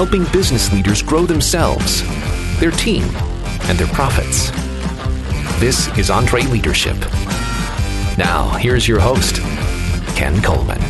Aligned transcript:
helping 0.00 0.24
business 0.32 0.72
leaders 0.72 1.02
grow 1.02 1.26
themselves, 1.26 2.02
their 2.58 2.70
team, 2.70 3.02
and 3.64 3.78
their 3.78 3.86
profits. 3.88 4.50
This 5.60 5.88
is 5.98 6.08
EntreLeadership. 6.08 6.98
Now, 8.16 8.48
here's 8.56 8.88
your 8.88 8.98
host, 8.98 9.42
Ken 10.16 10.40
Coleman. 10.40 10.80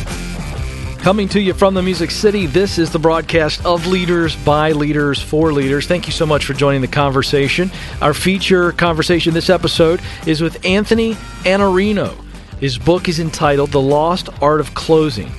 Coming 0.99 1.27
to 1.27 1.41
you 1.41 1.53
from 1.53 1.73
the 1.73 1.81
Music 1.81 2.09
City, 2.09 2.45
this 2.45 2.77
is 2.77 2.89
the 2.89 2.99
broadcast 2.99 3.65
of 3.65 3.85
Leaders 3.85 4.37
by 4.45 4.71
Leaders 4.71 5.21
for 5.21 5.51
Leaders. 5.51 5.87
Thank 5.87 6.07
you 6.07 6.13
so 6.13 6.25
much 6.25 6.45
for 6.45 6.53
joining 6.53 6.79
the 6.79 6.87
conversation. 6.87 7.69
Our 8.01 8.13
feature 8.13 8.71
conversation 8.71 9.33
this 9.33 9.49
episode 9.49 9.99
is 10.25 10.39
with 10.39 10.65
Anthony 10.65 11.15
Iannarino. 11.43 12.15
His 12.61 12.77
book 12.77 13.09
is 13.09 13.19
entitled 13.19 13.71
The 13.71 13.81
Lost 13.81 14.29
Art 14.41 14.61
of 14.61 14.73
Closing 14.73 15.29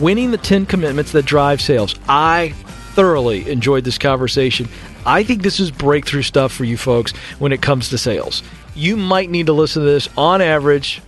Winning 0.00 0.30
the 0.32 0.38
10 0.38 0.66
Commitments 0.66 1.12
That 1.12 1.24
Drive 1.24 1.62
Sales. 1.62 1.94
I 2.08 2.54
thoroughly 2.94 3.50
enjoyed 3.50 3.84
this 3.84 3.98
conversation. 3.98 4.68
I 5.04 5.24
think 5.24 5.42
this 5.42 5.60
is 5.60 5.70
breakthrough 5.70 6.22
stuff 6.22 6.52
for 6.52 6.64
you 6.64 6.76
folks 6.76 7.12
when 7.38 7.52
it 7.52 7.62
comes 7.62 7.88
to 7.90 7.98
sales. 7.98 8.42
You 8.74 8.96
might 8.96 9.30
need 9.30 9.46
to 9.46 9.52
listen 9.52 9.82
to 9.82 9.88
this 9.88 10.08
on 10.16 10.40
average, 10.40 11.02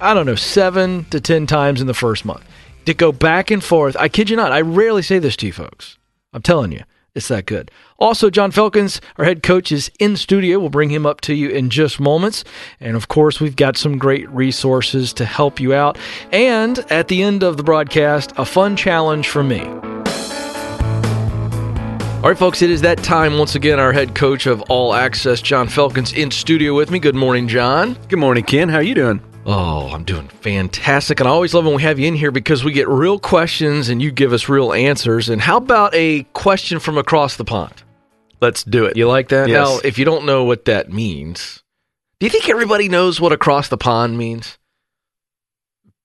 I 0.00 0.14
don't 0.14 0.26
know, 0.26 0.34
seven 0.34 1.04
to 1.06 1.20
10 1.20 1.46
times 1.46 1.80
in 1.80 1.86
the 1.86 1.94
first 1.94 2.24
month 2.24 2.44
to 2.86 2.94
go 2.94 3.12
back 3.12 3.50
and 3.50 3.62
forth. 3.62 3.96
I 3.98 4.08
kid 4.08 4.30
you 4.30 4.36
not, 4.36 4.52
I 4.52 4.60
rarely 4.60 5.02
say 5.02 5.18
this 5.18 5.36
to 5.36 5.46
you 5.46 5.52
folks. 5.52 5.98
I'm 6.32 6.42
telling 6.42 6.72
you, 6.72 6.84
it's 7.14 7.28
that 7.28 7.46
good. 7.46 7.70
Also, 7.98 8.30
John 8.30 8.52
Felkins, 8.52 9.00
our 9.18 9.24
head 9.24 9.42
coach, 9.42 9.72
is 9.72 9.90
in 9.98 10.16
studio. 10.16 10.58
We'll 10.58 10.70
bring 10.70 10.90
him 10.90 11.06
up 11.06 11.20
to 11.22 11.34
you 11.34 11.48
in 11.50 11.68
just 11.68 11.98
moments. 11.98 12.44
And 12.78 12.96
of 12.96 13.08
course, 13.08 13.40
we've 13.40 13.56
got 13.56 13.76
some 13.76 13.98
great 13.98 14.30
resources 14.30 15.12
to 15.14 15.24
help 15.24 15.58
you 15.58 15.74
out. 15.74 15.98
And 16.32 16.78
at 16.90 17.08
the 17.08 17.22
end 17.22 17.42
of 17.42 17.56
the 17.56 17.64
broadcast, 17.64 18.32
a 18.36 18.44
fun 18.44 18.76
challenge 18.76 19.28
for 19.28 19.42
me. 19.42 19.99
All 22.20 22.28
right, 22.28 22.36
folks, 22.36 22.60
it 22.60 22.68
is 22.68 22.82
that 22.82 22.98
time 22.98 23.38
once 23.38 23.54
again. 23.54 23.80
Our 23.80 23.94
head 23.94 24.14
coach 24.14 24.44
of 24.44 24.60
All 24.68 24.92
Access, 24.92 25.40
John 25.40 25.68
Felkins, 25.68 26.14
in 26.14 26.30
studio 26.30 26.74
with 26.74 26.90
me. 26.90 26.98
Good 26.98 27.14
morning, 27.14 27.48
John. 27.48 27.96
Good 28.08 28.18
morning, 28.18 28.44
Ken. 28.44 28.68
How 28.68 28.76
are 28.76 28.82
you 28.82 28.94
doing? 28.94 29.22
Oh, 29.46 29.88
I'm 29.88 30.04
doing 30.04 30.28
fantastic. 30.28 31.18
And 31.20 31.26
I 31.26 31.32
always 31.32 31.54
love 31.54 31.64
when 31.64 31.76
we 31.76 31.82
have 31.82 31.98
you 31.98 32.06
in 32.06 32.14
here 32.14 32.30
because 32.30 32.62
we 32.62 32.72
get 32.72 32.88
real 32.90 33.18
questions 33.18 33.88
and 33.88 34.02
you 34.02 34.10
give 34.10 34.34
us 34.34 34.50
real 34.50 34.74
answers. 34.74 35.30
And 35.30 35.40
how 35.40 35.56
about 35.56 35.94
a 35.94 36.24
question 36.34 36.78
from 36.78 36.98
across 36.98 37.36
the 37.36 37.44
pond? 37.46 37.82
Let's 38.42 38.64
do 38.64 38.84
it. 38.84 38.98
You 38.98 39.08
like 39.08 39.30
that? 39.30 39.48
Yes. 39.48 39.56
Now, 39.56 39.78
if 39.82 39.96
you 39.96 40.04
don't 40.04 40.26
know 40.26 40.44
what 40.44 40.66
that 40.66 40.92
means, 40.92 41.62
do 42.18 42.26
you 42.26 42.30
think 42.30 42.50
everybody 42.50 42.90
knows 42.90 43.18
what 43.18 43.32
across 43.32 43.68
the 43.68 43.78
pond 43.78 44.18
means? 44.18 44.58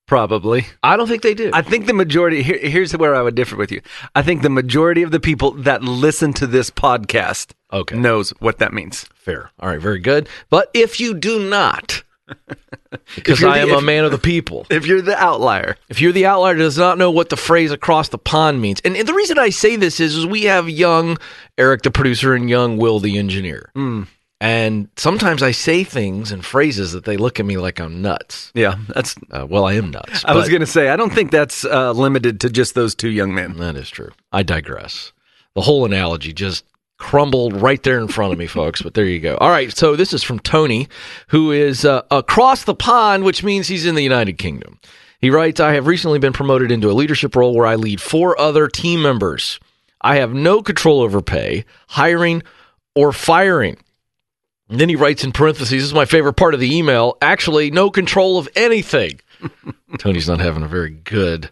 Probably. 0.07 0.67
I 0.83 0.97
don't 0.97 1.07
think 1.07 1.23
they 1.23 1.33
do. 1.33 1.49
I 1.53 1.61
think 1.63 1.87
the 1.87 1.93
majority, 1.93 2.43
here, 2.43 2.59
here's 2.59 2.95
where 2.95 3.15
I 3.15 3.21
would 3.23 3.33
differ 3.35 3.55
with 3.55 3.71
you. 3.71 3.81
I 4.13 4.21
think 4.21 4.43
the 4.43 4.49
majority 4.49 5.01
of 5.01 5.09
the 5.11 5.19
people 5.19 5.51
that 5.51 5.83
listen 5.83 6.31
to 6.33 6.45
this 6.47 6.69
podcast 6.69 7.51
Okay. 7.73 7.97
knows 7.97 8.29
what 8.39 8.59
that 8.59 8.71
means. 8.71 9.05
Fair. 9.15 9.49
All 9.59 9.69
right, 9.69 9.79
very 9.81 9.99
good. 9.99 10.29
But 10.51 10.69
if 10.75 10.99
you 10.99 11.15
do 11.15 11.49
not, 11.49 12.03
because 13.15 13.43
I 13.43 13.65
the- 13.65 13.71
am 13.71 13.77
a 13.77 13.81
man 13.81 14.05
of 14.05 14.11
the 14.11 14.17
people. 14.19 14.67
If 14.69 14.85
you're 14.85 15.01
the 15.01 15.17
outlier, 15.17 15.75
If 15.89 15.99
you're 16.01 16.11
the 16.11 16.27
outlier 16.27 16.55
does 16.55 16.77
not 16.77 16.97
know 16.99 17.09
what 17.11 17.29
the 17.29 17.37
phrase 17.37 17.71
across 17.71 18.09
the 18.09 18.17
pond 18.19 18.61
means, 18.61 18.81
and 18.85 18.95
the 18.95 19.13
reason 19.13 19.39
I 19.39 19.49
say 19.49 19.75
this 19.75 19.99
is, 19.99 20.15
is 20.15 20.25
we 20.25 20.43
have 20.43 20.69
young 20.69 21.17
Eric 21.57 21.81
the 21.81 21.91
producer 21.91 22.33
and 22.35 22.49
young 22.49 22.77
Will 22.77 22.99
the 22.99 23.17
engineer. 23.17 23.71
Hmm. 23.75 24.03
And 24.45 24.89
sometimes 24.95 25.41
I 25.41 25.49
say 25.49 25.83
things 25.83 26.31
and 26.31 26.45
phrases 26.45 26.91
that 26.91 27.03
they 27.03 27.17
look 27.17 27.39
at 27.39 27.47
me 27.47 27.57
like 27.57 27.79
I'm 27.79 28.03
nuts. 28.03 28.51
yeah, 28.53 28.75
that's. 28.89 29.15
Uh, 29.31 29.47
well, 29.49 29.65
I 29.65 29.73
am 29.73 29.89
nuts. 29.89 30.23
I 30.23 30.35
was 30.35 30.49
going 30.49 30.59
to 30.59 30.67
say, 30.67 30.89
I 30.89 30.95
don't 30.95 31.11
think 31.11 31.31
that's 31.31 31.65
uh, 31.65 31.93
limited 31.93 32.39
to 32.41 32.51
just 32.51 32.75
those 32.75 32.93
two 32.93 33.09
young 33.09 33.33
men. 33.33 33.57
That 33.57 33.75
is 33.75 33.89
true. 33.89 34.11
I 34.31 34.43
digress. 34.43 35.13
The 35.55 35.61
whole 35.61 35.83
analogy 35.83 36.31
just 36.31 36.63
crumbled 36.99 37.59
right 37.59 37.81
there 37.81 37.97
in 37.97 38.07
front 38.07 38.33
of 38.33 38.37
me, 38.37 38.45
folks. 38.45 38.83
But 38.83 38.93
there 38.93 39.05
you 39.05 39.19
go. 39.19 39.35
All 39.37 39.49
right. 39.49 39.75
So 39.75 39.95
this 39.95 40.13
is 40.13 40.21
from 40.21 40.37
Tony, 40.37 40.89
who 41.29 41.51
is 41.51 41.83
uh, 41.83 42.03
across 42.11 42.65
the 42.65 42.75
pond, 42.75 43.23
which 43.23 43.43
means 43.43 43.67
he's 43.67 43.87
in 43.87 43.95
the 43.95 44.03
United 44.03 44.37
Kingdom. 44.37 44.79
He 45.21 45.31
writes, 45.31 45.59
I 45.59 45.73
have 45.73 45.87
recently 45.87 46.19
been 46.19 46.33
promoted 46.33 46.71
into 46.71 46.91
a 46.91 46.93
leadership 46.93 47.35
role 47.35 47.55
where 47.55 47.65
I 47.65 47.77
lead 47.77 47.99
four 47.99 48.39
other 48.39 48.67
team 48.67 49.01
members. 49.01 49.59
I 50.01 50.17
have 50.17 50.35
no 50.35 50.61
control 50.61 51.01
over 51.01 51.19
pay, 51.19 51.65
hiring, 51.87 52.43
or 52.93 53.11
firing. 53.11 53.77
And 54.69 54.79
then 54.79 54.89
he 54.89 54.95
writes 54.95 55.23
in 55.23 55.31
parentheses, 55.31 55.69
this 55.69 55.83
is 55.83 55.93
my 55.93 56.05
favorite 56.05 56.33
part 56.33 56.53
of 56.53 56.59
the 56.59 56.75
email, 56.75 57.17
actually, 57.21 57.69
no 57.69 57.91
control 57.91 58.37
of 58.37 58.49
anything. 58.55 59.19
Tony's 59.99 60.27
not 60.27 60.39
having 60.39 60.63
a 60.63 60.67
very 60.67 60.89
good 60.89 61.51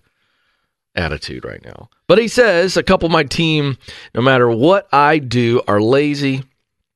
attitude 0.95 1.45
right 1.45 1.63
now. 1.63 1.89
But 2.07 2.17
he 2.17 2.27
says 2.27 2.75
a 2.75 2.83
couple 2.83 3.05
of 3.05 3.11
my 3.11 3.23
team, 3.23 3.77
no 4.15 4.21
matter 4.21 4.49
what 4.49 4.87
I 4.91 5.19
do, 5.19 5.61
are 5.67 5.81
lazy 5.81 6.43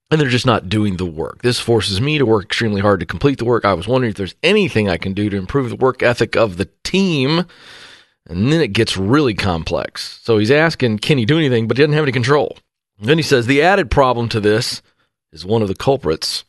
and 0.10 0.22
they're 0.22 0.30
just 0.30 0.46
not 0.46 0.70
doing 0.70 0.98
the 0.98 1.06
work. 1.06 1.42
This 1.42 1.60
forces 1.60 2.00
me 2.00 2.18
to 2.18 2.26
work 2.26 2.46
extremely 2.46 2.82
hard 2.82 3.02
to 3.02 3.06
complete 3.06 3.40
the 3.40 3.46
work. 3.46 3.66
I 3.66 3.74
was 3.74 3.88
wondering 3.88 4.12
if 4.12 4.18
there's 4.18 4.36
anything 4.42 4.90
I 4.90 4.98
can 4.98 5.14
do 5.14 5.30
to 5.30 5.38
improve 5.38 5.70
the 5.70 5.76
work 5.76 6.02
ethic 6.02 6.36
of 6.36 6.58
the 6.58 6.70
team. 6.84 7.46
And 8.26 8.52
then 8.52 8.62
it 8.62 8.74
gets 8.74 8.98
really 8.98 9.34
complex. 9.34 10.20
So 10.24 10.38
he's 10.38 10.52
asking, 10.52 11.00
can 11.00 11.18
he 11.18 11.26
do 11.26 11.38
anything? 11.38 11.68
But 11.68 11.78
he 11.78 11.84
doesn't 11.84 11.94
have 11.94 12.04
any 12.04 12.12
control. 12.12 12.58
And 13.00 13.10
then 13.10 13.18
he 13.18 13.24
says, 13.24 13.48
the 13.48 13.62
added 13.62 13.92
problem 13.92 14.30
to 14.30 14.40
this 14.40 14.82
is 15.32 15.46
one 15.46 15.62
of 15.62 15.68
the 15.68 15.76
culprits 15.76 16.44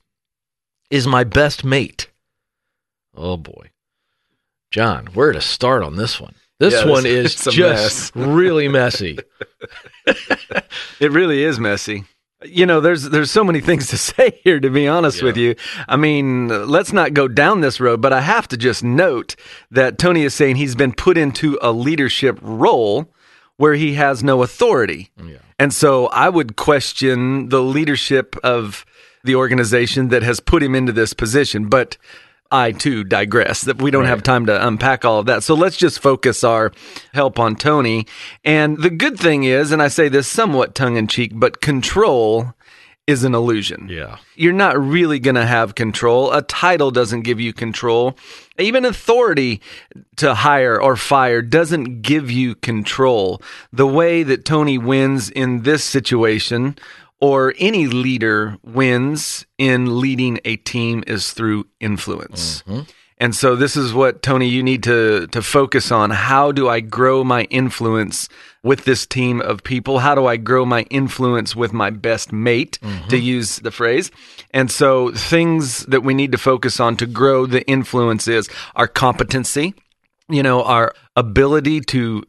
is 0.91 1.07
my 1.07 1.25
best 1.25 1.65
mate. 1.65 2.09
Oh 3.15 3.37
boy. 3.37 3.71
John, 4.71 5.07
where 5.15 5.33
to 5.33 5.41
start 5.41 5.83
on 5.83 5.97
this 5.97 6.21
one? 6.21 6.35
This 6.61 6.75
Yeah, 6.75 6.91
one 6.91 7.07
is 7.07 7.35
just 7.37 8.13
really 8.17 8.69
messy. 8.69 9.19
It 11.01 11.13
really 11.13 11.45
is 11.45 11.61
messy. 11.61 12.05
You 12.45 12.67
know, 12.67 12.81
there's 12.81 13.05
there's 13.05 13.31
so 13.31 13.45
many 13.45 13.61
things 13.61 13.89
to 13.89 13.99
say 13.99 14.41
here. 14.43 14.59
To 14.59 14.71
be 14.71 14.89
honest 14.89 15.23
with 15.23 15.37
you, 15.37 15.55
I 15.87 15.97
mean, 15.97 16.49
let's 16.49 16.93
not 16.93 17.15
go 17.15 17.29
down 17.29 17.61
this 17.61 17.79
road. 17.79 18.01
But 18.01 18.13
I 18.13 18.21
have 18.21 18.49
to 18.49 18.57
just 18.57 18.83
note 18.83 19.37
that 19.71 19.99
Tony 19.99 20.23
is 20.23 20.35
saying 20.35 20.57
he's 20.57 20.75
been 20.75 20.93
put 20.93 21.17
into 21.19 21.59
a 21.63 21.71
leadership 21.73 22.39
role 22.43 23.13
where 23.59 23.75
he 23.75 23.95
has 23.95 24.25
no 24.25 24.43
authority, 24.43 25.11
Yeah. 25.23 25.37
and 25.59 25.73
so 25.75 26.07
I 26.07 26.29
would 26.31 26.57
question 26.57 27.51
the 27.51 27.61
leadership 27.63 28.35
of 28.43 28.87
the 29.25 29.35
organization 29.35 30.09
that 30.09 30.23
has 30.23 30.41
put 30.41 30.63
him 30.63 30.75
into 30.75 30.93
this 30.93 31.13
position. 31.13 31.67
But 31.69 31.97
I 32.51 32.73
too 32.73 33.05
digress 33.05 33.61
that 33.63 33.83
we 33.83 33.91
don't 33.91 34.07
have 34.07 34.23
time 34.23 34.47
to 34.47 34.67
unpack 34.67 35.05
all 35.05 35.19
of 35.19 35.27
that. 35.27 35.43
So 35.43 35.55
let's 35.55 35.77
just 35.77 35.99
focus 36.01 36.43
our 36.43 36.73
help 37.13 37.39
on 37.39 37.57
Tony. 37.57 38.07
And 38.43 38.79
the 38.79 38.89
good 38.89 39.19
thing 39.19 39.45
is, 39.45 39.71
and 39.71 39.83
I 39.83 39.89
say 39.89 40.09
this 40.09 40.27
somewhat 40.29 40.75
tongue 40.75 40.97
in 40.97 41.09
cheek, 41.09 41.33
but 41.35 41.61
control 41.61 42.55
is 43.09 43.25
an 43.25 43.35
illusion. 43.35 43.89
Yeah. 43.91 44.19
You're 44.37 44.53
not 44.53 44.79
really 44.79 45.19
going 45.19 45.35
to 45.37 45.47
have 45.47 45.75
control. 45.75 46.31
A 46.31 46.43
title 46.43 46.91
doesn't 46.91 47.23
give 47.23 47.41
you 47.41 47.55
control. 47.55 48.19
Even 48.59 48.85
authority 48.85 49.63
to 50.17 50.35
hire 50.35 50.81
or 50.81 50.95
fire 50.95 51.41
doesn't 51.41 52.03
give 52.03 52.31
you 52.31 52.55
control. 52.55 53.41
The 53.73 53.87
way 53.87 54.25
that 54.25 54.45
Tony 54.45 54.77
wins 54.77 55.31
in 55.31 55.63
this 55.63 55.83
situation 55.83 56.77
or 57.19 57.55
any 57.59 57.87
leader 57.87 58.59
wins 58.63 59.47
in 59.57 60.01
leading 60.01 60.39
a 60.45 60.57
team 60.57 61.03
is 61.07 61.33
through 61.33 61.67
influence. 61.81 62.63
Mm-hmm. 62.65 62.83
And 63.21 63.35
so 63.35 63.57
this 63.57 63.77
is 63.77 63.93
what 63.93 64.23
Tony 64.23 64.49
you 64.49 64.63
need 64.63 64.83
to 64.85 65.27
to 65.29 65.43
focus 65.43 65.91
on. 65.91 66.11
How 66.11 66.53
do 66.53 66.69
I 66.69 66.81
grow 66.81 67.25
my 67.25 67.43
influence 67.45 68.29
with 68.63 68.85
this 68.85 69.07
team 69.07 69.41
of 69.41 69.65
people? 69.65 69.99
How 69.99 70.15
do 70.15 70.27
I 70.27 70.37
grow 70.37 70.65
my 70.65 70.83
influence 70.83 71.57
with 71.57 71.73
my 71.73 71.91
best 71.91 72.33
mate 72.33 72.79
to 72.81 72.87
mm-hmm. 72.87 73.17
use 73.17 73.59
the 73.59 73.73
phrase? 73.73 74.11
And 74.53 74.71
so 74.71 75.11
things 75.13 75.85
that 75.87 76.03
we 76.03 76.15
need 76.15 76.33
to 76.33 76.39
focus 76.39 76.79
on 76.79 76.97
to 76.99 77.07
grow 77.07 77.47
the 77.47 77.67
influence 77.67 78.29
is 78.29 78.49
our 78.77 78.87
competency, 78.89 79.75
you 80.29 80.43
know, 80.43 80.63
our 80.63 80.95
ability 81.17 81.81
to 81.81 82.23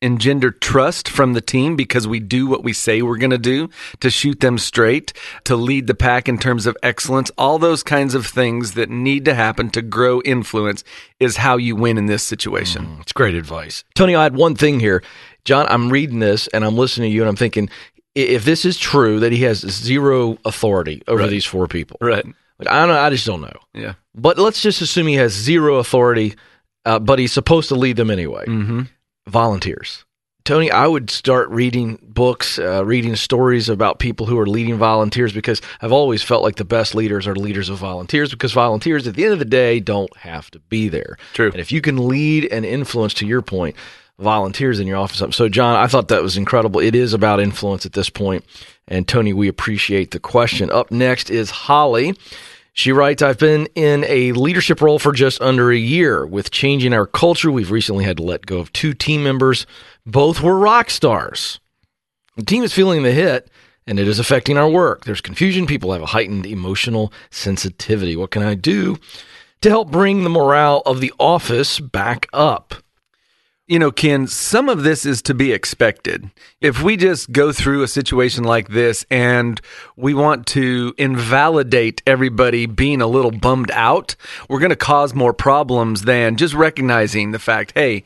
engender 0.00 0.50
trust 0.50 1.08
from 1.08 1.32
the 1.32 1.40
team 1.40 1.74
because 1.74 2.06
we 2.06 2.20
do 2.20 2.46
what 2.46 2.62
we 2.62 2.72
say 2.72 3.02
we're 3.02 3.16
going 3.16 3.30
to 3.30 3.38
do 3.38 3.68
to 3.98 4.10
shoot 4.10 4.38
them 4.40 4.56
straight 4.56 5.12
to 5.44 5.56
lead 5.56 5.86
the 5.88 5.94
pack 5.94 6.28
in 6.28 6.38
terms 6.38 6.66
of 6.66 6.76
excellence 6.82 7.30
all 7.36 7.58
those 7.58 7.82
kinds 7.82 8.14
of 8.14 8.24
things 8.26 8.74
that 8.74 8.88
need 8.88 9.24
to 9.24 9.34
happen 9.34 9.68
to 9.70 9.82
grow 9.82 10.20
influence 10.22 10.84
is 11.18 11.38
how 11.38 11.56
you 11.56 11.74
win 11.74 11.98
in 11.98 12.06
this 12.06 12.22
situation 12.22 12.98
It's 13.00 13.12
great 13.12 13.34
advice. 13.34 13.82
Tony, 13.94 14.14
I 14.14 14.22
had 14.22 14.36
one 14.36 14.54
thing 14.54 14.78
here. 14.78 15.02
John, 15.44 15.66
I'm 15.68 15.90
reading 15.90 16.20
this 16.20 16.46
and 16.48 16.64
I'm 16.64 16.76
listening 16.76 17.10
to 17.10 17.14
you 17.14 17.22
and 17.22 17.28
I'm 17.28 17.36
thinking, 17.36 17.68
if 18.14 18.44
this 18.44 18.64
is 18.64 18.78
true 18.78 19.18
that 19.20 19.32
he 19.32 19.42
has 19.42 19.58
zero 19.60 20.38
authority 20.44 21.02
over 21.08 21.26
these 21.26 21.44
four 21.44 21.66
people, 21.66 21.96
right 22.00 22.24
like, 22.58 22.68
I 22.68 22.80
don't 22.80 22.88
know, 22.88 23.00
I 23.00 23.10
just 23.10 23.26
don't 23.26 23.40
know. 23.40 23.58
yeah 23.74 23.94
But 24.14 24.38
let's 24.38 24.60
just 24.60 24.80
assume 24.80 25.06
he 25.06 25.14
has 25.14 25.32
zero 25.32 25.76
authority, 25.76 26.34
uh, 26.84 26.98
but 26.98 27.18
he's 27.18 27.32
supposed 27.32 27.68
to 27.70 27.74
lead 27.74 27.96
them 27.96 28.10
anyway. 28.10 28.44
mm-hmm. 28.46 28.82
Volunteers. 29.28 30.04
Tony, 30.44 30.70
I 30.70 30.86
would 30.86 31.10
start 31.10 31.50
reading 31.50 31.98
books, 32.02 32.58
uh, 32.58 32.82
reading 32.82 33.14
stories 33.16 33.68
about 33.68 33.98
people 33.98 34.24
who 34.24 34.38
are 34.38 34.46
leading 34.46 34.78
volunteers 34.78 35.30
because 35.30 35.60
I've 35.82 35.92
always 35.92 36.22
felt 36.22 36.42
like 36.42 36.56
the 36.56 36.64
best 36.64 36.94
leaders 36.94 37.26
are 37.26 37.36
leaders 37.36 37.68
of 37.68 37.76
volunteers 37.76 38.30
because 38.30 38.54
volunteers 38.54 39.06
at 39.06 39.14
the 39.14 39.24
end 39.24 39.34
of 39.34 39.40
the 39.40 39.44
day 39.44 39.78
don't 39.78 40.16
have 40.16 40.50
to 40.52 40.58
be 40.70 40.88
there. 40.88 41.18
True. 41.34 41.50
And 41.50 41.60
if 41.60 41.70
you 41.70 41.82
can 41.82 42.08
lead 42.08 42.46
and 42.46 42.64
influence, 42.64 43.12
to 43.14 43.26
your 43.26 43.42
point, 43.42 43.76
volunteers 44.18 44.80
in 44.80 44.86
your 44.86 44.96
office. 44.96 45.36
So, 45.36 45.50
John, 45.50 45.76
I 45.76 45.86
thought 45.86 46.08
that 46.08 46.22
was 46.22 46.38
incredible. 46.38 46.80
It 46.80 46.94
is 46.94 47.12
about 47.12 47.40
influence 47.40 47.84
at 47.84 47.92
this 47.92 48.08
point. 48.08 48.42
And 48.86 49.06
Tony, 49.06 49.34
we 49.34 49.48
appreciate 49.48 50.12
the 50.12 50.20
question. 50.20 50.70
Up 50.70 50.90
next 50.90 51.28
is 51.28 51.50
Holly. 51.50 52.14
She 52.78 52.92
writes, 52.92 53.22
I've 53.22 53.40
been 53.40 53.66
in 53.74 54.04
a 54.04 54.30
leadership 54.30 54.80
role 54.80 55.00
for 55.00 55.10
just 55.10 55.42
under 55.42 55.72
a 55.72 55.76
year. 55.76 56.24
With 56.24 56.52
changing 56.52 56.92
our 56.92 57.08
culture, 57.08 57.50
we've 57.50 57.72
recently 57.72 58.04
had 58.04 58.18
to 58.18 58.22
let 58.22 58.46
go 58.46 58.58
of 58.58 58.72
two 58.72 58.94
team 58.94 59.24
members. 59.24 59.66
Both 60.06 60.40
were 60.40 60.56
rock 60.56 60.88
stars. 60.88 61.58
The 62.36 62.44
team 62.44 62.62
is 62.62 62.72
feeling 62.72 63.02
the 63.02 63.10
hit 63.10 63.50
and 63.88 63.98
it 63.98 64.06
is 64.06 64.20
affecting 64.20 64.56
our 64.56 64.70
work. 64.70 65.04
There's 65.04 65.20
confusion. 65.20 65.66
People 65.66 65.92
have 65.92 66.02
a 66.02 66.06
heightened 66.06 66.46
emotional 66.46 67.12
sensitivity. 67.30 68.14
What 68.14 68.30
can 68.30 68.44
I 68.44 68.54
do 68.54 68.96
to 69.62 69.70
help 69.70 69.90
bring 69.90 70.22
the 70.22 70.30
morale 70.30 70.80
of 70.86 71.00
the 71.00 71.12
office 71.18 71.80
back 71.80 72.28
up? 72.32 72.74
You 73.70 73.78
know, 73.78 73.90
Ken, 73.92 74.26
some 74.26 74.70
of 74.70 74.82
this 74.82 75.04
is 75.04 75.20
to 75.20 75.34
be 75.34 75.52
expected. 75.52 76.30
If 76.62 76.82
we 76.82 76.96
just 76.96 77.30
go 77.30 77.52
through 77.52 77.82
a 77.82 77.88
situation 77.88 78.44
like 78.44 78.68
this 78.68 79.04
and 79.10 79.60
we 79.94 80.14
want 80.14 80.46
to 80.46 80.94
invalidate 80.96 82.00
everybody 82.06 82.64
being 82.64 83.02
a 83.02 83.06
little 83.06 83.30
bummed 83.30 83.70
out, 83.72 84.16
we're 84.48 84.58
going 84.58 84.70
to 84.70 84.76
cause 84.76 85.12
more 85.12 85.34
problems 85.34 86.04
than 86.04 86.38
just 86.38 86.54
recognizing 86.54 87.32
the 87.32 87.38
fact, 87.38 87.72
hey, 87.74 88.04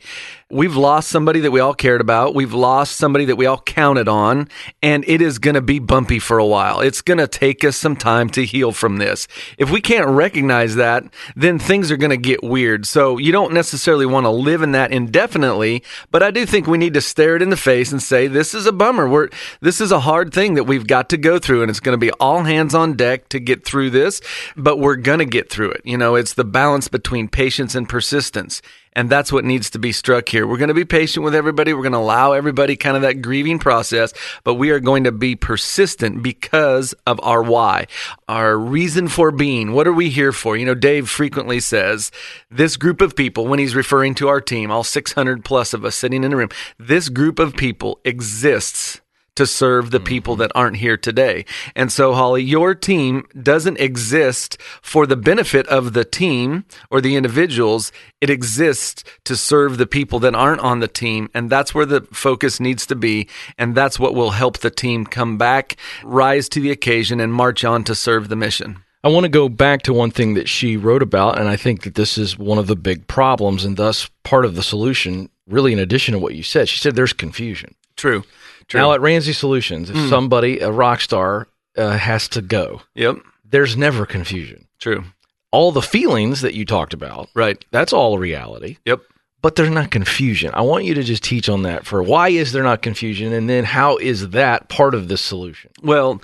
we've 0.53 0.75
lost 0.75 1.09
somebody 1.09 1.39
that 1.41 1.51
we 1.51 1.59
all 1.59 1.73
cared 1.73 1.99
about. 1.99 2.35
We've 2.35 2.53
lost 2.53 2.95
somebody 2.95 3.25
that 3.25 3.35
we 3.35 3.45
all 3.45 3.59
counted 3.59 4.07
on, 4.07 4.49
and 4.81 5.03
it 5.07 5.21
is 5.21 5.39
going 5.39 5.55
to 5.55 5.61
be 5.61 5.79
bumpy 5.79 6.19
for 6.19 6.37
a 6.37 6.45
while. 6.45 6.79
It's 6.79 7.01
going 7.01 7.17
to 7.17 7.27
take 7.27 7.63
us 7.63 7.75
some 7.75 7.95
time 7.95 8.29
to 8.31 8.45
heal 8.45 8.71
from 8.71 8.97
this. 8.97 9.27
If 9.57 9.71
we 9.71 9.81
can't 9.81 10.07
recognize 10.07 10.75
that, 10.75 11.03
then 11.35 11.59
things 11.59 11.91
are 11.91 11.97
going 11.97 12.11
to 12.11 12.17
get 12.17 12.43
weird. 12.43 12.85
So 12.85 13.17
you 13.17 13.31
don't 13.31 13.53
necessarily 13.53 14.05
want 14.05 14.25
to 14.25 14.29
live 14.29 14.61
in 14.61 14.71
that 14.73 14.91
indefinitely, 14.91 15.83
but 16.11 16.21
I 16.21 16.31
do 16.31 16.45
think 16.45 16.67
we 16.67 16.77
need 16.77 16.93
to 16.93 17.01
stare 17.01 17.35
it 17.35 17.41
in 17.41 17.49
the 17.49 17.57
face 17.57 17.91
and 17.91 18.01
say, 18.01 18.27
this 18.27 18.53
is 18.53 18.65
a 18.65 18.71
bummer. 18.71 19.07
We're, 19.07 19.29
this 19.61 19.81
is 19.81 19.91
a 19.91 20.01
hard 20.01 20.33
thing 20.33 20.53
that 20.53 20.65
we've 20.65 20.87
got 20.87 21.09
to 21.09 21.17
go 21.17 21.39
through, 21.39 21.63
and 21.63 21.69
it's 21.69 21.79
going 21.79 21.93
to 21.93 22.05
be 22.05 22.11
all 22.19 22.43
hands 22.43 22.75
on 22.75 22.93
deck 22.93 23.29
to 23.29 23.39
get 23.39 23.65
through 23.65 23.89
this, 23.89 24.21
but 24.55 24.77
we're 24.77 24.95
going 24.95 25.19
to 25.19 25.25
get 25.25 25.49
through 25.49 25.71
it. 25.71 25.81
You 25.83 25.97
know, 25.97 26.15
it's 26.15 26.35
the 26.35 26.45
balance 26.45 26.87
between 26.87 27.27
patience 27.27 27.75
and 27.75 27.89
persistence. 27.89 28.61
And 28.95 29.09
that's 29.09 29.31
what 29.31 29.45
needs 29.45 29.69
to 29.71 29.79
be 29.79 29.91
struck 29.91 30.29
here. 30.29 30.47
We're 30.47 30.57
going 30.57 30.69
to 30.69 30.73
be 30.73 30.85
patient 30.85 31.23
with 31.23 31.35
everybody. 31.35 31.73
We're 31.73 31.81
going 31.81 31.93
to 31.93 31.97
allow 31.99 32.33
everybody 32.33 32.75
kind 32.75 32.95
of 32.95 33.01
that 33.01 33.21
grieving 33.21 33.59
process, 33.59 34.13
but 34.43 34.55
we 34.55 34.71
are 34.71 34.79
going 34.79 35.03
to 35.05 35.11
be 35.11 35.35
persistent 35.35 36.23
because 36.23 36.93
of 37.05 37.19
our 37.23 37.43
why, 37.43 37.87
our 38.27 38.57
reason 38.57 39.07
for 39.07 39.31
being. 39.31 39.73
What 39.73 39.87
are 39.87 39.93
we 39.93 40.09
here 40.09 40.31
for? 40.31 40.55
You 40.55 40.65
know, 40.65 40.75
Dave 40.75 41.09
frequently 41.09 41.59
says 41.59 42.11
this 42.49 42.77
group 42.77 43.01
of 43.01 43.15
people, 43.15 43.47
when 43.47 43.59
he's 43.59 43.75
referring 43.75 44.15
to 44.15 44.27
our 44.27 44.41
team, 44.41 44.71
all 44.71 44.83
600 44.83 45.43
plus 45.43 45.73
of 45.73 45.85
us 45.85 45.95
sitting 45.95 46.23
in 46.23 46.33
a 46.33 46.37
room, 46.37 46.49
this 46.77 47.09
group 47.09 47.39
of 47.39 47.55
people 47.55 47.99
exists 48.05 49.01
to 49.35 49.47
serve 49.47 49.91
the 49.91 49.99
people 49.99 50.33
mm-hmm. 50.33 50.41
that 50.41 50.51
aren't 50.55 50.77
here 50.77 50.97
today. 50.97 51.45
And 51.75 51.91
so, 51.91 52.13
Holly, 52.13 52.43
your 52.43 52.75
team 52.75 53.25
doesn't 53.41 53.79
exist 53.79 54.57
for 54.81 55.05
the 55.05 55.15
benefit 55.15 55.67
of 55.67 55.93
the 55.93 56.05
team 56.05 56.65
or 56.89 57.01
the 57.01 57.15
individuals. 57.15 57.91
It 58.21 58.29
exists 58.29 59.03
to 59.25 59.35
serve 59.35 59.77
the 59.77 59.87
people 59.87 60.19
that 60.19 60.35
aren't 60.35 60.61
on 60.61 60.79
the 60.79 60.87
team. 60.87 61.29
And 61.33 61.49
that's 61.49 61.73
where 61.73 61.85
the 61.85 62.01
focus 62.11 62.59
needs 62.59 62.85
to 62.87 62.95
be. 62.95 63.27
And 63.57 63.75
that's 63.75 63.99
what 63.99 64.15
will 64.15 64.31
help 64.31 64.59
the 64.59 64.69
team 64.69 65.05
come 65.05 65.37
back, 65.37 65.77
rise 66.03 66.47
to 66.49 66.59
the 66.59 66.71
occasion, 66.71 67.19
and 67.19 67.33
march 67.33 67.63
on 67.63 67.83
to 67.85 67.95
serve 67.95 68.29
the 68.29 68.35
mission. 68.35 68.83
I 69.05 69.09
want 69.09 69.25
to 69.25 69.29
go 69.29 69.49
back 69.49 69.81
to 69.83 69.93
one 69.93 70.11
thing 70.11 70.35
that 70.35 70.47
she 70.47 70.77
wrote 70.77 71.03
about, 71.03 71.37
and 71.37 71.49
I 71.49 71.57
think 71.57 71.83
that 71.83 71.95
this 71.95 72.17
is 72.17 72.37
one 72.39 72.57
of 72.57 72.67
the 72.67 72.75
big 72.77 73.05
problems 73.07 73.65
and 73.65 73.75
thus 73.75 74.09
part 74.23 74.45
of 74.45 74.55
the 74.55 74.63
solution, 74.63 75.29
really, 75.45 75.73
in 75.73 75.79
addition 75.79 76.13
to 76.13 76.19
what 76.19 76.35
you 76.35 76.43
said. 76.43 76.69
She 76.69 76.79
said 76.79 76.95
there's 76.95 77.11
confusion. 77.11 77.75
True. 77.97 78.23
True. 78.67 78.79
Now, 78.79 78.93
at 78.93 79.01
Ramsey 79.01 79.33
Solutions, 79.33 79.89
if 79.89 79.95
mm. 79.95 80.09
somebody, 80.09 80.59
a 80.59 80.71
rock 80.71 81.01
star, 81.01 81.47
uh, 81.77 81.97
has 81.97 82.27
to 82.29 82.41
go, 82.41 82.81
yep, 82.95 83.17
there's 83.43 83.75
never 83.77 84.05
confusion. 84.05 84.67
True. 84.79 85.03
All 85.51 85.71
the 85.71 85.81
feelings 85.81 86.41
that 86.41 86.55
you 86.55 86.65
talked 86.65 86.93
about, 86.93 87.29
right? 87.35 87.63
That's 87.71 87.93
all 87.93 88.17
reality. 88.17 88.77
Yep. 88.85 89.01
But 89.41 89.57
there's 89.57 89.69
not 89.69 89.91
confusion. 89.91 90.51
I 90.53 90.61
want 90.61 90.85
you 90.85 90.93
to 90.93 91.03
just 91.03 91.21
teach 91.21 91.49
on 91.49 91.63
that 91.63 91.85
for 91.85 92.01
why 92.01 92.29
is 92.29 92.53
there 92.53 92.63
not 92.63 92.81
confusion, 92.81 93.33
and 93.33 93.49
then 93.49 93.65
how 93.65 93.97
is 93.97 94.29
that 94.29 94.69
part 94.69 94.95
of 94.95 95.09
the 95.09 95.17
solution? 95.17 95.69
Well, 95.81 96.21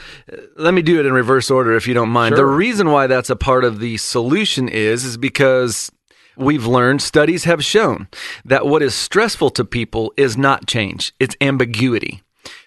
let 0.55 0.73
me 0.73 0.81
do 0.81 1.01
it 1.01 1.05
in 1.05 1.11
reverse 1.11 1.51
order, 1.51 1.75
if 1.75 1.85
you 1.85 1.93
don't 1.93 2.09
mind. 2.09 2.31
Sure. 2.31 2.37
The 2.37 2.45
reason 2.45 2.91
why 2.91 3.07
that's 3.07 3.29
a 3.29 3.35
part 3.35 3.65
of 3.65 3.79
the 3.79 3.97
solution 3.97 4.69
is 4.69 5.03
is 5.03 5.17
because 5.17 5.91
we've 6.37 6.65
learned, 6.65 7.01
studies 7.01 7.43
have 7.43 7.63
shown 7.63 8.07
that 8.45 8.65
what 8.65 8.81
is 8.81 8.95
stressful 8.95 9.49
to 9.49 9.65
people 9.65 10.13
is 10.15 10.37
not 10.37 10.65
change, 10.65 11.13
it's 11.19 11.35
ambiguity. 11.41 12.23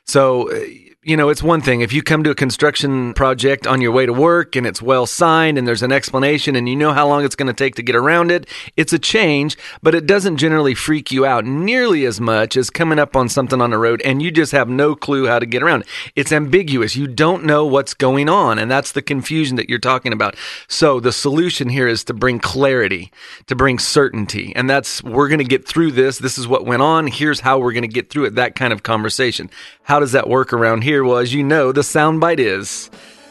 So 0.07 0.51
uh, 0.51 0.61
you 1.05 1.17
know, 1.17 1.31
it's 1.31 1.43
one 1.43 1.61
thing 1.61 1.81
if 1.81 1.93
you 1.93 2.01
come 2.01 2.23
to 2.23 2.31
a 2.31 2.35
construction 2.35 3.13
project 3.15 3.67
on 3.67 3.81
your 3.81 3.91
way 3.91 4.07
to 4.07 4.13
work 4.13 4.55
and 4.55 4.65
it's 4.65 4.81
well 4.81 5.05
signed 5.05 5.59
and 5.59 5.67
there's 5.67 5.83
an 5.83 5.91
explanation 5.91 6.55
and 6.55 6.69
you 6.69 6.77
know 6.77 6.93
how 6.93 7.09
long 7.09 7.25
it's 7.25 7.35
going 7.35 7.49
to 7.49 7.53
take 7.53 7.75
to 7.75 7.83
get 7.83 7.97
around 7.97 8.31
it. 8.31 8.47
It's 8.77 8.93
a 8.93 9.01
change, 9.01 9.59
but 9.83 9.97
it 9.97 10.07
doesn't 10.07 10.37
generally 10.37 10.77
freak 10.77 11.11
you 11.11 11.27
out 11.27 11.45
nearly 11.45 12.05
as 12.05 12.21
much 12.21 12.57
as 12.57 12.71
coming 12.71 13.01
up 13.01 13.17
on 13.17 13.29
something 13.29 13.61
on 13.61 13.71
the 13.71 13.79
road 13.79 14.01
and 14.03 14.23
you 14.23 14.31
just 14.31 14.53
have 14.53 14.69
no 14.69 14.95
clue 14.95 15.27
how 15.27 15.41
to 15.41 15.47
get 15.47 15.65
around. 15.65 15.83
It's 16.15 16.31
ambiguous. 16.31 16.95
You 16.95 17.09
don't 17.09 17.45
know 17.45 17.67
what's 17.67 17.95
going 17.95 18.29
on, 18.29 18.61
and 18.61 18.71
that's 18.71 18.93
the 18.93 19.03
confusion 19.03 19.57
that 19.57 19.69
you're 19.69 19.81
talking 19.81 20.13
about. 20.13 20.37
So 20.69 21.01
the 21.01 21.11
solution 21.11 21.69
here 21.69 21.89
is 21.89 22.05
to 22.05 22.15
bring 22.15 22.39
clarity, 22.39 23.11
to 23.49 23.57
bring 23.57 23.81
certainty. 23.81 24.53
And 24.55 24.71
that's 24.71 25.03
we're 25.03 25.29
going 25.29 25.39
to 25.39 25.45
get 25.45 25.67
through 25.67 25.93
this. 25.93 26.19
This 26.19 26.39
is 26.39 26.47
what 26.47 26.65
went 26.65 26.83
on. 26.83 27.09
Here's 27.09 27.41
how 27.41 27.59
we're 27.59 27.73
going 27.73 27.83
to 27.83 27.89
get 27.89 28.09
through 28.09 28.27
it. 28.27 28.37
That 28.37 28.55
kind 28.55 28.73
of 28.73 28.85
conversation. 28.85 29.51
How 29.83 29.99
does 29.99 30.13
that 30.13 30.29
work 30.29 30.53
around 30.53 30.83
here? 30.83 30.92
Well, 31.01 31.19
as 31.19 31.33
you 31.33 31.43
know, 31.43 31.73
the 31.73 31.81
soundbite 31.81 32.39
is 32.39 32.91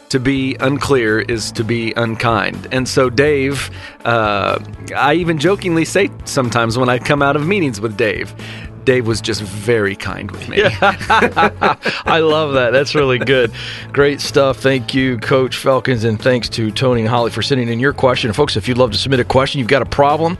to 0.09 0.19
be 0.19 0.55
unclear 0.59 1.19
is 1.19 1.53
to 1.53 1.63
be 1.63 1.93
unkind. 1.95 2.67
And 2.73 2.87
so, 2.87 3.09
Dave, 3.09 3.71
uh, 4.03 4.59
I 4.95 5.13
even 5.13 5.37
jokingly 5.37 5.85
say 5.85 6.09
sometimes 6.25 6.77
when 6.77 6.89
I 6.89 6.99
come 6.99 7.21
out 7.21 7.37
of 7.37 7.47
meetings 7.47 7.79
with 7.79 7.95
Dave, 7.95 8.35
Dave 8.83 9.07
was 9.07 9.21
just 9.21 9.41
very 9.41 9.95
kind 9.95 10.29
with 10.31 10.49
me. 10.49 10.63
I 10.63 12.19
love 12.19 12.53
that. 12.53 12.71
That's 12.71 12.93
really 12.93 13.19
good. 13.19 13.53
Great 13.93 14.19
stuff. 14.19 14.57
Thank 14.57 14.93
you, 14.93 15.17
Coach 15.19 15.55
Felkins, 15.55 16.03
and 16.03 16.21
thanks 16.21 16.49
to 16.49 16.71
Tony 16.71 17.01
and 17.01 17.09
Holly 17.09 17.31
for 17.31 17.41
sending 17.41 17.69
in 17.69 17.79
your 17.79 17.93
question. 17.93 18.33
folks, 18.33 18.57
if 18.57 18.67
you'd 18.67 18.77
love 18.77 18.91
to 18.91 18.97
submit 18.97 19.21
a 19.21 19.25
question, 19.25 19.59
you've 19.59 19.67
got 19.67 19.81
a 19.81 19.85
problem, 19.85 20.37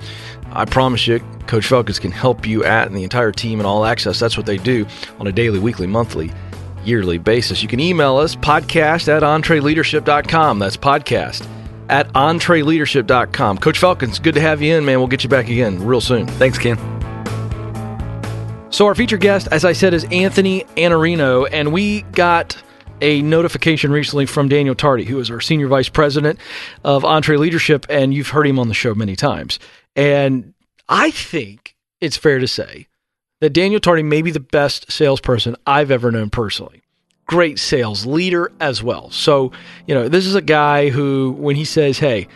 I 0.51 0.65
promise 0.65 1.07
you, 1.07 1.19
Coach 1.47 1.69
Felkins 1.69 2.00
can 2.01 2.12
help 2.12 2.45
you 2.45 2.66
at 2.66 2.87
and 2.87 2.95
the 2.95 3.04
entire 3.04 3.31
team 3.31 3.59
and 3.59 3.68
all 3.68 3.85
access. 3.85 4.19
That's 4.19 4.35
what 4.35 4.45
they 4.45 4.57
do 4.57 4.85
on 5.19 5.28
a 5.28 5.31
daily, 5.31 5.59
weekly, 5.59 5.87
monthly 5.87 6.31
yearly 6.85 7.18
basis. 7.18 7.61
You 7.61 7.68
can 7.68 7.80
email 7.80 8.18
us 8.18 8.35
podcast 8.35 9.07
at 9.07 9.23
entreleadership.com. 9.23 10.59
That's 10.59 10.78
podcast 10.78 11.47
at 11.90 12.07
entreleadership.com. 12.14 13.57
Coach 13.57 13.80
Felkins, 13.80 14.21
good 14.21 14.35
to 14.35 14.42
have 14.42 14.61
you 14.61 14.76
in, 14.76 14.85
man. 14.85 15.00
We'll 15.00 15.07
get 15.07 15.23
you 15.23 15.30
back 15.30 15.50
again 15.50 15.85
real 15.85 16.02
soon. 16.02 16.26
Thanks, 16.26 16.57
Ken. 16.57 16.78
So, 18.71 18.88
our 18.88 18.95
featured 18.95 19.19
guest, 19.19 19.50
as 19.52 19.66
I 19.66 19.73
said, 19.73 19.94
is 19.94 20.06
Anthony 20.11 20.64
Iannarino, 20.78 21.47
and 21.52 21.73
we 21.73 22.04
got 22.04 22.61
a 23.02 23.21
notification 23.21 23.92
recently 23.92 24.26
from 24.26 24.47
Daniel 24.47 24.76
Tardy, 24.76 25.04
who 25.04 25.19
is 25.19 25.30
our 25.30 25.42
senior 25.42 25.68
vice 25.68 25.90
president 25.90 26.40
of 26.83 27.04
EntreLeadership, 27.04 27.85
and 27.90 28.14
you've 28.14 28.30
heard 28.30 28.47
him 28.47 28.59
on 28.59 28.69
the 28.69 28.73
show 28.73 28.95
many 28.95 29.16
times. 29.16 29.59
And 29.95 30.54
I 30.88 31.11
think 31.11 31.76
it's 32.00 32.16
fair 32.16 32.40
to 32.40 32.47
say 32.47 32.88
that 33.42 33.52
Daniel 33.52 33.81
Tardy 33.81 34.04
may 34.04 34.21
be 34.21 34.31
the 34.31 34.40
best 34.40 34.90
salesperson 34.92 35.57
I've 35.68 35.92
ever 35.92 36.12
known 36.12 36.30
personally. 36.30 36.81
Great 37.26 37.60
sales 37.60 38.06
leader 38.06 38.52
as 38.60 38.81
well. 38.81 39.10
So, 39.10 39.52
you 39.88 39.95
know, 39.95 40.07
this 40.07 40.26
is 40.26 40.36
a 40.36 40.42
guy 40.42 40.90
who, 40.90 41.36
when 41.38 41.56
he 41.56 41.66
says, 41.66 42.00
Hey, 42.00 42.28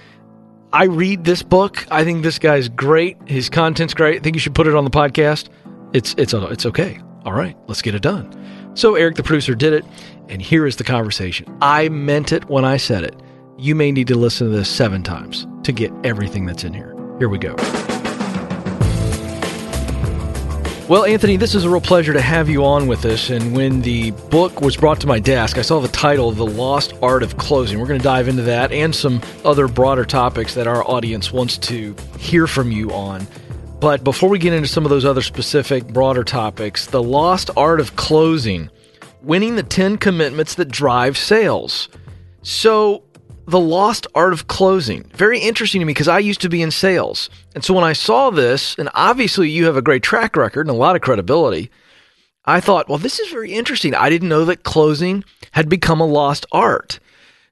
I 0.73 0.85
read 0.85 1.23
this 1.23 1.41
book, 1.41 1.85
I 1.89 2.03
think 2.03 2.23
this 2.23 2.39
guy's 2.39 2.67
great, 2.67 3.17
his 3.27 3.49
content's 3.49 3.93
great, 3.93 4.17
I 4.17 4.19
think 4.19 4.35
you 4.35 4.39
should 4.39 4.55
put 4.55 4.67
it 4.67 4.75
on 4.75 4.83
the 4.83 4.89
podcast. 4.89 5.47
It's 5.93 6.13
it's 6.17 6.33
uh, 6.33 6.47
it's 6.47 6.65
okay. 6.65 6.99
All 7.23 7.31
right, 7.31 7.55
let's 7.67 7.81
get 7.81 7.95
it 7.95 8.01
done. 8.01 8.29
So 8.75 8.95
Eric 8.95 9.15
the 9.15 9.23
producer 9.23 9.55
did 9.55 9.71
it, 9.71 9.85
and 10.27 10.41
here 10.41 10.65
is 10.65 10.75
the 10.75 10.83
conversation. 10.83 11.47
I 11.61 11.87
meant 11.87 12.33
it 12.33 12.49
when 12.49 12.65
I 12.65 12.75
said 12.75 13.05
it. 13.05 13.15
You 13.57 13.75
may 13.75 13.91
need 13.91 14.07
to 14.09 14.17
listen 14.17 14.47
to 14.49 14.53
this 14.53 14.67
7 14.67 15.01
times 15.01 15.47
to 15.63 15.71
get 15.71 15.93
everything 16.03 16.45
that's 16.45 16.65
in 16.65 16.73
here. 16.73 16.93
Here 17.19 17.29
we 17.29 17.37
go. 17.37 17.55
Well, 20.87 21.03
Anthony, 21.03 21.35
this 21.35 21.55
is 21.55 21.65
a 21.65 21.69
real 21.71 21.81
pleasure 21.81 22.13
to 22.13 22.21
have 22.21 22.47
you 22.47 22.63
on 22.63 22.85
with 22.85 23.05
us. 23.05 23.31
And 23.31 23.55
when 23.55 23.81
the 23.81 24.11
book 24.29 24.61
was 24.61 24.77
brought 24.77 25.01
to 25.01 25.07
my 25.07 25.17
desk, 25.17 25.57
I 25.57 25.63
saw 25.63 25.79
the 25.79 25.87
title, 25.87 26.31
The 26.31 26.45
Lost 26.45 26.93
Art 27.01 27.23
of 27.23 27.37
Closing. 27.37 27.79
We're 27.79 27.87
going 27.87 27.99
to 27.99 28.03
dive 28.03 28.27
into 28.27 28.43
that 28.43 28.71
and 28.71 28.93
some 28.93 29.19
other 29.43 29.67
broader 29.67 30.05
topics 30.05 30.53
that 30.53 30.67
our 30.67 30.87
audience 30.87 31.33
wants 31.33 31.57
to 31.57 31.95
hear 32.19 32.45
from 32.45 32.71
you 32.71 32.91
on. 32.91 33.25
But 33.79 34.03
before 34.03 34.29
we 34.29 34.37
get 34.37 34.53
into 34.53 34.67
some 34.67 34.85
of 34.85 34.91
those 34.91 35.05
other 35.05 35.23
specific, 35.23 35.87
broader 35.87 36.23
topics, 36.23 36.85
The 36.85 37.01
Lost 37.01 37.49
Art 37.57 37.79
of 37.79 37.95
Closing, 37.95 38.69
winning 39.23 39.55
the 39.55 39.63
10 39.63 39.97
commitments 39.97 40.53
that 40.53 40.69
drive 40.69 41.17
sales. 41.17 41.89
So, 42.43 43.04
the 43.47 43.59
lost 43.59 44.07
art 44.15 44.33
of 44.33 44.47
closing. 44.47 45.03
Very 45.13 45.39
interesting 45.39 45.79
to 45.79 45.85
me 45.85 45.91
because 45.91 46.07
I 46.07 46.19
used 46.19 46.41
to 46.41 46.49
be 46.49 46.61
in 46.61 46.71
sales. 46.71 47.29
And 47.53 47.63
so 47.63 47.73
when 47.73 47.83
I 47.83 47.93
saw 47.93 48.29
this, 48.29 48.75
and 48.77 48.89
obviously 48.93 49.49
you 49.49 49.65
have 49.65 49.77
a 49.77 49.81
great 49.81 50.03
track 50.03 50.35
record 50.35 50.67
and 50.67 50.75
a 50.75 50.79
lot 50.79 50.95
of 50.95 51.01
credibility, 51.01 51.69
I 52.45 52.59
thought, 52.59 52.87
well, 52.87 52.97
this 52.97 53.19
is 53.19 53.31
very 53.31 53.53
interesting. 53.53 53.95
I 53.95 54.09
didn't 54.09 54.29
know 54.29 54.45
that 54.45 54.63
closing 54.63 55.23
had 55.51 55.69
become 55.69 55.99
a 55.99 56.05
lost 56.05 56.45
art. 56.51 56.99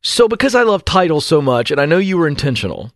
So 0.02 0.28
because 0.28 0.54
I 0.54 0.64
love 0.64 0.86
titles 0.86 1.26
so 1.26 1.42
much, 1.42 1.72
and 1.72 1.80
I 1.80 1.86
know 1.86 1.98
you 1.98 2.18
were 2.18 2.28
intentional, 2.28 2.92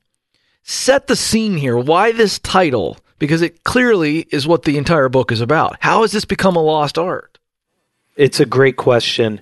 set 0.63 1.07
the 1.07 1.15
scene 1.15 1.57
here. 1.57 1.77
Why 1.77 2.11
this 2.11 2.39
title? 2.39 2.97
Because 3.19 3.41
it 3.41 3.63
clearly 3.63 4.27
is 4.31 4.47
what 4.47 4.63
the 4.63 4.77
entire 4.77 5.09
book 5.09 5.31
is 5.31 5.41
about. 5.41 5.77
How 5.79 6.01
has 6.01 6.11
this 6.11 6.25
become 6.25 6.55
a 6.55 6.61
lost 6.61 6.97
art? 6.97 7.39
It's 8.15 8.39
a 8.39 8.45
great 8.45 8.77
question. 8.77 9.41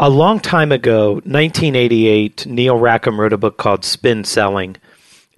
A 0.00 0.10
long 0.10 0.40
time 0.40 0.72
ago, 0.72 1.14
1988, 1.14 2.46
Neil 2.46 2.76
Rackham 2.76 3.20
wrote 3.20 3.32
a 3.32 3.38
book 3.38 3.56
called 3.56 3.84
Spin 3.84 4.24
Selling. 4.24 4.76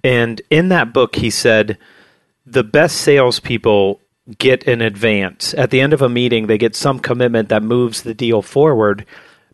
And 0.03 0.41
in 0.49 0.69
that 0.69 0.93
book, 0.93 1.17
he 1.17 1.29
said, 1.29 1.77
the 2.43 2.63
best 2.63 2.97
salespeople 2.97 4.01
get 4.39 4.67
an 4.67 4.81
advance. 4.81 5.53
At 5.53 5.69
the 5.69 5.79
end 5.79 5.93
of 5.93 6.01
a 6.01 6.09
meeting, 6.09 6.47
they 6.47 6.57
get 6.57 6.75
some 6.75 6.97
commitment 6.97 7.49
that 7.49 7.61
moves 7.61 8.01
the 8.01 8.15
deal 8.15 8.41
forward. 8.41 9.05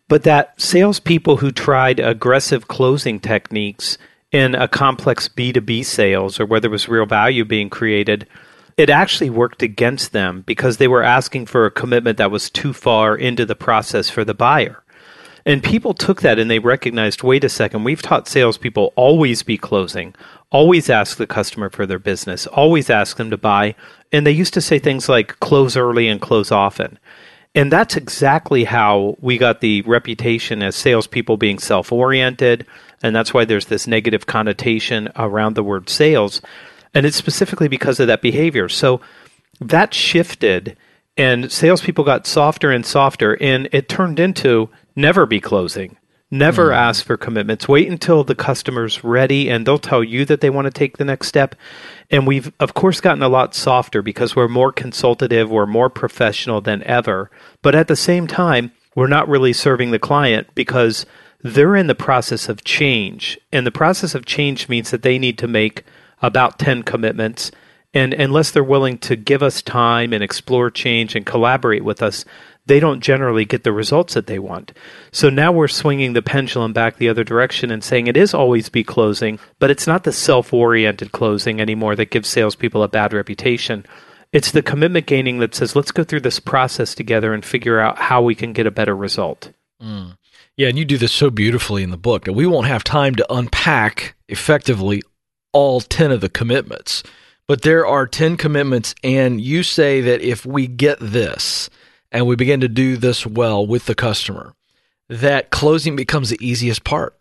But 0.07 0.24
that 0.24 0.60
salespeople 0.62 1.38
who 1.38 1.51
tried 1.51 2.00
aggressive 2.00 2.69
closing 2.69 3.19
techniques 3.19 3.98
in 4.31 4.55
a 4.55 4.69
complex 4.69 5.27
B2B 5.27 5.83
sales 5.83 6.39
or 6.39 6.45
where 6.45 6.62
there 6.62 6.72
was 6.72 6.88
real 6.88 7.05
value 7.05 7.43
being 7.43 7.69
created, 7.69 8.25
it 8.77 8.89
actually 8.89 9.29
worked 9.29 9.62
against 9.62 10.13
them 10.13 10.43
because 10.45 10.77
they 10.77 10.88
were 10.88 11.03
asking 11.03 11.48
for 11.48 11.65
a 11.65 11.72
commitment 11.72 12.17
that 12.19 12.31
was 12.31 12.50
too 12.50 12.72
far 12.72 13.17
into 13.17 13.45
the 13.45 13.55
process 13.55 14.10
for 14.10 14.24
the 14.24 14.33
buyer. 14.33 14.82
And 15.45 15.62
people 15.62 15.93
took 15.93 16.21
that 16.21 16.39
and 16.39 16.50
they 16.50 16.59
recognized 16.59 17.23
wait 17.23 17.43
a 17.43 17.50
second, 17.50 17.83
we've 17.83 18.01
taught 18.01 18.27
salespeople 18.27 18.93
always 18.95 19.43
be 19.43 19.57
closing, 19.57 20.15
always 20.51 20.89
ask 20.89 21.17
the 21.17 21.27
customer 21.27 21.69
for 21.69 21.85
their 21.85 22.00
business, 22.00 22.47
always 22.47 22.89
ask 22.89 23.17
them 23.17 23.29
to 23.29 23.38
buy. 23.38 23.75
And 24.12 24.25
they 24.25 24.31
used 24.31 24.53
to 24.53 24.62
say 24.62 24.79
things 24.79 25.09
like 25.09 25.39
close 25.39 25.75
early 25.75 26.07
and 26.07 26.21
close 26.21 26.51
often. 26.51 26.97
And 27.55 27.71
that's 27.71 27.95
exactly 27.95 28.63
how 28.63 29.15
we 29.19 29.38
got 29.38 29.62
the 29.62 29.81
reputation 29.83 30.63
as 30.63 30.75
salespeople 30.75 31.38
being 31.38 31.59
self 31.59 31.91
oriented. 31.91 32.65
And 33.03 33.15
that's 33.15 33.33
why 33.33 33.45
there's 33.45 33.65
this 33.65 33.85
negative 33.85 34.25
connotation 34.25 35.09
around 35.15 35.55
the 35.55 35.63
word 35.63 35.89
sales. 35.89 36.41
And 36.93 37.05
it's 37.05 37.17
specifically 37.17 37.67
because 37.67 38.00
of 38.00 38.07
that 38.07 38.21
behavior. 38.21 38.69
So 38.69 39.01
that 39.59 39.93
shifted, 39.93 40.77
and 41.15 41.51
salespeople 41.51 42.03
got 42.03 42.25
softer 42.25 42.71
and 42.71 42.85
softer. 42.85 43.38
And 43.41 43.69
it 43.71 43.89
turned 43.89 44.19
into 44.19 44.69
never 44.95 45.25
be 45.25 45.39
closing. 45.39 45.97
Never 46.33 46.69
mm. 46.69 46.75
ask 46.75 47.05
for 47.05 47.15
commitments. 47.15 47.67
Wait 47.67 47.88
until 47.88 48.23
the 48.23 48.33
customer's 48.33 49.03
ready 49.03 49.50
and 49.50 49.67
they'll 49.67 49.77
tell 49.77 50.03
you 50.03 50.25
that 50.25 50.41
they 50.41 50.50
want 50.50 50.65
to 50.65 50.71
take 50.71 50.97
the 50.97 51.05
next 51.05 51.27
step. 51.27 51.53
And 52.09 52.25
we've, 52.25 52.51
of 52.59 52.73
course, 52.73 53.01
gotten 53.01 53.21
a 53.21 53.29
lot 53.29 53.53
softer 53.53 54.01
because 54.01 54.35
we're 54.35 54.47
more 54.47 54.71
consultative, 54.71 55.51
we're 55.51 55.67
more 55.67 55.91
professional 55.91 56.59
than 56.59 56.81
ever. 56.85 57.29
But 57.62 57.75
at 57.75 57.88
the 57.88 57.95
same 57.95 58.25
time, 58.25 58.71
we're 58.95 59.05
not 59.05 59.29
really 59.29 59.53
serving 59.53 59.91
the 59.91 60.00
client 60.00 60.47
because 60.55 61.05
they're 61.43 61.75
in 61.75 61.88
the 61.88 61.93
process 61.93 62.50
of 62.50 62.63
change. 62.63 63.38
And 63.51 63.67
the 63.67 63.71
process 63.71 64.15
of 64.15 64.25
change 64.25 64.69
means 64.69 64.89
that 64.91 65.03
they 65.03 65.19
need 65.19 65.38
to 65.38 65.47
make 65.47 65.83
about 66.21 66.57
10 66.57 66.81
commitments. 66.81 67.51
And 67.93 68.13
unless 68.13 68.50
they're 68.50 68.63
willing 68.63 68.97
to 69.00 69.15
give 69.15 69.43
us 69.43 69.62
time 69.62 70.13
and 70.13 70.23
explore 70.23 70.71
change 70.71 71.15
and 71.15 71.25
collaborate 71.25 71.83
with 71.83 72.01
us, 72.01 72.25
they 72.65 72.79
don't 72.79 73.01
generally 73.01 73.46
get 73.46 73.63
the 73.63 73.74
results 73.74 74.13
that 74.13 74.27
they 74.27 74.39
want. 74.39 74.72
So 75.12 75.29
now 75.29 75.51
we're 75.51 75.67
swinging 75.67 76.13
the 76.13 76.22
pendulum 76.22 76.74
back 76.74 76.98
the 76.98 77.10
other 77.10 77.24
direction 77.24 77.72
and 77.72 77.84
saying 77.84 78.08
it 78.08 78.17
is 78.17 78.34
always 78.34 78.70
be 78.70 78.84
closing, 78.84 79.39
but 79.60 79.70
it's 79.70 79.88
not 79.88 80.03
the 80.03 80.13
self 80.13 80.53
oriented 80.53 81.12
closing 81.12 81.60
anymore 81.60 81.96
that 81.96 82.12
gives 82.12 82.29
salespeople 82.29 82.84
a 82.84 82.88
bad 82.88 83.13
reputation. 83.13 83.86
It's 84.32 84.51
the 84.51 84.63
commitment 84.63 85.05
gaining 85.05 85.39
that 85.39 85.53
says, 85.53 85.75
let's 85.75 85.91
go 85.91 86.03
through 86.03 86.22
this 86.22 86.39
process 86.39 86.96
together 86.96 87.34
and 87.34 87.46
figure 87.46 87.79
out 87.79 88.00
how 88.00 88.22
we 88.22 88.34
can 88.34 88.53
get 88.53 88.65
a 88.65 88.72
better 88.72 88.96
result. 88.96 89.51
Mm. 89.82 90.17
Yeah, 90.55 90.70
and 90.70 90.77
you 90.77 90.86
do 90.86 90.98
this 90.98 91.12
so 91.12 91.29
beautifully 91.29 91.84
in 91.84 91.91
the 91.91 91.98
book 91.98 92.25
that 92.25 92.34
we 92.34 92.48
won't 92.48 92.67
have 92.67 92.84
time 92.84 93.15
to 93.15 93.34
unpack 93.34 94.15
effectively 94.27 95.01
all 95.51 95.82
10 95.82 96.12
of 96.12 96.22
the 96.22 96.29
commitments. 96.29 97.03
But 97.48 97.62
there 97.62 97.86
are 97.86 98.08
10 98.08 98.38
commitments, 98.38 98.96
and 99.03 99.41
you 99.41 99.63
say 99.63 100.01
that 100.01 100.22
if 100.22 100.46
we 100.46 100.67
get 100.67 100.98
this, 101.00 101.70
and 102.13 102.27
we 102.27 102.36
begin 102.36 102.62
to 102.62 102.70
do 102.70 102.96
this 102.96 103.25
well 103.25 103.65
with 103.65 103.88
the 103.88 103.96
customer, 103.96 104.53
that 105.10 105.50
closing 105.50 105.96
becomes 105.96 106.29
the 106.29 106.48
easiest 106.48 106.84
part. 106.84 107.17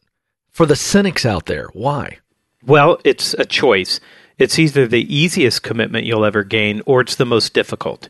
For 0.50 0.66
the 0.66 0.76
cynics 0.76 1.24
out 1.24 1.46
there, 1.46 1.68
why? 1.72 2.18
Well, 2.64 3.00
it's 3.02 3.34
a 3.34 3.46
choice. 3.46 3.98
It's 4.38 4.58
either 4.58 4.86
the 4.86 5.14
easiest 5.14 5.62
commitment 5.62 6.04
you'll 6.04 6.24
ever 6.24 6.44
gain 6.44 6.82
or 6.84 7.00
it's 7.00 7.16
the 7.16 7.24
most 7.24 7.54
difficult. 7.54 8.08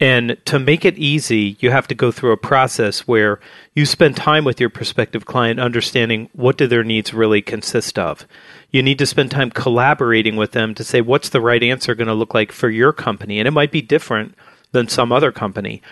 And 0.00 0.36
to 0.46 0.58
make 0.58 0.84
it 0.84 0.98
easy, 0.98 1.56
you 1.60 1.70
have 1.70 1.86
to 1.88 1.94
go 1.94 2.10
through 2.10 2.32
a 2.32 2.36
process 2.36 3.06
where 3.06 3.38
you 3.74 3.86
spend 3.86 4.16
time 4.16 4.44
with 4.44 4.58
your 4.58 4.70
prospective 4.70 5.26
client 5.26 5.60
understanding 5.60 6.28
what 6.32 6.56
do 6.56 6.66
their 6.66 6.82
needs 6.82 7.14
really 7.14 7.42
consist 7.42 7.98
of. 7.98 8.26
You 8.70 8.82
need 8.82 8.98
to 8.98 9.06
spend 9.06 9.30
time 9.30 9.50
collaborating 9.50 10.36
with 10.36 10.52
them 10.52 10.74
to 10.74 10.84
say 10.84 11.00
what's 11.00 11.28
the 11.28 11.40
right 11.40 11.62
answer 11.62 11.94
going 11.94 12.08
to 12.08 12.14
look 12.14 12.34
like 12.34 12.52
for 12.52 12.70
your 12.70 12.92
company 12.92 13.38
and 13.38 13.46
it 13.46 13.52
might 13.52 13.70
be 13.70 13.82
different 13.82 14.34
than 14.72 14.88
some 14.88 15.12
other 15.12 15.30
company 15.30 15.82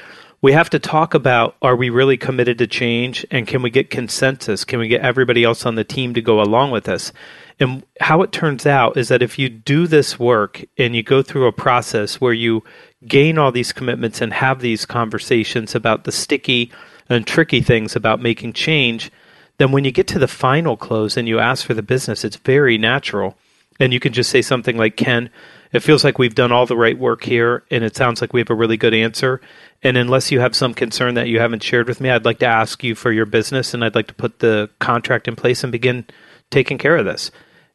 we 0.42 0.52
have 0.52 0.70
to 0.70 0.78
talk 0.78 1.12
about 1.14 1.56
are 1.60 1.76
we 1.76 1.90
really 1.90 2.16
committed 2.16 2.58
to 2.58 2.66
change 2.66 3.26
and 3.30 3.46
can 3.46 3.62
we 3.62 3.70
get 3.70 3.90
consensus? 3.90 4.64
Can 4.64 4.78
we 4.78 4.88
get 4.88 5.02
everybody 5.02 5.44
else 5.44 5.66
on 5.66 5.74
the 5.74 5.84
team 5.84 6.14
to 6.14 6.22
go 6.22 6.40
along 6.40 6.70
with 6.70 6.88
us? 6.88 7.12
And 7.58 7.84
how 8.00 8.22
it 8.22 8.32
turns 8.32 8.64
out 8.64 8.96
is 8.96 9.08
that 9.08 9.22
if 9.22 9.38
you 9.38 9.50
do 9.50 9.86
this 9.86 10.18
work 10.18 10.64
and 10.78 10.96
you 10.96 11.02
go 11.02 11.22
through 11.22 11.46
a 11.46 11.52
process 11.52 12.20
where 12.20 12.32
you 12.32 12.64
gain 13.06 13.36
all 13.36 13.52
these 13.52 13.72
commitments 13.72 14.22
and 14.22 14.32
have 14.32 14.60
these 14.60 14.86
conversations 14.86 15.74
about 15.74 16.04
the 16.04 16.12
sticky 16.12 16.72
and 17.10 17.26
tricky 17.26 17.60
things 17.60 17.94
about 17.94 18.22
making 18.22 18.54
change, 18.54 19.10
then 19.58 19.72
when 19.72 19.84
you 19.84 19.92
get 19.92 20.06
to 20.06 20.18
the 20.18 20.28
final 20.28 20.74
close 20.74 21.18
and 21.18 21.28
you 21.28 21.38
ask 21.38 21.66
for 21.66 21.74
the 21.74 21.82
business, 21.82 22.24
it's 22.24 22.36
very 22.36 22.78
natural. 22.78 23.36
And 23.78 23.92
you 23.92 24.00
can 24.00 24.14
just 24.14 24.30
say 24.30 24.40
something 24.40 24.78
like, 24.78 24.96
Ken, 24.96 25.28
it 25.72 25.80
feels 25.80 26.02
like 26.02 26.18
we've 26.18 26.34
done 26.34 26.52
all 26.52 26.66
the 26.66 26.76
right 26.76 26.98
work 26.98 27.24
here 27.24 27.62
and 27.70 27.84
it 27.84 27.94
sounds 27.94 28.20
like 28.20 28.32
we 28.32 28.40
have 28.40 28.50
a 28.50 28.54
really 28.54 28.76
good 28.76 28.94
answer. 28.94 29.40
And 29.82 29.96
unless 29.96 30.30
you 30.30 30.40
have 30.40 30.54
some 30.54 30.74
concern 30.74 31.14
that 31.14 31.28
you 31.28 31.40
haven't 31.40 31.62
shared 31.62 31.88
with 31.88 32.00
me, 32.00 32.10
I'd 32.10 32.24
like 32.24 32.38
to 32.40 32.46
ask 32.46 32.84
you 32.84 32.94
for 32.94 33.12
your 33.12 33.26
business 33.26 33.72
and 33.72 33.84
I'd 33.84 33.94
like 33.94 34.08
to 34.08 34.14
put 34.14 34.40
the 34.40 34.68
contract 34.78 35.26
in 35.26 35.36
place 35.36 35.64
and 35.64 35.72
begin 35.72 36.04
taking 36.50 36.78
care 36.78 36.96
of 36.96 37.06
this. 37.06 37.30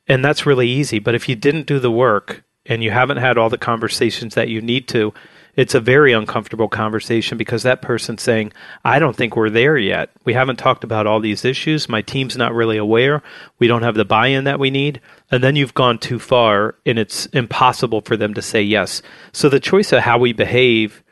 And 0.08 0.24
that's 0.24 0.46
really 0.46 0.70
easy. 0.70 1.00
But 1.00 1.16
if 1.16 1.28
you 1.28 1.36
didn't 1.36 1.66
do 1.66 1.80
the 1.80 1.92
work 1.92 2.44
and 2.66 2.84
you 2.84 2.92
haven't 2.92 3.18
had 3.18 3.38
all 3.38 3.50
the 3.50 3.58
conversations 3.58 4.36
that 4.36 4.50
you 4.50 4.62
need 4.62 4.88
to, 4.90 5.14
it's 5.56 5.74
a 5.74 5.80
very 5.80 6.12
uncomfortable 6.12 6.68
conversation 6.68 7.38
because 7.38 7.64
that 7.64 7.82
person's 7.82 8.22
saying, 8.22 8.52
I 8.84 9.00
don't 9.00 9.16
think 9.16 9.36
we're 9.36 9.50
there 9.50 9.78
yet. 9.78 10.10
We 10.26 10.34
haven't 10.34 10.58
talked 10.58 10.84
about 10.84 11.08
all 11.08 11.22
these 11.22 11.46
issues. 11.46 11.88
My 11.88 12.02
team's 12.02 12.36
not 12.36 12.54
really 12.54 12.78
aware. 12.78 13.24
We 13.58 13.68
don't 13.68 13.84
have 13.84 13.96
the 13.96 14.06
buy 14.06 14.28
in 14.28 14.44
that 14.44 14.60
we 14.60 14.70
need. 14.70 15.00
And 15.32 15.44
then 15.44 15.56
you've 15.56 15.74
gone 15.74 15.98
too 15.98 16.20
far 16.20 16.76
and 16.86 17.00
it's 17.00 17.26
impossible 17.28 18.02
for 18.02 18.18
them 18.18 18.34
to 18.34 18.42
say 18.42 18.62
yes. 18.62 19.02
So 19.32 19.48
the 19.48 19.62
choice 19.62 19.94
of 19.94 20.02
how 20.02 20.18
we 20.18 20.34
behave 20.34 21.04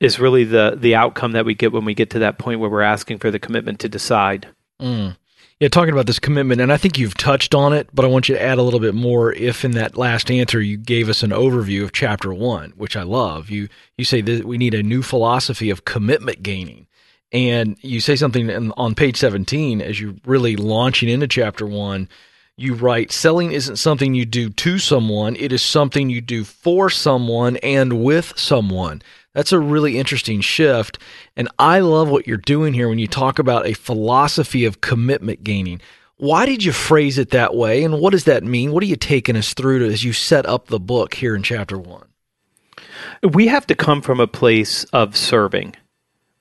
is 0.00 0.18
really 0.18 0.44
the 0.44 0.76
the 0.78 0.94
outcome 0.94 1.32
that 1.32 1.44
we 1.44 1.54
get 1.54 1.72
when 1.72 1.84
we 1.84 1.94
get 1.94 2.10
to 2.10 2.18
that 2.20 2.38
point 2.38 2.60
where 2.60 2.70
we're 2.70 2.82
asking 2.82 3.18
for 3.18 3.30
the 3.30 3.38
commitment 3.38 3.80
to 3.80 3.88
decide. 3.88 4.48
Mm. 4.80 5.16
Yeah, 5.60 5.68
talking 5.68 5.92
about 5.92 6.06
this 6.06 6.18
commitment, 6.18 6.60
and 6.60 6.72
I 6.72 6.76
think 6.76 6.98
you've 6.98 7.16
touched 7.16 7.54
on 7.54 7.72
it, 7.72 7.88
but 7.94 8.04
I 8.04 8.08
want 8.08 8.28
you 8.28 8.34
to 8.34 8.42
add 8.42 8.58
a 8.58 8.62
little 8.62 8.80
bit 8.80 8.94
more. 8.94 9.32
If 9.32 9.64
in 9.64 9.70
that 9.72 9.96
last 9.96 10.30
answer 10.30 10.60
you 10.60 10.76
gave 10.76 11.08
us 11.08 11.22
an 11.22 11.30
overview 11.30 11.84
of 11.84 11.92
chapter 11.92 12.34
one, 12.34 12.72
which 12.76 12.96
I 12.96 13.02
love, 13.02 13.50
you 13.50 13.68
you 13.96 14.04
say 14.04 14.20
that 14.20 14.44
we 14.44 14.58
need 14.58 14.74
a 14.74 14.82
new 14.82 15.02
philosophy 15.02 15.70
of 15.70 15.84
commitment 15.84 16.42
gaining, 16.42 16.88
and 17.30 17.76
you 17.82 18.00
say 18.00 18.16
something 18.16 18.50
in, 18.50 18.72
on 18.72 18.96
page 18.96 19.16
seventeen 19.16 19.80
as 19.80 20.00
you're 20.00 20.16
really 20.26 20.56
launching 20.56 21.08
into 21.08 21.28
chapter 21.28 21.66
one. 21.66 22.08
You 22.56 22.74
write, 22.74 23.10
selling 23.10 23.50
isn't 23.50 23.76
something 23.76 24.14
you 24.14 24.24
do 24.24 24.50
to 24.50 24.78
someone; 24.80 25.36
it 25.36 25.52
is 25.52 25.62
something 25.62 26.10
you 26.10 26.20
do 26.20 26.42
for 26.42 26.90
someone 26.90 27.58
and 27.58 28.02
with 28.02 28.32
someone. 28.36 29.02
That's 29.34 29.52
a 29.52 29.58
really 29.58 29.98
interesting 29.98 30.40
shift. 30.40 30.98
And 31.36 31.48
I 31.58 31.80
love 31.80 32.08
what 32.08 32.26
you're 32.26 32.36
doing 32.36 32.72
here 32.72 32.88
when 32.88 32.98
you 32.98 33.08
talk 33.08 33.38
about 33.38 33.66
a 33.66 33.74
philosophy 33.74 34.64
of 34.64 34.80
commitment 34.80 35.44
gaining. 35.44 35.80
Why 36.16 36.46
did 36.46 36.64
you 36.64 36.72
phrase 36.72 37.18
it 37.18 37.30
that 37.30 37.54
way? 37.54 37.82
And 37.82 38.00
what 38.00 38.12
does 38.12 38.24
that 38.24 38.44
mean? 38.44 38.72
What 38.72 38.82
are 38.84 38.86
you 38.86 38.96
taking 38.96 39.36
us 39.36 39.52
through 39.52 39.80
to, 39.80 39.92
as 39.92 40.04
you 40.04 40.12
set 40.12 40.46
up 40.46 40.68
the 40.68 40.78
book 40.78 41.14
here 41.14 41.34
in 41.34 41.42
chapter 41.42 41.76
one? 41.76 42.06
We 43.22 43.48
have 43.48 43.66
to 43.66 43.74
come 43.74 44.00
from 44.00 44.20
a 44.20 44.28
place 44.28 44.84
of 44.84 45.16
serving. 45.16 45.74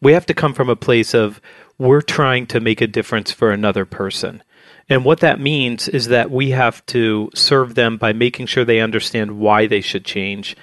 We 0.01 0.13
have 0.13 0.25
to 0.27 0.33
come 0.33 0.53
from 0.53 0.69
a 0.69 0.75
place 0.75 1.15
of 1.15 1.41
we're 1.79 2.01
trying 2.01 2.45
to 2.47 2.59
make 2.59 2.81
a 2.81 2.87
difference 2.87 3.31
for 3.31 3.51
another 3.51 3.85
person. 3.85 4.43
And 4.89 5.03
what 5.03 5.21
that 5.21 5.39
means 5.39 5.87
is 5.87 6.09
that 6.09 6.29
we 6.29 6.51
have 6.51 6.85
to 6.87 7.31
serve 7.33 7.73
them 7.73 7.97
by 7.97 8.13
making 8.13 8.45
sure 8.45 8.65
they 8.65 8.79
understand 8.79 9.39
why 9.39 9.65
they 9.65 9.81
should 9.81 10.05
change, 10.05 10.55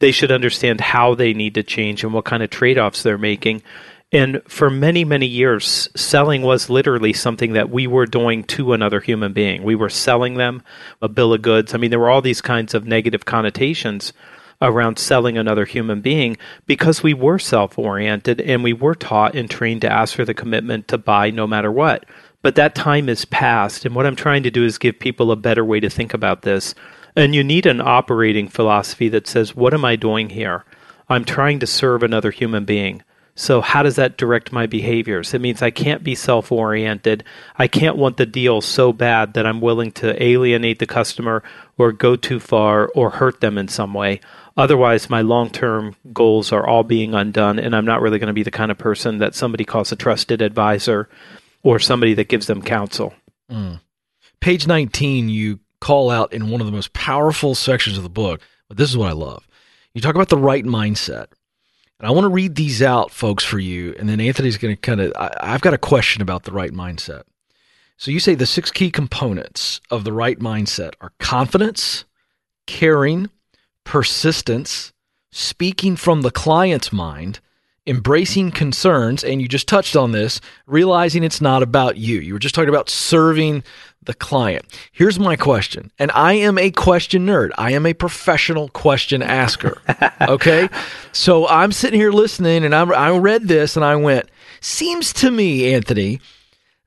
they 0.00 0.12
should 0.12 0.32
understand 0.32 0.80
how 0.80 1.14
they 1.14 1.34
need 1.34 1.54
to 1.54 1.62
change 1.62 2.04
and 2.04 2.12
what 2.12 2.24
kind 2.24 2.42
of 2.42 2.50
trade 2.50 2.78
offs 2.78 3.02
they're 3.02 3.18
making. 3.18 3.62
And 4.10 4.40
for 4.48 4.70
many, 4.70 5.04
many 5.04 5.26
years, 5.26 5.90
selling 5.94 6.40
was 6.40 6.70
literally 6.70 7.12
something 7.12 7.52
that 7.52 7.68
we 7.68 7.86
were 7.86 8.06
doing 8.06 8.42
to 8.44 8.72
another 8.72 9.00
human 9.00 9.34
being. 9.34 9.62
We 9.62 9.74
were 9.74 9.90
selling 9.90 10.34
them 10.34 10.62
a 11.02 11.08
bill 11.08 11.34
of 11.34 11.42
goods. 11.42 11.74
I 11.74 11.78
mean, 11.78 11.90
there 11.90 11.98
were 11.98 12.08
all 12.08 12.22
these 12.22 12.40
kinds 12.40 12.72
of 12.72 12.86
negative 12.86 13.26
connotations 13.26 14.14
around 14.62 14.98
selling 14.98 15.36
another 15.36 15.64
human 15.64 16.00
being 16.00 16.36
because 16.66 17.02
we 17.02 17.14
were 17.14 17.38
self 17.38 17.78
oriented 17.78 18.40
and 18.40 18.64
we 18.64 18.72
were 18.72 18.94
taught 18.94 19.34
and 19.34 19.48
trained 19.50 19.82
to 19.82 19.92
ask 19.92 20.16
for 20.16 20.24
the 20.24 20.34
commitment 20.34 20.88
to 20.88 20.98
buy 20.98 21.30
no 21.30 21.46
matter 21.46 21.70
what. 21.70 22.06
But 22.40 22.54
that 22.54 22.74
time 22.74 23.08
is 23.08 23.24
past. 23.26 23.84
And 23.84 23.94
what 23.94 24.06
I'm 24.06 24.16
trying 24.16 24.44
to 24.44 24.50
do 24.50 24.64
is 24.64 24.78
give 24.78 24.98
people 24.98 25.30
a 25.30 25.36
better 25.36 25.64
way 25.64 25.80
to 25.80 25.90
think 25.90 26.14
about 26.14 26.42
this. 26.42 26.74
And 27.16 27.34
you 27.34 27.42
need 27.42 27.66
an 27.66 27.80
operating 27.80 28.48
philosophy 28.48 29.08
that 29.08 29.26
says, 29.26 29.54
what 29.56 29.74
am 29.74 29.84
I 29.84 29.96
doing 29.96 30.30
here? 30.30 30.64
I'm 31.08 31.24
trying 31.24 31.58
to 31.60 31.66
serve 31.66 32.02
another 32.02 32.30
human 32.30 32.64
being. 32.64 33.02
So, 33.34 33.60
how 33.60 33.84
does 33.84 33.94
that 33.94 34.16
direct 34.16 34.50
my 34.50 34.66
behaviors? 34.66 35.32
It 35.32 35.40
means 35.40 35.62
I 35.62 35.70
can't 35.70 36.02
be 36.02 36.16
self 36.16 36.50
oriented. 36.50 37.22
I 37.56 37.68
can't 37.68 37.96
want 37.96 38.16
the 38.16 38.26
deal 38.26 38.60
so 38.60 38.92
bad 38.92 39.34
that 39.34 39.46
I'm 39.46 39.60
willing 39.60 39.92
to 39.92 40.20
alienate 40.20 40.80
the 40.80 40.88
customer 40.88 41.44
or 41.78 41.92
go 41.92 42.16
too 42.16 42.40
far 42.40 42.88
or 42.96 43.10
hurt 43.10 43.40
them 43.40 43.56
in 43.56 43.68
some 43.68 43.94
way. 43.94 44.20
Otherwise, 44.56 45.08
my 45.08 45.20
long 45.20 45.50
term 45.50 45.94
goals 46.12 46.50
are 46.50 46.66
all 46.66 46.82
being 46.82 47.14
undone, 47.14 47.60
and 47.60 47.76
I'm 47.76 47.84
not 47.84 48.02
really 48.02 48.18
going 48.18 48.26
to 48.26 48.32
be 48.32 48.42
the 48.42 48.50
kind 48.50 48.72
of 48.72 48.76
person 48.76 49.18
that 49.18 49.36
somebody 49.36 49.64
calls 49.64 49.92
a 49.92 49.96
trusted 49.96 50.42
advisor 50.42 51.08
or 51.62 51.78
somebody 51.78 52.14
that 52.14 52.28
gives 52.28 52.48
them 52.48 52.60
counsel. 52.60 53.14
Mm. 53.48 53.80
Page 54.40 54.66
19, 54.66 55.28
you 55.28 55.60
call 55.80 56.10
out 56.10 56.32
in 56.32 56.50
one 56.50 56.60
of 56.60 56.66
the 56.66 56.72
most 56.72 56.92
powerful 56.92 57.54
sections 57.54 57.96
of 57.96 58.02
the 58.02 58.08
book, 58.08 58.40
but 58.68 58.76
this 58.76 58.90
is 58.90 58.96
what 58.96 59.08
I 59.08 59.12
love. 59.12 59.46
You 59.94 60.00
talk 60.00 60.14
about 60.14 60.28
the 60.28 60.38
right 60.38 60.64
mindset. 60.64 61.26
And 61.98 62.06
I 62.06 62.10
want 62.10 62.24
to 62.24 62.30
read 62.30 62.54
these 62.54 62.80
out, 62.80 63.10
folks, 63.10 63.42
for 63.42 63.58
you. 63.58 63.94
And 63.98 64.08
then 64.08 64.20
Anthony's 64.20 64.56
going 64.56 64.76
to 64.76 64.80
kind 64.80 65.00
of, 65.00 65.12
I've 65.16 65.60
got 65.60 65.74
a 65.74 65.78
question 65.78 66.22
about 66.22 66.44
the 66.44 66.52
right 66.52 66.72
mindset. 66.72 67.22
So 67.96 68.12
you 68.12 68.20
say 68.20 68.36
the 68.36 68.46
six 68.46 68.70
key 68.70 68.92
components 68.92 69.80
of 69.90 70.04
the 70.04 70.12
right 70.12 70.38
mindset 70.38 70.92
are 71.00 71.12
confidence, 71.18 72.04
caring, 72.66 73.30
persistence, 73.82 74.92
speaking 75.32 75.96
from 75.96 76.22
the 76.22 76.30
client's 76.30 76.92
mind, 76.92 77.40
embracing 77.88 78.52
concerns, 78.52 79.24
and 79.24 79.42
you 79.42 79.48
just 79.48 79.66
touched 79.66 79.96
on 79.96 80.12
this, 80.12 80.40
realizing 80.66 81.24
it's 81.24 81.40
not 81.40 81.64
about 81.64 81.96
you. 81.96 82.20
You 82.20 82.34
were 82.34 82.38
just 82.38 82.54
talking 82.54 82.68
about 82.68 82.88
serving 82.88 83.64
the 84.02 84.14
client. 84.14 84.64
Here's 84.92 85.18
my 85.18 85.36
question, 85.36 85.90
and 85.98 86.10
I 86.12 86.34
am 86.34 86.58
a 86.58 86.70
question 86.70 87.26
nerd. 87.26 87.50
I 87.58 87.72
am 87.72 87.86
a 87.86 87.94
professional 87.94 88.68
question 88.68 89.22
asker. 89.22 89.80
Okay, 90.20 90.68
so 91.12 91.48
I'm 91.48 91.72
sitting 91.72 91.98
here 91.98 92.10
listening, 92.10 92.64
and 92.64 92.74
I, 92.74 92.82
I 92.82 93.16
read 93.16 93.48
this, 93.48 93.76
and 93.76 93.84
I 93.84 93.96
went, 93.96 94.28
"Seems 94.60 95.12
to 95.14 95.30
me, 95.30 95.72
Anthony, 95.72 96.20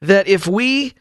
that 0.02 0.28
if 0.28 0.46
we 0.46 0.94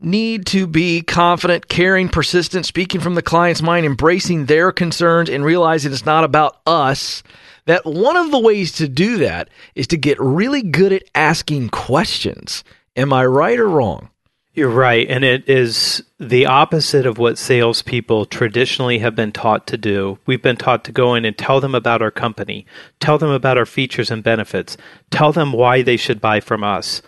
need 0.00 0.46
to 0.46 0.66
be 0.66 1.02
confident, 1.02 1.68
caring, 1.68 2.08
persistent, 2.08 2.64
speaking 2.64 3.00
from 3.00 3.14
the 3.14 3.22
client's 3.22 3.60
mind, 3.60 3.84
embracing 3.84 4.46
their 4.46 4.72
concerns, 4.72 5.28
and 5.28 5.44
realizing 5.44 5.92
it's 5.92 6.06
not 6.06 6.24
about 6.24 6.60
us." 6.66 7.22
That 7.66 7.84
one 7.84 8.16
of 8.16 8.30
the 8.30 8.40
ways 8.40 8.72
to 8.72 8.88
do 8.88 9.18
that 9.18 9.48
is 9.74 9.86
to 9.88 9.96
get 9.96 10.18
really 10.18 10.62
good 10.62 10.92
at 10.92 11.04
asking 11.14 11.68
questions. 11.68 12.64
Am 12.96 13.12
I 13.12 13.24
right 13.26 13.58
or 13.58 13.68
wrong? 13.68 14.08
You're 14.54 14.68
right. 14.68 15.08
And 15.08 15.24
it 15.24 15.48
is 15.48 16.02
the 16.20 16.44
opposite 16.44 17.06
of 17.06 17.16
what 17.16 17.38
salespeople 17.38 18.26
traditionally 18.26 18.98
have 18.98 19.16
been 19.16 19.32
taught 19.32 19.66
to 19.68 19.78
do. 19.78 20.18
We've 20.26 20.42
been 20.42 20.58
taught 20.58 20.84
to 20.84 20.92
go 20.92 21.14
in 21.14 21.24
and 21.24 21.36
tell 21.38 21.58
them 21.58 21.74
about 21.74 22.02
our 22.02 22.10
company, 22.10 22.66
tell 23.00 23.16
them 23.16 23.30
about 23.30 23.56
our 23.56 23.64
features 23.64 24.10
and 24.10 24.22
benefits, 24.22 24.76
tell 25.10 25.32
them 25.32 25.52
why 25.52 25.80
they 25.80 25.96
should 25.96 26.20
buy 26.20 26.40
from 26.40 26.62
us. 26.62 27.00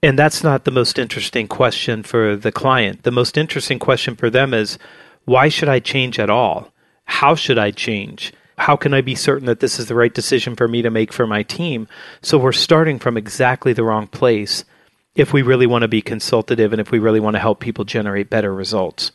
And 0.00 0.16
that's 0.16 0.44
not 0.44 0.64
the 0.64 0.70
most 0.70 0.96
interesting 0.96 1.48
question 1.48 2.04
for 2.04 2.36
the 2.36 2.52
client. 2.52 3.02
The 3.02 3.10
most 3.10 3.36
interesting 3.36 3.80
question 3.80 4.14
for 4.14 4.30
them 4.30 4.54
is 4.54 4.78
why 5.24 5.48
should 5.48 5.68
I 5.68 5.80
change 5.80 6.20
at 6.20 6.30
all? 6.30 6.72
How 7.06 7.34
should 7.34 7.58
I 7.58 7.72
change? 7.72 8.32
How 8.58 8.76
can 8.76 8.94
I 8.94 9.00
be 9.00 9.16
certain 9.16 9.46
that 9.46 9.58
this 9.58 9.80
is 9.80 9.86
the 9.86 9.96
right 9.96 10.14
decision 10.14 10.54
for 10.54 10.68
me 10.68 10.82
to 10.82 10.90
make 10.90 11.12
for 11.12 11.26
my 11.26 11.42
team? 11.42 11.88
So 12.22 12.38
we're 12.38 12.52
starting 12.52 13.00
from 13.00 13.16
exactly 13.16 13.72
the 13.72 13.82
wrong 13.82 14.06
place 14.06 14.64
if 15.16 15.32
we 15.32 15.42
really 15.42 15.66
want 15.66 15.82
to 15.82 15.88
be 15.88 16.02
consultative 16.02 16.72
and 16.72 16.80
if 16.80 16.90
we 16.90 16.98
really 16.98 17.20
want 17.20 17.34
to 17.34 17.40
help 17.40 17.58
people 17.58 17.84
generate 17.84 18.30
better 18.30 18.54
results. 18.54 19.12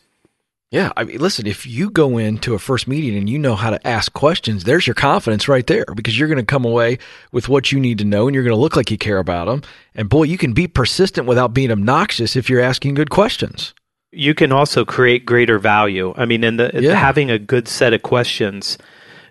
Yeah, 0.72 0.94
I 0.96 1.04
mean, 1.04 1.20
listen, 1.20 1.48
if 1.48 1.68
you 1.68 1.90
go 1.90 2.18
into 2.18 2.54
a 2.54 2.60
first 2.60 2.88
meeting 2.88 3.18
and 3.18 3.30
you 3.30 3.38
know 3.38 3.56
how 3.56 3.72
to 3.72 3.88
ask 3.88 4.14
questions, 4.14 4.64
there's 4.64 4.88
your 4.88 4.94
confidence 4.94 5.50
right 5.50 5.68
there 5.68 5.84
because 5.94 6.18
you're 6.18 6.30
going 6.30 6.38
to 6.38 6.46
come 6.46 6.64
away 6.64 6.98
with 7.34 7.50
what 7.50 7.74
you 7.74 7.80
need 7.80 7.98
to 7.98 8.06
know 8.06 8.28
and 8.28 8.34
you're 8.34 8.44
going 8.44 8.56
to 8.56 8.60
look 8.62 8.78
like 8.78 8.90
you 8.90 8.98
care 8.98 9.18
about 9.18 9.48
them. 9.48 9.64
And 9.96 10.08
boy, 10.08 10.24
you 10.24 10.38
can 10.38 10.54
be 10.54 10.68
persistent 10.68 11.28
without 11.28 11.54
being 11.54 11.72
obnoxious 11.72 12.38
if 12.38 12.50
you're 12.50 12.62
asking 12.62 12.94
good 12.94 13.10
questions. 13.10 13.74
You 14.14 14.34
can 14.34 14.54
also 14.54 14.86
create 14.86 15.26
greater 15.26 15.60
value. 15.60 16.14
I 16.16 16.26
mean, 16.26 16.44
in 16.44 16.56
the 16.56 16.72
yeah. 16.74 16.96
having 16.96 17.30
a 17.30 17.40
good 17.40 17.68
set 17.68 17.94
of 17.94 18.02
questions, 18.02 18.78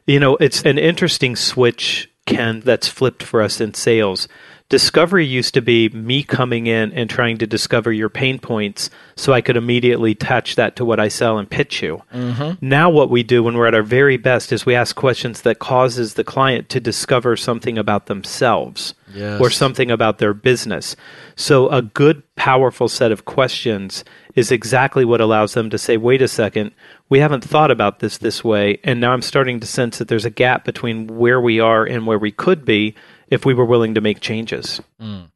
you 0.06 0.20
know, 0.20 0.36
it's 0.36 0.62
an 0.62 0.76
interesting 0.76 1.36
switch 1.36 2.10
Ken 2.26 2.60
that's 2.60 2.86
flipped 2.86 3.22
for 3.22 3.40
us 3.40 3.60
in 3.60 3.72
sales 3.74 4.28
Discovery 4.70 5.26
used 5.26 5.54
to 5.54 5.62
be 5.62 5.88
me 5.88 6.22
coming 6.22 6.68
in 6.68 6.92
and 6.92 7.10
trying 7.10 7.38
to 7.38 7.46
discover 7.46 7.92
your 7.92 8.08
pain 8.08 8.38
points 8.38 8.88
so 9.16 9.32
I 9.32 9.40
could 9.40 9.56
immediately 9.56 10.12
attach 10.12 10.54
that 10.54 10.76
to 10.76 10.84
what 10.84 11.00
I 11.00 11.08
sell 11.08 11.38
and 11.38 11.50
pitch 11.50 11.82
you. 11.82 12.02
Mm-hmm. 12.14 12.64
Now, 12.64 12.88
what 12.88 13.10
we 13.10 13.24
do 13.24 13.42
when 13.42 13.56
we're 13.56 13.66
at 13.66 13.74
our 13.74 13.82
very 13.82 14.16
best 14.16 14.52
is 14.52 14.64
we 14.64 14.76
ask 14.76 14.94
questions 14.94 15.42
that 15.42 15.58
causes 15.58 16.14
the 16.14 16.22
client 16.22 16.68
to 16.68 16.78
discover 16.78 17.36
something 17.36 17.78
about 17.78 18.06
themselves 18.06 18.94
yes. 19.12 19.40
or 19.40 19.50
something 19.50 19.90
about 19.90 20.18
their 20.18 20.32
business. 20.32 20.94
So, 21.34 21.68
a 21.70 21.82
good, 21.82 22.22
powerful 22.36 22.88
set 22.88 23.10
of 23.10 23.24
questions 23.24 24.04
is 24.36 24.52
exactly 24.52 25.04
what 25.04 25.20
allows 25.20 25.54
them 25.54 25.68
to 25.70 25.78
say, 25.78 25.96
wait 25.96 26.22
a 26.22 26.28
second, 26.28 26.70
we 27.08 27.18
haven't 27.18 27.42
thought 27.42 27.72
about 27.72 27.98
this 27.98 28.18
this 28.18 28.44
way. 28.44 28.78
And 28.84 29.00
now 29.00 29.12
I'm 29.12 29.22
starting 29.22 29.58
to 29.58 29.66
sense 29.66 29.98
that 29.98 30.06
there's 30.06 30.24
a 30.24 30.30
gap 30.30 30.64
between 30.64 31.08
where 31.08 31.40
we 31.40 31.58
are 31.58 31.84
and 31.84 32.06
where 32.06 32.20
we 32.20 32.30
could 32.30 32.64
be 32.64 32.94
if 33.30 33.46
we 33.46 33.54
were 33.54 33.64
willing 33.64 33.94
to 33.94 34.00
make 34.00 34.20
changes. 34.20 34.80
Mm. 35.00 35.30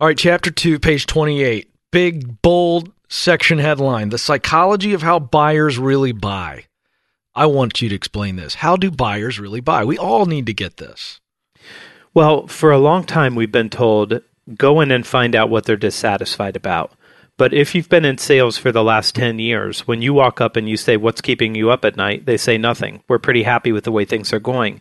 All 0.00 0.06
right, 0.06 0.16
chapter 0.16 0.50
two, 0.50 0.78
page 0.78 1.06
28. 1.06 1.70
Big, 1.90 2.42
bold 2.42 2.92
section 3.08 3.58
headline 3.58 4.10
The 4.10 4.18
psychology 4.18 4.92
of 4.92 5.02
how 5.02 5.18
buyers 5.18 5.78
really 5.78 6.12
buy. 6.12 6.64
I 7.34 7.46
want 7.46 7.80
you 7.80 7.88
to 7.88 7.94
explain 7.94 8.36
this. 8.36 8.56
How 8.56 8.76
do 8.76 8.90
buyers 8.90 9.40
really 9.40 9.60
buy? 9.60 9.84
We 9.84 9.96
all 9.96 10.26
need 10.26 10.46
to 10.46 10.54
get 10.54 10.76
this. 10.76 11.20
Well, 12.12 12.46
for 12.46 12.70
a 12.70 12.78
long 12.78 13.04
time, 13.04 13.34
we've 13.34 13.52
been 13.52 13.70
told 13.70 14.20
go 14.56 14.80
in 14.80 14.90
and 14.90 15.06
find 15.06 15.34
out 15.34 15.50
what 15.50 15.64
they're 15.64 15.76
dissatisfied 15.76 16.56
about. 16.56 16.92
But 17.36 17.54
if 17.54 17.74
you've 17.74 17.88
been 17.88 18.04
in 18.04 18.18
sales 18.18 18.58
for 18.58 18.72
the 18.72 18.82
last 18.82 19.14
10 19.14 19.38
years, 19.38 19.86
when 19.86 20.02
you 20.02 20.12
walk 20.12 20.40
up 20.40 20.56
and 20.56 20.68
you 20.68 20.76
say, 20.76 20.96
What's 20.96 21.20
keeping 21.20 21.54
you 21.54 21.70
up 21.70 21.84
at 21.84 21.96
night? 21.96 22.26
they 22.26 22.36
say 22.36 22.58
nothing. 22.58 23.02
We're 23.08 23.20
pretty 23.20 23.44
happy 23.44 23.70
with 23.70 23.84
the 23.84 23.92
way 23.92 24.04
things 24.04 24.32
are 24.32 24.40
going. 24.40 24.80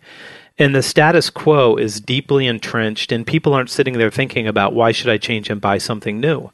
And 0.59 0.73
the 0.73 0.81
status 0.81 1.29
quo 1.29 1.75
is 1.75 2.01
deeply 2.01 2.47
entrenched, 2.47 3.11
and 3.11 3.27
people 3.27 3.53
aren't 3.53 3.69
sitting 3.69 3.97
there 3.97 4.09
thinking 4.09 4.47
about 4.47 4.73
why 4.73 4.91
should 4.91 5.09
I 5.09 5.17
change 5.17 5.49
and 5.49 5.61
buy 5.61 5.77
something 5.77 6.19
new. 6.19 6.51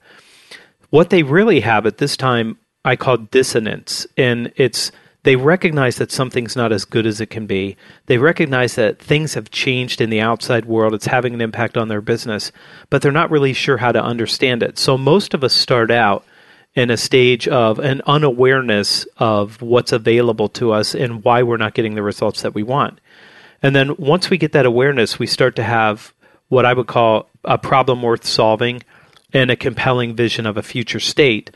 What 0.90 1.10
they 1.10 1.24
really 1.24 1.62
have 1.62 1.86
at 1.86 1.98
this 1.98 2.18
time, 2.18 2.58
I 2.84 2.96
call 2.96 3.18
dissonance, 3.18 4.06
and 4.18 4.52
it's 4.58 4.92
they 5.24 5.38
recognize 5.38 5.96
that 5.96 6.12
something's 6.12 6.56
not 6.56 6.74
as 6.74 6.84
good 6.84 7.06
as 7.06 7.22
it 7.22 7.30
can 7.30 7.48
be. 7.48 7.78
They 8.08 8.18
recognize 8.18 8.76
that 8.76 9.00
things 9.00 9.36
have 9.36 9.50
changed 9.50 10.02
in 10.02 10.10
the 10.10 10.20
outside 10.20 10.66
world. 10.66 10.94
It's 10.94 11.06
having 11.06 11.34
an 11.34 11.40
impact 11.40 11.78
on 11.78 11.88
their 11.88 12.02
business, 12.02 12.52
but 12.90 13.02
they're 13.02 13.12
not 13.12 13.32
really 13.32 13.54
sure 13.54 13.78
how 13.78 13.94
to 13.94 14.04
understand 14.04 14.62
it. 14.62 14.78
So 14.78 14.98
most 14.98 15.34
of 15.34 15.42
us 15.42 15.54
start 15.54 15.92
out 15.92 16.26
in 16.76 16.90
a 16.90 16.98
stage 16.98 17.48
of 17.48 17.80
an 17.80 18.02
unawareness 18.06 19.06
of 19.18 19.62
what's 19.62 19.94
available 19.94 20.50
to 20.50 20.74
us 20.74 20.94
and 20.94 21.24
why 21.24 21.44
we're 21.44 21.58
not 21.58 21.74
getting 21.74 21.96
the 21.96 22.04
results 22.04 22.42
that 22.42 22.54
we 22.54 22.64
want. 22.64 23.00
And 23.64 23.76
then 23.76 23.96
once 23.96 24.30
we 24.30 24.38
get 24.38 24.52
that 24.52 24.66
awareness, 24.66 25.18
we 25.18 25.26
start 25.26 25.56
to 25.56 25.64
have 25.64 26.14
what 26.50 26.66
I 26.66 26.74
would 26.74 26.88
call 26.88 27.30
a 27.46 27.58
problem 27.58 28.02
worth 28.02 28.26
solving 28.26 28.84
and 29.34 29.50
a 29.50 29.56
compelling 29.56 30.16
vision 30.16 30.46
of 30.46 30.58
a 30.58 30.62
future 30.62 31.00
state. 31.00 31.50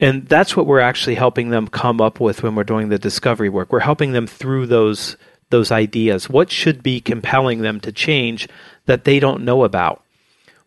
And 0.00 0.28
that's 0.28 0.56
what 0.56 0.66
we're 0.66 0.80
actually 0.80 1.14
helping 1.14 1.50
them 1.50 1.68
come 1.68 2.00
up 2.00 2.20
with 2.20 2.42
when 2.42 2.54
we're 2.54 2.64
doing 2.64 2.88
the 2.88 2.98
discovery 2.98 3.48
work. 3.48 3.72
We're 3.72 3.80
helping 3.80 4.12
them 4.12 4.26
through 4.26 4.66
those 4.66 5.16
those 5.50 5.72
ideas. 5.72 6.28
What 6.28 6.50
should 6.50 6.82
be 6.82 7.00
compelling 7.00 7.62
them 7.62 7.80
to 7.80 7.90
change 7.90 8.48
that 8.84 9.04
they 9.04 9.18
don't 9.18 9.44
know 9.44 9.64
about? 9.64 10.02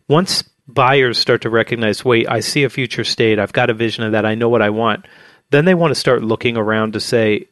Once 0.08 0.42
buyers 0.66 1.18
start 1.18 1.42
to 1.42 1.50
recognize, 1.50 2.04
wait, 2.04 2.28
I 2.28 2.40
see 2.40 2.64
a 2.64 2.68
future 2.68 3.04
state, 3.04 3.38
I've 3.38 3.52
got 3.52 3.70
a 3.70 3.74
vision 3.74 4.02
of 4.02 4.10
that, 4.10 4.26
I 4.26 4.34
know 4.34 4.48
what 4.48 4.60
I 4.60 4.70
want, 4.70 5.06
then 5.50 5.66
they 5.66 5.74
want 5.74 5.92
to 5.92 6.00
start 6.00 6.24
looking 6.24 6.56
around 6.56 6.94
to 6.94 7.00
say, 7.00 7.46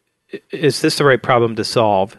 is 0.51 0.81
this 0.81 0.99
the 0.99 1.05
right 1.05 1.23
problem 1.23 1.55
to 1.55 1.65
solve? 1.65 2.19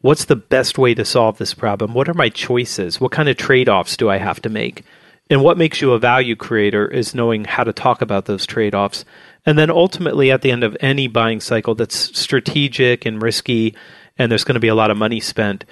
What's 0.00 0.26
the 0.26 0.36
best 0.36 0.78
way 0.78 0.94
to 0.94 1.04
solve 1.04 1.38
this 1.38 1.54
problem? 1.54 1.94
What 1.94 2.08
are 2.08 2.14
my 2.14 2.28
choices? 2.28 3.00
What 3.00 3.12
kind 3.12 3.28
of 3.28 3.36
trade 3.36 3.68
offs 3.68 3.96
do 3.96 4.10
I 4.10 4.18
have 4.18 4.40
to 4.42 4.48
make? 4.48 4.84
And 5.28 5.42
what 5.42 5.58
makes 5.58 5.80
you 5.80 5.92
a 5.92 5.98
value 5.98 6.36
creator 6.36 6.86
is 6.86 7.14
knowing 7.14 7.44
how 7.44 7.64
to 7.64 7.72
talk 7.72 8.00
about 8.00 8.26
those 8.26 8.46
trade 8.46 8.74
offs. 8.74 9.04
And 9.44 9.58
then 9.58 9.70
ultimately, 9.70 10.30
at 10.30 10.42
the 10.42 10.52
end 10.52 10.62
of 10.62 10.76
any 10.80 11.08
buying 11.08 11.40
cycle 11.40 11.74
that's 11.74 12.18
strategic 12.18 13.04
and 13.04 13.20
risky, 13.20 13.74
and 14.18 14.30
there's 14.30 14.44
going 14.44 14.54
to 14.54 14.60
be 14.60 14.68
a 14.68 14.74
lot 14.74 14.90
of 14.90 14.96
money 14.96 15.18
spent, 15.18 15.64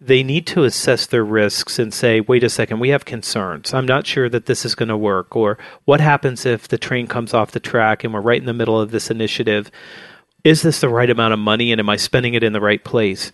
they 0.00 0.22
need 0.22 0.46
to 0.46 0.64
assess 0.64 1.06
their 1.06 1.24
risks 1.24 1.78
and 1.78 1.92
say, 1.92 2.20
wait 2.20 2.42
a 2.42 2.48
second, 2.48 2.80
we 2.80 2.88
have 2.88 3.04
concerns. 3.04 3.74
I'm 3.74 3.84
not 3.84 4.06
sure 4.06 4.28
that 4.28 4.46
this 4.46 4.64
is 4.64 4.74
going 4.74 4.88
to 4.88 4.96
work. 4.96 5.36
Or 5.36 5.58
what 5.84 6.00
happens 6.00 6.46
if 6.46 6.68
the 6.68 6.78
train 6.78 7.06
comes 7.06 7.34
off 7.34 7.50
the 7.50 7.60
track 7.60 8.02
and 8.02 8.14
we're 8.14 8.20
right 8.20 8.40
in 8.40 8.46
the 8.46 8.54
middle 8.54 8.80
of 8.80 8.92
this 8.92 9.10
initiative? 9.10 9.70
Is 10.42 10.62
this 10.62 10.80
the 10.80 10.88
right 10.88 11.10
amount 11.10 11.34
of 11.34 11.38
money 11.38 11.70
and 11.70 11.80
am 11.80 11.90
I 11.90 11.96
spending 11.96 12.32
it 12.34 12.42
in 12.42 12.54
the 12.54 12.60
right 12.60 12.82
place? 12.82 13.30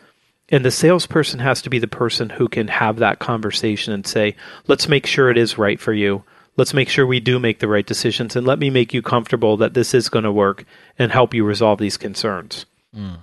And 0.49 0.65
the 0.65 0.71
salesperson 0.71 1.41
has 1.41 1.61
to 1.63 1.71
be 1.71 1.79
the 1.79 1.89
person 1.89 2.31
who 2.31 2.49
can 2.49 2.69
have 2.69 2.99
that 2.99 3.19
conversation 3.19 3.93
and 3.93 4.07
say, 4.07 4.37
let's 4.69 4.89
make 4.89 5.07
sure 5.07 5.31
it 5.31 5.39
is 5.39 5.59
right 5.59 5.81
for 5.81 5.93
you. 5.93 6.23
Let's 6.57 6.73
make 6.73 6.89
sure 6.89 7.07
we 7.07 7.21
do 7.21 7.39
make 7.39 7.59
the 7.59 7.69
right 7.69 7.87
decisions 7.87 8.37
and 8.37 8.47
let 8.47 8.59
me 8.59 8.71
make 8.71 8.95
you 8.95 9.03
comfortable 9.03 9.57
that 9.59 9.75
this 9.75 9.93
is 9.93 10.09
going 10.09 10.25
to 10.25 10.33
work 10.33 10.65
and 10.99 11.13
help 11.13 11.35
you 11.35 11.45
resolve 11.45 11.79
these 11.79 11.97
concerns. 11.97 12.65
Mm. 12.97 13.19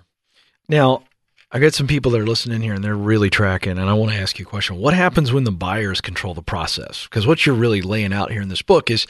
Now, 0.70 1.04
I 1.52 1.60
got 1.60 1.74
some 1.74 1.88
people 1.88 2.12
that 2.12 2.22
are 2.22 2.28
listening 2.28 2.62
here 2.62 2.74
and 2.74 2.84
they're 2.84 2.96
really 2.96 3.30
tracking. 3.30 3.78
And 3.78 3.90
I 3.90 3.94
want 3.94 4.12
to 4.12 4.18
ask 4.18 4.38
you 4.38 4.46
a 4.46 4.50
question. 4.50 4.78
What 4.78 4.94
happens 4.94 5.32
when 5.32 5.44
the 5.46 5.52
buyers 5.52 6.02
control 6.02 6.34
the 6.34 6.42
process? 6.42 7.06
Because 7.06 7.26
what 7.26 7.46
you're 7.46 7.56
really 7.56 7.82
laying 7.82 8.12
out 8.14 8.32
here 8.32 8.42
in 8.42 8.50
this 8.50 8.62
book 8.62 8.92
is 8.92 9.08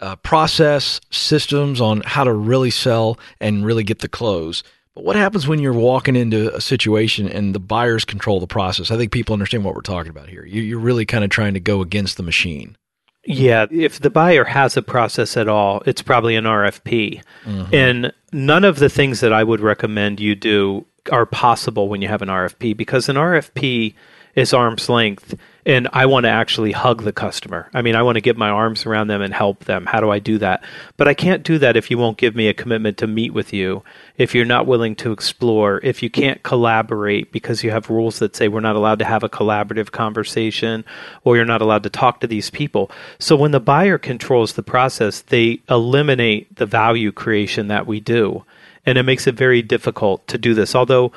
uh, 0.00 0.16
process 0.16 1.00
systems 1.10 1.80
on 1.80 2.02
how 2.02 2.24
to 2.24 2.32
really 2.32 2.70
sell 2.70 3.18
and 3.40 3.64
really 3.64 3.82
get 3.82 4.00
the 4.00 4.08
close. 4.08 4.62
But 4.96 5.04
what 5.04 5.16
happens 5.16 5.46
when 5.46 5.58
you're 5.58 5.74
walking 5.74 6.16
into 6.16 6.52
a 6.56 6.60
situation 6.60 7.28
and 7.28 7.54
the 7.54 7.60
buyers 7.60 8.06
control 8.06 8.40
the 8.40 8.46
process? 8.46 8.90
I 8.90 8.96
think 8.96 9.12
people 9.12 9.34
understand 9.34 9.62
what 9.62 9.74
we're 9.74 9.82
talking 9.82 10.08
about 10.08 10.30
here. 10.30 10.44
You're 10.46 10.78
really 10.78 11.04
kind 11.04 11.22
of 11.22 11.28
trying 11.28 11.52
to 11.52 11.60
go 11.60 11.82
against 11.82 12.16
the 12.16 12.22
machine. 12.22 12.78
Yeah, 13.26 13.66
if 13.70 14.00
the 14.00 14.08
buyer 14.08 14.44
has 14.44 14.74
a 14.74 14.80
process 14.80 15.36
at 15.36 15.48
all, 15.48 15.82
it's 15.84 16.00
probably 16.00 16.34
an 16.34 16.44
RFP. 16.44 17.22
Mm-hmm. 17.44 17.74
And 17.74 18.12
none 18.32 18.64
of 18.64 18.78
the 18.78 18.88
things 18.88 19.20
that 19.20 19.34
I 19.34 19.44
would 19.44 19.60
recommend 19.60 20.18
you 20.18 20.34
do 20.34 20.86
are 21.12 21.26
possible 21.26 21.90
when 21.90 22.00
you 22.00 22.08
have 22.08 22.22
an 22.22 22.28
RFP 22.28 22.74
because 22.74 23.10
an 23.10 23.16
RFP 23.16 23.94
is 24.36 24.54
arm's 24.54 24.88
length 24.88 25.34
and 25.66 25.88
I 25.92 26.06
want 26.06 26.24
to 26.24 26.30
actually 26.30 26.70
hug 26.70 27.02
the 27.02 27.12
customer. 27.12 27.68
I 27.74 27.82
mean, 27.82 27.96
I 27.96 28.02
want 28.02 28.14
to 28.14 28.20
get 28.20 28.36
my 28.36 28.50
arms 28.50 28.86
around 28.86 29.08
them 29.08 29.20
and 29.20 29.34
help 29.34 29.64
them. 29.64 29.84
How 29.84 29.98
do 29.98 30.10
I 30.10 30.20
do 30.20 30.38
that? 30.38 30.62
But 30.96 31.08
I 31.08 31.14
can't 31.14 31.42
do 31.42 31.58
that 31.58 31.76
if 31.76 31.90
you 31.90 31.98
won't 31.98 32.18
give 32.18 32.36
me 32.36 32.46
a 32.46 32.54
commitment 32.54 32.98
to 32.98 33.08
meet 33.08 33.34
with 33.34 33.52
you, 33.52 33.82
if 34.16 34.32
you're 34.32 34.44
not 34.44 34.68
willing 34.68 34.94
to 34.96 35.10
explore, 35.10 35.80
if 35.82 36.04
you 36.04 36.08
can't 36.08 36.40
collaborate 36.44 37.32
because 37.32 37.64
you 37.64 37.72
have 37.72 37.90
rules 37.90 38.20
that 38.20 38.36
say 38.36 38.46
we're 38.46 38.60
not 38.60 38.76
allowed 38.76 39.00
to 39.00 39.04
have 39.04 39.24
a 39.24 39.28
collaborative 39.28 39.90
conversation 39.90 40.84
or 41.24 41.34
you're 41.34 41.44
not 41.44 41.62
allowed 41.62 41.82
to 41.82 41.90
talk 41.90 42.20
to 42.20 42.28
these 42.28 42.48
people. 42.48 42.88
So 43.18 43.34
when 43.34 43.50
the 43.50 43.58
buyer 43.58 43.98
controls 43.98 44.52
the 44.52 44.62
process, 44.62 45.20
they 45.22 45.62
eliminate 45.68 46.54
the 46.54 46.66
value 46.66 47.10
creation 47.10 47.66
that 47.68 47.88
we 47.88 47.98
do 47.98 48.44
and 48.86 48.96
it 48.96 49.02
makes 49.02 49.26
it 49.26 49.34
very 49.34 49.62
difficult 49.62 50.26
to 50.28 50.38
do 50.38 50.54
this. 50.54 50.76
Although, 50.76 51.10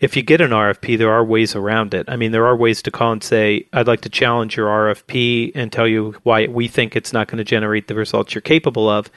if 0.00 0.16
you 0.16 0.22
get 0.22 0.40
an 0.40 0.50
RFP, 0.50 0.96
there 0.96 1.10
are 1.10 1.24
ways 1.24 1.56
around 1.56 1.92
it. 1.92 2.08
I 2.08 2.16
mean, 2.16 2.30
there 2.30 2.46
are 2.46 2.56
ways 2.56 2.82
to 2.82 2.90
call 2.90 3.12
and 3.12 3.22
say, 3.22 3.66
I'd 3.72 3.88
like 3.88 4.02
to 4.02 4.08
challenge 4.08 4.56
your 4.56 4.68
RFP 4.68 5.52
and 5.54 5.72
tell 5.72 5.88
you 5.88 6.14
why 6.22 6.46
we 6.46 6.68
think 6.68 6.94
it's 6.94 7.12
not 7.12 7.26
going 7.26 7.38
to 7.38 7.44
generate 7.44 7.88
the 7.88 7.96
results 7.96 8.34
you're 8.34 8.42
capable 8.42 8.88
of. 8.88 9.10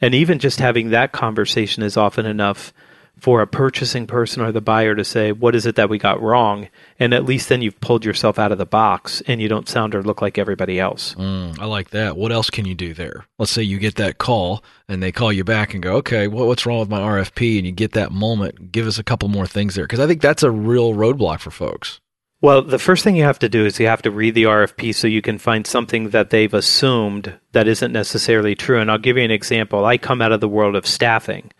And 0.00 0.14
even 0.14 0.38
just 0.38 0.60
having 0.60 0.90
that 0.90 1.12
conversation 1.12 1.82
is 1.82 1.96
often 1.96 2.26
enough 2.26 2.74
for 3.18 3.40
a 3.40 3.46
purchasing 3.46 4.06
person 4.06 4.42
or 4.42 4.52
the 4.52 4.60
buyer 4.60 4.94
to 4.94 5.04
say, 5.04 5.32
What 5.32 5.54
is 5.54 5.66
it 5.66 5.76
that 5.76 5.88
we 5.88 5.98
got 5.98 6.20
wrong? 6.20 6.68
And 6.98 7.14
at 7.14 7.24
least 7.24 7.48
then 7.48 7.62
you've 7.62 7.80
pulled 7.80 8.04
yourself 8.04 8.38
out 8.38 8.52
of 8.52 8.58
the 8.58 8.66
box 8.66 9.22
and 9.26 9.40
you 9.40 9.48
don't 9.48 9.68
sound 9.68 9.94
or 9.94 10.02
look 10.02 10.20
like 10.20 10.38
everybody 10.38 10.78
else. 10.78 11.14
Mm, 11.14 11.58
I 11.58 11.64
like 11.64 11.90
that. 11.90 12.16
What 12.16 12.32
else 12.32 12.50
can 12.50 12.66
you 12.66 12.74
do 12.74 12.94
there? 12.94 13.26
Let's 13.38 13.52
say 13.52 13.62
you 13.62 13.78
get 13.78 13.96
that 13.96 14.18
call 14.18 14.62
and 14.88 15.02
they 15.02 15.12
call 15.12 15.32
you 15.32 15.44
back 15.44 15.72
and 15.74 15.82
go, 15.82 15.96
Okay, 15.96 16.28
well, 16.28 16.46
what's 16.46 16.66
wrong 16.66 16.80
with 16.80 16.90
my 16.90 17.00
RFP? 17.00 17.58
And 17.58 17.66
you 17.66 17.72
get 17.72 17.92
that 17.92 18.12
moment. 18.12 18.70
Give 18.70 18.86
us 18.86 18.98
a 18.98 19.04
couple 19.04 19.28
more 19.28 19.46
things 19.46 19.74
there. 19.74 19.84
Because 19.84 20.00
I 20.00 20.06
think 20.06 20.20
that's 20.20 20.42
a 20.42 20.50
real 20.50 20.92
roadblock 20.92 21.40
for 21.40 21.50
folks. 21.50 22.00
Well, 22.42 22.60
the 22.60 22.78
first 22.78 23.02
thing 23.02 23.16
you 23.16 23.24
have 23.24 23.38
to 23.38 23.48
do 23.48 23.64
is 23.64 23.80
you 23.80 23.86
have 23.86 24.02
to 24.02 24.10
read 24.10 24.34
the 24.34 24.44
RFP 24.44 24.94
so 24.94 25.06
you 25.06 25.22
can 25.22 25.38
find 25.38 25.66
something 25.66 26.10
that 26.10 26.28
they've 26.28 26.52
assumed 26.52 27.38
that 27.52 27.66
isn't 27.66 27.92
necessarily 27.92 28.54
true. 28.54 28.78
And 28.78 28.90
I'll 28.90 28.98
give 28.98 29.16
you 29.16 29.24
an 29.24 29.30
example. 29.30 29.86
I 29.86 29.96
come 29.96 30.20
out 30.20 30.32
of 30.32 30.40
the 30.40 30.48
world 30.48 30.76
of 30.76 30.86
staffing 30.86 31.50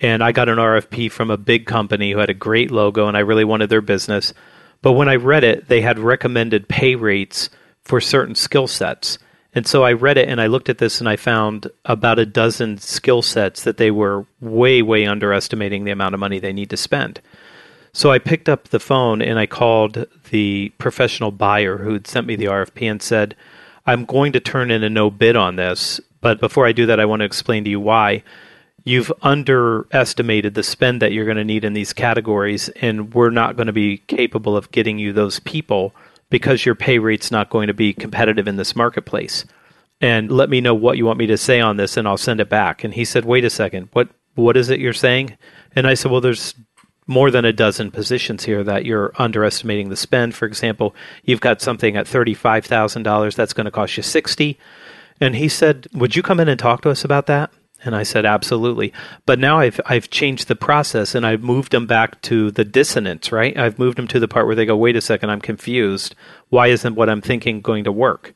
and 0.00 0.22
I 0.22 0.32
got 0.32 0.48
an 0.48 0.58
RFP 0.58 1.10
from 1.10 1.30
a 1.30 1.36
big 1.36 1.66
company 1.66 2.12
who 2.12 2.18
had 2.18 2.30
a 2.30 2.34
great 2.34 2.70
logo 2.70 3.08
and 3.08 3.16
I 3.16 3.20
really 3.20 3.44
wanted 3.44 3.70
their 3.70 3.80
business. 3.80 4.34
But 4.82 4.92
when 4.92 5.08
I 5.08 5.16
read 5.16 5.44
it, 5.44 5.68
they 5.68 5.80
had 5.80 5.98
recommended 5.98 6.68
pay 6.68 6.94
rates 6.94 7.48
for 7.82 8.00
certain 8.00 8.34
skill 8.34 8.66
sets. 8.66 9.18
And 9.54 9.66
so 9.66 9.84
I 9.84 9.92
read 9.92 10.18
it 10.18 10.28
and 10.28 10.40
I 10.40 10.48
looked 10.48 10.68
at 10.68 10.78
this 10.78 11.00
and 11.00 11.08
I 11.08 11.16
found 11.16 11.70
about 11.86 12.18
a 12.18 12.26
dozen 12.26 12.76
skill 12.76 13.22
sets 13.22 13.62
that 13.64 13.78
they 13.78 13.90
were 13.90 14.26
way, 14.40 14.82
way 14.82 15.06
underestimating 15.06 15.84
the 15.84 15.92
amount 15.92 16.14
of 16.14 16.20
money 16.20 16.38
they 16.38 16.52
need 16.52 16.68
to 16.70 16.76
spend. 16.76 17.22
So 17.94 18.12
I 18.12 18.18
picked 18.18 18.50
up 18.50 18.68
the 18.68 18.78
phone 18.78 19.22
and 19.22 19.38
I 19.38 19.46
called 19.46 20.06
the 20.30 20.74
professional 20.76 21.30
buyer 21.30 21.78
who 21.78 21.94
had 21.94 22.06
sent 22.06 22.26
me 22.26 22.36
the 22.36 22.44
RFP 22.44 22.90
and 22.90 23.00
said, 23.00 23.34
I'm 23.86 24.04
going 24.04 24.32
to 24.32 24.40
turn 24.40 24.70
in 24.70 24.84
a 24.84 24.90
no 24.90 25.10
bid 25.10 25.36
on 25.36 25.56
this. 25.56 26.00
But 26.20 26.38
before 26.38 26.66
I 26.66 26.72
do 26.72 26.84
that, 26.86 27.00
I 27.00 27.06
want 27.06 27.20
to 27.20 27.26
explain 27.26 27.64
to 27.64 27.70
you 27.70 27.80
why 27.80 28.22
you've 28.86 29.12
underestimated 29.20 30.54
the 30.54 30.62
spend 30.62 31.02
that 31.02 31.12
you're 31.12 31.24
going 31.24 31.36
to 31.36 31.44
need 31.44 31.64
in 31.64 31.72
these 31.72 31.92
categories, 31.92 32.68
and 32.80 33.12
we're 33.12 33.30
not 33.30 33.56
going 33.56 33.66
to 33.66 33.72
be 33.72 33.98
capable 34.06 34.56
of 34.56 34.70
getting 34.70 34.96
you 34.96 35.12
those 35.12 35.40
people 35.40 35.92
because 36.30 36.64
your 36.64 36.76
pay 36.76 36.98
rate's 36.98 37.32
not 37.32 37.50
going 37.50 37.66
to 37.66 37.74
be 37.74 37.92
competitive 37.92 38.46
in 38.46 38.56
this 38.56 38.76
marketplace. 38.76 39.44
And 40.00 40.30
let 40.30 40.48
me 40.48 40.60
know 40.60 40.74
what 40.74 40.96
you 40.96 41.04
want 41.04 41.18
me 41.18 41.26
to 41.26 41.36
say 41.36 41.60
on 41.60 41.76
this, 41.76 41.96
and 41.96 42.06
I'll 42.06 42.16
send 42.16 42.40
it 42.40 42.48
back. 42.48 42.84
And 42.84 42.94
he 42.94 43.04
said, 43.04 43.24
"Wait 43.24 43.44
a 43.44 43.50
second, 43.50 43.88
what 43.92 44.08
what 44.36 44.56
is 44.56 44.70
it 44.70 44.78
you're 44.78 44.92
saying?" 44.92 45.36
And 45.74 45.86
I 45.86 45.94
said, 45.94 46.12
"Well, 46.12 46.20
there's 46.20 46.54
more 47.08 47.32
than 47.32 47.44
a 47.44 47.52
dozen 47.52 47.90
positions 47.90 48.44
here 48.44 48.62
that 48.62 48.84
you're 48.84 49.12
underestimating 49.16 49.88
the 49.88 49.96
spend. 49.96 50.34
For 50.34 50.46
example, 50.46 50.94
you've 51.24 51.40
got 51.40 51.60
something 51.60 51.96
at 51.96 52.06
thirty-five 52.06 52.64
thousand 52.64 53.02
dollars 53.02 53.34
that's 53.34 53.52
going 53.52 53.64
to 53.64 53.70
cost 53.72 53.96
you 53.96 54.04
sixty. 54.04 54.58
And 55.20 55.34
he 55.34 55.48
said, 55.48 55.88
"Would 55.92 56.14
you 56.14 56.22
come 56.22 56.38
in 56.38 56.48
and 56.48 56.58
talk 56.58 56.82
to 56.82 56.90
us 56.90 57.04
about 57.04 57.26
that?" 57.26 57.50
And 57.84 57.94
I 57.94 58.02
said, 58.02 58.24
absolutely. 58.24 58.92
But 59.26 59.38
now 59.38 59.58
I've 59.58 59.80
I've 59.86 60.10
changed 60.10 60.48
the 60.48 60.56
process 60.56 61.14
and 61.14 61.26
I've 61.26 61.42
moved 61.42 61.72
them 61.72 61.86
back 61.86 62.20
to 62.22 62.50
the 62.50 62.64
dissonance, 62.64 63.30
right? 63.30 63.56
I've 63.56 63.78
moved 63.78 63.98
them 63.98 64.08
to 64.08 64.18
the 64.20 64.28
part 64.28 64.46
where 64.46 64.56
they 64.56 64.66
go, 64.66 64.76
wait 64.76 64.96
a 64.96 65.00
second, 65.00 65.30
I'm 65.30 65.40
confused. 65.40 66.14
Why 66.48 66.68
isn't 66.68 66.94
what 66.94 67.10
I'm 67.10 67.20
thinking 67.20 67.60
going 67.60 67.84
to 67.84 67.92
work? 67.92 68.34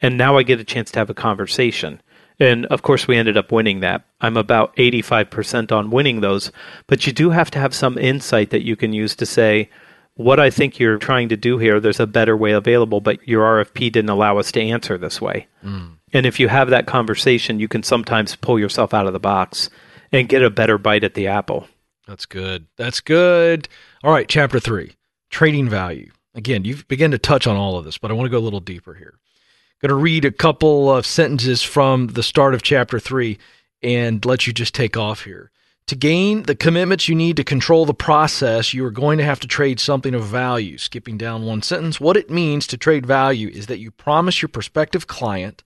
And 0.00 0.16
now 0.16 0.36
I 0.36 0.42
get 0.42 0.60
a 0.60 0.64
chance 0.64 0.90
to 0.92 0.98
have 0.98 1.10
a 1.10 1.14
conversation. 1.14 2.00
And 2.40 2.66
of 2.66 2.82
course, 2.82 3.08
we 3.08 3.16
ended 3.16 3.36
up 3.36 3.50
winning 3.50 3.80
that. 3.80 4.04
I'm 4.20 4.36
about 4.36 4.74
85% 4.76 5.72
on 5.72 5.90
winning 5.90 6.20
those. 6.20 6.52
But 6.86 7.06
you 7.06 7.12
do 7.12 7.30
have 7.30 7.50
to 7.52 7.58
have 7.58 7.74
some 7.74 7.98
insight 7.98 8.50
that 8.50 8.64
you 8.64 8.76
can 8.76 8.92
use 8.92 9.16
to 9.16 9.26
say, 9.26 9.70
what 10.14 10.40
I 10.40 10.50
think 10.50 10.78
you're 10.78 10.98
trying 10.98 11.28
to 11.28 11.36
do 11.36 11.58
here, 11.58 11.78
there's 11.78 12.00
a 12.00 12.06
better 12.06 12.36
way 12.36 12.52
available, 12.52 13.00
but 13.00 13.26
your 13.26 13.44
RFP 13.64 13.92
didn't 13.92 14.08
allow 14.08 14.38
us 14.38 14.50
to 14.52 14.60
answer 14.60 14.98
this 14.98 15.20
way. 15.20 15.46
Mm. 15.64 15.97
And 16.12 16.26
if 16.26 16.40
you 16.40 16.48
have 16.48 16.70
that 16.70 16.86
conversation, 16.86 17.60
you 17.60 17.68
can 17.68 17.82
sometimes 17.82 18.36
pull 18.36 18.58
yourself 18.58 18.94
out 18.94 19.06
of 19.06 19.12
the 19.12 19.20
box 19.20 19.70
and 20.12 20.28
get 20.28 20.42
a 20.42 20.50
better 20.50 20.78
bite 20.78 21.04
at 21.04 21.14
the 21.14 21.26
apple. 21.26 21.66
That's 22.06 22.26
good. 22.26 22.66
That's 22.76 23.00
good. 23.00 23.68
All 24.02 24.12
right, 24.12 24.28
chapter 24.28 24.58
three 24.58 24.92
trading 25.30 25.68
value. 25.68 26.10
Again, 26.34 26.64
you've 26.64 26.88
begun 26.88 27.10
to 27.10 27.18
touch 27.18 27.46
on 27.46 27.56
all 27.56 27.76
of 27.76 27.84
this, 27.84 27.98
but 27.98 28.10
I 28.10 28.14
want 28.14 28.26
to 28.26 28.30
go 28.30 28.38
a 28.38 28.40
little 28.40 28.60
deeper 28.60 28.94
here. 28.94 29.14
I'm 29.16 29.88
going 29.88 29.98
to 29.98 30.02
read 30.02 30.24
a 30.24 30.30
couple 30.30 30.90
of 30.90 31.04
sentences 31.04 31.62
from 31.62 32.08
the 32.08 32.22
start 32.22 32.54
of 32.54 32.62
chapter 32.62 32.98
three 32.98 33.38
and 33.82 34.24
let 34.24 34.46
you 34.46 34.52
just 34.52 34.74
take 34.74 34.96
off 34.96 35.24
here. 35.24 35.50
To 35.88 35.96
gain 35.96 36.42
the 36.42 36.54
commitments 36.54 37.08
you 37.08 37.14
need 37.14 37.36
to 37.36 37.44
control 37.44 37.86
the 37.86 37.94
process, 37.94 38.74
you 38.74 38.84
are 38.84 38.90
going 38.90 39.18
to 39.18 39.24
have 39.24 39.40
to 39.40 39.48
trade 39.48 39.80
something 39.80 40.14
of 40.14 40.24
value. 40.24 40.76
Skipping 40.78 41.16
down 41.16 41.46
one 41.46 41.62
sentence, 41.62 42.00
what 42.00 42.16
it 42.16 42.30
means 42.30 42.66
to 42.66 42.76
trade 42.76 43.06
value 43.06 43.48
is 43.48 43.66
that 43.66 43.78
you 43.78 43.90
promise 43.90 44.42
your 44.42 44.48
prospective 44.48 45.06
client 45.06 45.62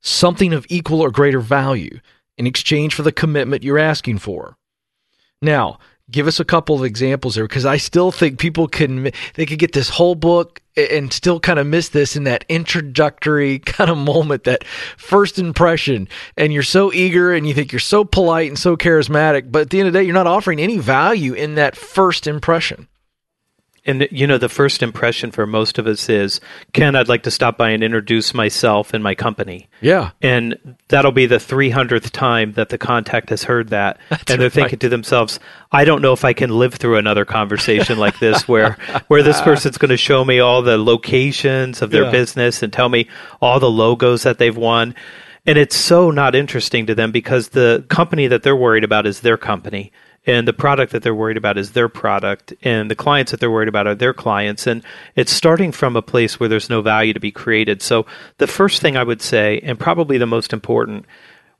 something 0.00 0.52
of 0.52 0.66
equal 0.68 1.00
or 1.00 1.10
greater 1.10 1.40
value 1.40 2.00
in 2.38 2.46
exchange 2.46 2.94
for 2.94 3.02
the 3.02 3.12
commitment 3.12 3.62
you're 3.62 3.78
asking 3.78 4.18
for. 4.18 4.56
Now, 5.42 5.78
give 6.10 6.26
us 6.26 6.38
a 6.38 6.44
couple 6.44 6.76
of 6.76 6.84
examples 6.84 7.34
there 7.34 7.44
because 7.44 7.66
I 7.66 7.76
still 7.76 8.12
think 8.12 8.38
people 8.38 8.68
can 8.68 9.10
they 9.34 9.46
could 9.46 9.58
get 9.58 9.72
this 9.72 9.88
whole 9.88 10.14
book 10.14 10.60
and 10.76 11.12
still 11.12 11.40
kind 11.40 11.58
of 11.58 11.66
miss 11.66 11.88
this 11.88 12.16
in 12.16 12.24
that 12.24 12.44
introductory 12.48 13.58
kind 13.64 13.90
of 13.90 13.98
moment, 13.98 14.44
that 14.44 14.64
first 14.64 15.38
impression. 15.38 16.08
And 16.36 16.52
you're 16.52 16.62
so 16.62 16.92
eager 16.92 17.32
and 17.32 17.46
you 17.46 17.54
think 17.54 17.72
you're 17.72 17.80
so 17.80 18.04
polite 18.04 18.48
and 18.48 18.58
so 18.58 18.76
charismatic, 18.76 19.50
but 19.50 19.62
at 19.62 19.70
the 19.70 19.80
end 19.80 19.88
of 19.88 19.92
the 19.92 20.00
day, 20.00 20.04
you're 20.04 20.14
not 20.14 20.26
offering 20.26 20.60
any 20.60 20.78
value 20.78 21.32
in 21.32 21.54
that 21.54 21.76
first 21.76 22.26
impression. 22.26 22.88
And 23.86 24.08
you 24.10 24.26
know, 24.26 24.36
the 24.36 24.48
first 24.48 24.82
impression 24.82 25.30
for 25.30 25.46
most 25.46 25.78
of 25.78 25.86
us 25.86 26.08
is, 26.08 26.40
Ken, 26.72 26.96
I'd 26.96 27.08
like 27.08 27.22
to 27.22 27.30
stop 27.30 27.56
by 27.56 27.70
and 27.70 27.84
introduce 27.84 28.34
myself 28.34 28.92
and 28.92 29.02
my 29.02 29.14
company. 29.14 29.68
Yeah. 29.80 30.10
And 30.20 30.76
that'll 30.88 31.12
be 31.12 31.26
the 31.26 31.36
300th 31.36 32.10
time 32.10 32.52
that 32.52 32.70
the 32.70 32.78
contact 32.78 33.30
has 33.30 33.44
heard 33.44 33.68
that. 33.68 33.98
That's 34.10 34.30
and 34.30 34.40
they're 34.40 34.48
right. 34.48 34.52
thinking 34.52 34.80
to 34.80 34.88
themselves, 34.88 35.38
I 35.70 35.84
don't 35.84 36.02
know 36.02 36.12
if 36.12 36.24
I 36.24 36.32
can 36.32 36.50
live 36.50 36.74
through 36.74 36.96
another 36.96 37.24
conversation 37.24 37.98
like 37.98 38.18
this 38.18 38.48
where 38.48 38.76
where 39.06 39.22
this 39.22 39.40
person's 39.40 39.78
going 39.78 39.90
to 39.90 39.96
show 39.96 40.24
me 40.24 40.40
all 40.40 40.62
the 40.62 40.78
locations 40.78 41.80
of 41.80 41.90
their 41.90 42.04
yeah. 42.04 42.10
business 42.10 42.62
and 42.62 42.72
tell 42.72 42.88
me 42.88 43.08
all 43.40 43.60
the 43.60 43.70
logos 43.70 44.24
that 44.24 44.38
they've 44.38 44.56
won. 44.56 44.94
And 45.46 45.56
it's 45.58 45.76
so 45.76 46.10
not 46.10 46.34
interesting 46.34 46.86
to 46.86 46.94
them 46.94 47.12
because 47.12 47.50
the 47.50 47.84
company 47.88 48.26
that 48.26 48.42
they're 48.42 48.56
worried 48.56 48.82
about 48.82 49.06
is 49.06 49.20
their 49.20 49.36
company 49.36 49.92
and 50.26 50.46
the 50.46 50.52
product 50.52 50.92
that 50.92 51.02
they're 51.02 51.14
worried 51.14 51.36
about 51.36 51.56
is 51.56 51.72
their 51.72 51.88
product 51.88 52.52
and 52.62 52.90
the 52.90 52.96
clients 52.96 53.30
that 53.30 53.40
they're 53.40 53.50
worried 53.50 53.68
about 53.68 53.86
are 53.86 53.94
their 53.94 54.12
clients 54.12 54.66
and 54.66 54.82
it's 55.14 55.32
starting 55.32 55.72
from 55.72 55.96
a 55.96 56.02
place 56.02 56.38
where 56.38 56.48
there's 56.48 56.68
no 56.68 56.82
value 56.82 57.12
to 57.12 57.20
be 57.20 57.30
created. 57.30 57.80
So 57.80 58.06
the 58.38 58.46
first 58.46 58.82
thing 58.82 58.96
i 58.96 59.02
would 59.02 59.22
say 59.22 59.60
and 59.62 59.78
probably 59.78 60.18
the 60.18 60.26
most 60.26 60.52
important 60.52 61.06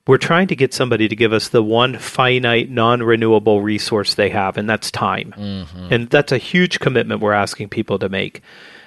we're 0.07 0.19
trying 0.19 0.47
to 0.47 0.57
get 0.57 0.73
somebody 0.73 1.09
to 1.09 1.17
give 1.17 1.33
us 1.33 1.49
the 1.49 1.63
one 1.63 1.99
finite 1.99 2.71
non-renewable 2.71 3.61
resource 3.61 4.15
they 4.15 4.31
have 4.31 4.57
and 4.57 4.71
that's 4.71 4.91
time. 4.91 5.35
Mm-hmm. 5.37 5.93
and 5.93 6.11
that's 6.11 6.33
a 6.33 6.39
huge 6.39 6.79
commitment 6.79 7.21
we're 7.21 7.33
asking 7.33 7.69
people 7.69 7.99
to 8.01 8.09
make. 8.09 8.43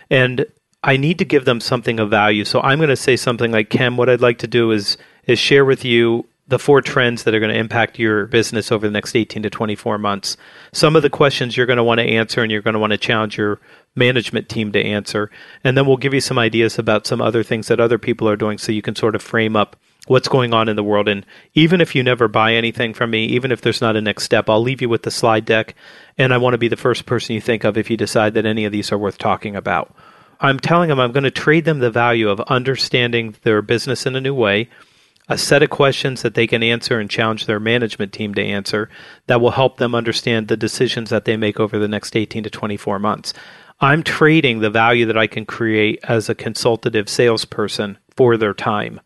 And 0.09 0.45
i 0.83 0.97
need 0.97 1.19
to 1.19 1.25
give 1.25 1.45
them 1.45 1.59
something 1.59 1.99
of 1.99 2.09
value. 2.09 2.45
So 2.45 2.61
i'm 2.61 2.79
going 2.79 2.89
to 2.89 2.95
say 2.95 3.15
something 3.15 3.51
like 3.51 3.69
ken 3.69 3.95
what 3.97 4.09
i'd 4.09 4.21
like 4.21 4.39
to 4.39 4.47
do 4.47 4.71
is 4.71 4.97
is 5.25 5.39
share 5.39 5.65
with 5.65 5.85
you 5.85 6.25
the 6.49 6.59
four 6.59 6.81
trends 6.81 7.23
that 7.23 7.35
are 7.35 7.39
going 7.39 7.53
to 7.53 7.59
impact 7.59 7.99
your 7.99 8.25
business 8.25 8.71
over 8.71 8.87
the 8.87 8.91
next 8.91 9.15
18 9.15 9.43
to 9.43 9.49
24 9.51 9.99
months. 9.99 10.35
Some 10.73 10.95
of 10.95 11.03
the 11.03 11.09
questions 11.09 11.55
you're 11.55 11.67
going 11.67 11.77
to 11.77 11.83
want 11.83 11.99
to 11.99 12.05
answer 12.05 12.41
and 12.41 12.51
you're 12.51 12.63
going 12.63 12.73
to 12.73 12.79
want 12.79 12.91
to 12.91 12.97
challenge 12.97 13.37
your 13.37 13.59
management 13.95 14.49
team 14.49 14.71
to 14.71 14.83
answer. 14.83 15.29
And 15.63 15.77
then 15.77 15.85
we'll 15.85 15.97
give 15.97 16.13
you 16.13 16.21
some 16.21 16.39
ideas 16.39 16.79
about 16.79 17.05
some 17.05 17.21
other 17.21 17.43
things 17.43 17.67
that 17.67 17.79
other 17.79 17.99
people 17.99 18.27
are 18.27 18.35
doing 18.35 18.57
so 18.57 18.71
you 18.71 18.81
can 18.81 18.95
sort 18.95 19.13
of 19.13 19.21
frame 19.21 19.55
up 19.55 19.75
what's 20.07 20.27
going 20.27 20.51
on 20.51 20.67
in 20.67 20.75
the 20.75 20.83
world. 20.83 21.07
And 21.07 21.23
even 21.53 21.81
if 21.81 21.93
you 21.93 22.01
never 22.01 22.27
buy 22.27 22.55
anything 22.55 22.95
from 22.95 23.11
me, 23.11 23.25
even 23.25 23.51
if 23.51 23.61
there's 23.61 23.81
not 23.81 23.95
a 23.95 24.01
next 24.01 24.23
step, 24.23 24.49
I'll 24.49 24.61
leave 24.61 24.81
you 24.81 24.89
with 24.89 25.03
the 25.03 25.11
slide 25.11 25.45
deck. 25.45 25.75
And 26.17 26.33
I 26.33 26.37
want 26.37 26.55
to 26.55 26.59
be 26.59 26.67
the 26.67 26.75
first 26.75 27.05
person 27.05 27.35
you 27.35 27.41
think 27.41 27.63
of 27.63 27.77
if 27.77 27.91
you 27.91 27.97
decide 27.97 28.33
that 28.33 28.47
any 28.47 28.65
of 28.65 28.71
these 28.71 28.91
are 28.91 28.97
worth 28.97 29.19
talking 29.19 29.55
about. 29.55 29.95
I'm 30.39 30.59
telling 30.59 30.89
them 30.89 30.99
I'm 30.99 31.11
going 31.11 31.25
to 31.25 31.31
trade 31.31 31.65
them 31.65 31.77
the 31.77 31.91
value 31.91 32.29
of 32.29 32.39
understanding 32.41 33.35
their 33.43 33.61
business 33.61 34.07
in 34.07 34.15
a 34.15 34.21
new 34.21 34.33
way 34.33 34.69
a 35.29 35.37
set 35.37 35.63
of 35.63 35.69
questions 35.69 36.23
that 36.23 36.33
they 36.33 36.47
can 36.47 36.63
answer 36.63 36.99
and 36.99 37.09
challenge 37.09 37.45
their 37.45 37.59
management 37.59 38.11
team 38.11 38.33
to 38.33 38.43
answer 38.43 38.89
that 39.27 39.39
will 39.39 39.51
help 39.51 39.77
them 39.77 39.93
understand 39.93 40.47
the 40.47 40.57
decisions 40.57 41.11
that 41.11 41.25
they 41.25 41.37
make 41.37 41.59
over 41.59 41.77
the 41.77 41.87
next 41.87 42.15
18 42.15 42.43
to 42.43 42.49
24 42.49 42.97
months. 42.97 43.33
I'm 43.79 44.03
trading 44.03 44.59
the 44.59 44.71
value 44.71 45.05
that 45.05 45.17
I 45.17 45.27
can 45.27 45.45
create 45.45 45.99
as 46.03 46.27
a 46.27 46.35
consultative 46.35 47.07
salesperson 47.07 47.97
for 48.15 48.35
their 48.35 48.53
time. 48.53 48.99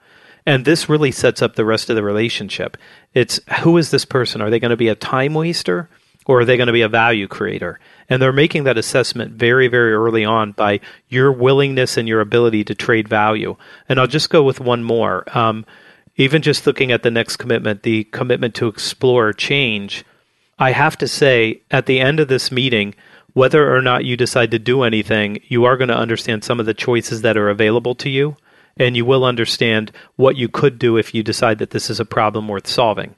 And 0.46 0.66
this 0.66 0.90
really 0.90 1.12
sets 1.12 1.42
up 1.42 1.56
the 1.56 1.66
rest 1.66 1.90
of 1.90 1.96
the 1.96 2.04
relationship. 2.04 2.78
It's 3.14 3.40
who 3.62 3.78
is 3.78 3.92
this 3.92 4.06
person? 4.06 4.42
Are 4.42 4.50
they 4.50 4.60
going 4.60 4.72
to 4.72 4.78
be 4.78 4.88
a 4.88 4.96
time 4.96 5.34
waster 5.34 5.90
or 6.26 6.40
are 6.40 6.46
they 6.46 6.58
going 6.58 6.68
to 6.68 6.74
be 6.74 6.82
a 6.82 6.90
value 6.90 7.28
creator? 7.28 7.80
And 8.10 8.22
they're 8.22 8.34
making 8.34 8.64
that 8.64 8.78
assessment 8.78 9.34
very, 9.34 9.68
very 9.68 9.94
early 9.94 10.26
on 10.26 10.54
by 10.54 10.80
your 11.08 11.32
willingness 11.32 11.98
and 11.98 12.08
your 12.08 12.22
ability 12.22 12.64
to 12.66 12.76
trade 12.76 13.08
value. 13.08 13.56
And 13.88 14.00
I'll 14.00 14.08
just 14.08 14.30
go 14.30 14.44
with 14.44 14.60
one 14.60 14.84
more. 14.84 15.24
Um, 15.38 15.66
even 16.16 16.42
just 16.42 16.68
looking 16.68 16.92
at 16.92 17.04
the 17.04 17.12
next 17.12 17.38
commitment, 17.38 17.84
the 17.84 18.04
commitment 18.06 18.56
to 18.56 18.68
explore 18.68 19.34
change, 19.34 20.06
I 20.60 20.72
have 20.72 20.98
to 21.00 21.08
say 21.08 21.62
at 21.72 21.86
the 21.86 22.00
end 22.00 22.20
of 22.20 22.28
this 22.28 22.52
meeting, 22.52 22.94
whether 23.34 23.76
or 23.76 23.82
not 23.82 24.06
you 24.06 24.16
decide 24.16 24.52
to 24.52 24.60
do 24.60 24.84
anything, 24.84 25.40
you 25.48 25.66
are 25.66 25.78
going 25.78 25.88
to 25.88 25.98
understand 25.98 26.44
some 26.44 26.60
of 26.60 26.68
the 26.68 26.74
choices 26.74 27.22
that 27.22 27.36
are 27.36 27.50
available 27.50 27.96
to 27.96 28.10
you, 28.10 28.38
and 28.78 28.96
you 28.96 29.06
will 29.06 29.26
understand 29.26 29.92
what 30.16 30.36
you 30.36 30.48
could 30.48 30.78
do 30.78 30.98
if 30.98 31.16
you 31.16 31.24
decide 31.24 31.58
that 31.58 31.72
this 31.72 31.90
is 31.90 32.00
a 32.00 32.06
problem 32.06 32.48
worth 32.48 32.68
solving. 32.68 33.16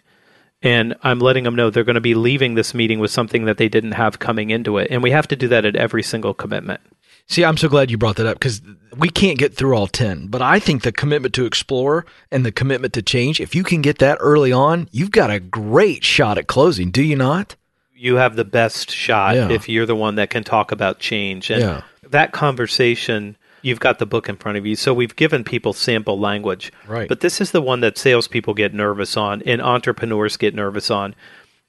And 0.62 0.96
I'm 1.04 1.20
letting 1.20 1.44
them 1.44 1.56
know 1.56 1.70
they're 1.70 1.84
going 1.84 1.96
to 1.96 2.02
be 2.02 2.16
leaving 2.16 2.56
this 2.56 2.74
meeting 2.74 3.00
with 3.00 3.12
something 3.12 3.46
that 3.46 3.58
they 3.58 3.70
didn't 3.70 3.92
have 3.92 4.20
coming 4.20 4.50
into 4.50 4.78
it. 4.78 4.88
And 4.90 5.04
we 5.04 5.12
have 5.12 5.28
to 5.28 5.36
do 5.36 5.50
that 5.50 5.66
at 5.66 5.76
every 5.76 6.02
single 6.02 6.34
commitment. 6.34 6.80
See, 7.28 7.44
I'm 7.44 7.58
so 7.58 7.68
glad 7.68 7.90
you 7.90 7.98
brought 7.98 8.18
that 8.18 8.28
up 8.28 8.38
because 8.38 8.62
we 8.98 9.10
can't 9.10 9.40
get 9.40 9.56
through 9.56 9.76
all 9.76 9.88
10. 9.88 10.28
But 10.28 10.42
I 10.42 10.60
think 10.60 10.84
the 10.84 10.92
commitment 10.92 11.34
to 11.36 11.46
explore 11.46 12.06
and 12.32 12.46
the 12.46 12.52
commitment 12.52 12.94
to 12.94 13.02
change, 13.02 13.40
if 13.42 13.56
you 13.56 13.64
can 13.64 13.82
get 13.82 13.98
that 14.00 14.18
early 14.22 14.52
on, 14.52 14.88
you've 14.92 15.12
got 15.12 15.32
a 15.32 15.40
great 15.40 16.04
shot 16.04 16.38
at 16.38 16.48
closing, 16.48 16.92
do 16.92 17.02
you 17.02 17.16
not? 17.16 17.56
You 17.96 18.16
have 18.16 18.36
the 18.36 18.46
best 18.46 18.92
shot 18.92 19.36
yeah. 19.36 19.50
if 19.50 19.68
you're 19.68 19.88
the 19.88 19.96
one 19.96 20.16
that 20.16 20.30
can 20.30 20.44
talk 20.44 20.72
about 20.72 21.00
change. 21.00 21.50
And 21.50 21.62
yeah. 21.62 21.82
that 22.04 22.32
conversation, 22.32 23.38
you've 23.64 23.80
got 23.80 23.98
the 23.98 24.06
book 24.06 24.30
in 24.30 24.36
front 24.36 24.60
of 24.60 24.66
you. 24.66 24.76
So 24.76 24.94
we've 24.94 25.16
given 25.16 25.44
people 25.44 25.74
sample 25.74 26.20
language. 26.20 26.72
Right. 26.86 27.10
But 27.10 27.22
this 27.22 27.42
is 27.42 27.52
the 27.52 27.62
one 27.62 27.80
that 27.80 27.98
salespeople 27.98 28.54
get 28.54 28.74
nervous 28.74 29.18
on 29.18 29.42
and 29.44 29.62
entrepreneurs 29.62 30.38
get 30.38 30.54
nervous 30.54 30.92
on 30.92 31.16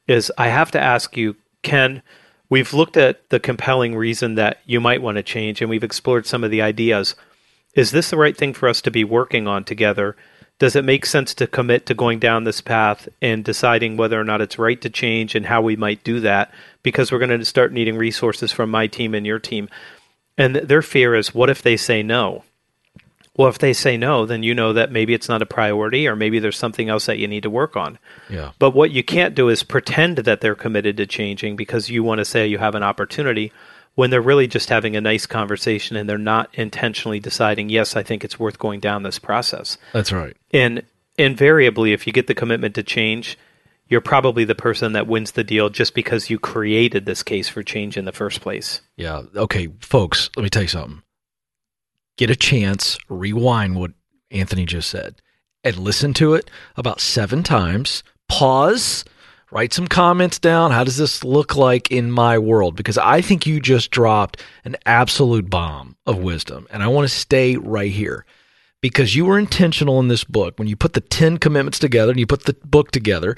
is 0.06 0.30
I 0.36 0.48
have 0.48 0.70
to 0.72 0.80
ask 0.80 1.16
you, 1.16 1.36
Ken, 1.62 2.02
We've 2.48 2.72
looked 2.72 2.96
at 2.96 3.28
the 3.30 3.40
compelling 3.40 3.96
reason 3.96 4.36
that 4.36 4.58
you 4.64 4.80
might 4.80 5.02
want 5.02 5.16
to 5.16 5.22
change, 5.22 5.60
and 5.60 5.68
we've 5.68 5.84
explored 5.84 6.26
some 6.26 6.44
of 6.44 6.50
the 6.50 6.62
ideas. 6.62 7.14
Is 7.74 7.90
this 7.90 8.10
the 8.10 8.16
right 8.16 8.36
thing 8.36 8.54
for 8.54 8.68
us 8.68 8.80
to 8.82 8.90
be 8.90 9.04
working 9.04 9.46
on 9.48 9.64
together? 9.64 10.16
Does 10.58 10.74
it 10.74 10.84
make 10.84 11.04
sense 11.04 11.34
to 11.34 11.46
commit 11.46 11.84
to 11.86 11.94
going 11.94 12.18
down 12.18 12.44
this 12.44 12.62
path 12.62 13.08
and 13.20 13.44
deciding 13.44 13.96
whether 13.96 14.18
or 14.18 14.24
not 14.24 14.40
it's 14.40 14.58
right 14.58 14.80
to 14.80 14.88
change 14.88 15.34
and 15.34 15.46
how 15.46 15.60
we 15.60 15.76
might 15.76 16.02
do 16.02 16.20
that? 16.20 16.50
Because 16.82 17.12
we're 17.12 17.18
going 17.18 17.38
to 17.38 17.44
start 17.44 17.72
needing 17.72 17.96
resources 17.96 18.52
from 18.52 18.70
my 18.70 18.86
team 18.86 19.14
and 19.14 19.26
your 19.26 19.38
team. 19.38 19.68
And 20.38 20.56
their 20.56 20.82
fear 20.82 21.14
is 21.14 21.34
what 21.34 21.50
if 21.50 21.60
they 21.60 21.76
say 21.76 22.02
no? 22.02 22.44
Well, 23.36 23.48
if 23.48 23.58
they 23.58 23.74
say 23.74 23.96
no, 23.96 24.24
then 24.24 24.42
you 24.42 24.54
know 24.54 24.72
that 24.72 24.90
maybe 24.90 25.12
it's 25.12 25.28
not 25.28 25.42
a 25.42 25.46
priority 25.46 26.08
or 26.08 26.16
maybe 26.16 26.38
there's 26.38 26.56
something 26.56 26.88
else 26.88 27.06
that 27.06 27.18
you 27.18 27.28
need 27.28 27.42
to 27.42 27.50
work 27.50 27.76
on. 27.76 27.98
Yeah. 28.30 28.52
But 28.58 28.70
what 28.70 28.90
you 28.90 29.04
can't 29.04 29.34
do 29.34 29.50
is 29.50 29.62
pretend 29.62 30.18
that 30.18 30.40
they're 30.40 30.54
committed 30.54 30.96
to 30.96 31.06
changing 31.06 31.56
because 31.56 31.90
you 31.90 32.02
want 32.02 32.18
to 32.18 32.24
say 32.24 32.46
you 32.46 32.58
have 32.58 32.74
an 32.74 32.82
opportunity 32.82 33.52
when 33.94 34.10
they're 34.10 34.22
really 34.22 34.46
just 34.46 34.70
having 34.70 34.96
a 34.96 35.00
nice 35.00 35.26
conversation 35.26 35.96
and 35.96 36.08
they're 36.08 36.18
not 36.18 36.48
intentionally 36.54 37.20
deciding, 37.20 37.68
yes, 37.68 37.94
I 37.94 38.02
think 38.02 38.24
it's 38.24 38.38
worth 38.38 38.58
going 38.58 38.80
down 38.80 39.02
this 39.02 39.18
process. 39.18 39.76
That's 39.92 40.12
right. 40.12 40.36
And 40.52 40.82
invariably, 41.18 41.92
if 41.92 42.06
you 42.06 42.12
get 42.12 42.26
the 42.26 42.34
commitment 42.34 42.74
to 42.76 42.82
change, 42.82 43.38
you're 43.88 44.00
probably 44.00 44.44
the 44.44 44.54
person 44.54 44.92
that 44.92 45.06
wins 45.06 45.32
the 45.32 45.44
deal 45.44 45.68
just 45.68 45.94
because 45.94 46.30
you 46.30 46.38
created 46.38 47.06
this 47.06 47.22
case 47.22 47.48
for 47.48 47.62
change 47.62 47.96
in 47.96 48.04
the 48.04 48.12
first 48.12 48.40
place. 48.40 48.80
Yeah. 48.96 49.22
Okay, 49.34 49.68
folks, 49.80 50.30
let 50.36 50.42
me 50.42 50.50
tell 50.50 50.62
you 50.62 50.68
something 50.68 51.02
get 52.16 52.30
a 52.30 52.36
chance, 52.36 52.98
rewind 53.08 53.76
what 53.76 53.92
Anthony 54.30 54.66
just 54.66 54.90
said, 54.90 55.16
and 55.62 55.78
listen 55.78 56.14
to 56.14 56.34
it 56.34 56.50
about 56.76 57.00
seven 57.00 57.42
times. 57.42 58.02
Pause, 58.28 59.04
write 59.50 59.72
some 59.72 59.86
comments 59.86 60.38
down. 60.38 60.70
How 60.70 60.84
does 60.84 60.96
this 60.96 61.24
look 61.24 61.56
like 61.56 61.90
in 61.90 62.10
my 62.10 62.38
world? 62.38 62.76
Because 62.76 62.98
I 62.98 63.20
think 63.20 63.46
you 63.46 63.60
just 63.60 63.90
dropped 63.90 64.42
an 64.64 64.76
absolute 64.86 65.50
bomb 65.50 65.96
of 66.06 66.18
wisdom. 66.18 66.66
And 66.70 66.82
I 66.82 66.88
want 66.88 67.08
to 67.08 67.14
stay 67.14 67.56
right 67.56 67.92
here 67.92 68.24
because 68.80 69.14
you 69.14 69.24
were 69.24 69.38
intentional 69.38 70.00
in 70.00 70.08
this 70.08 70.24
book. 70.24 70.58
When 70.58 70.68
you 70.68 70.76
put 70.76 70.94
the 70.94 71.00
10 71.00 71.38
commitments 71.38 71.78
together 71.78 72.10
and 72.10 72.20
you 72.20 72.26
put 72.26 72.44
the 72.44 72.56
book 72.64 72.90
together, 72.90 73.36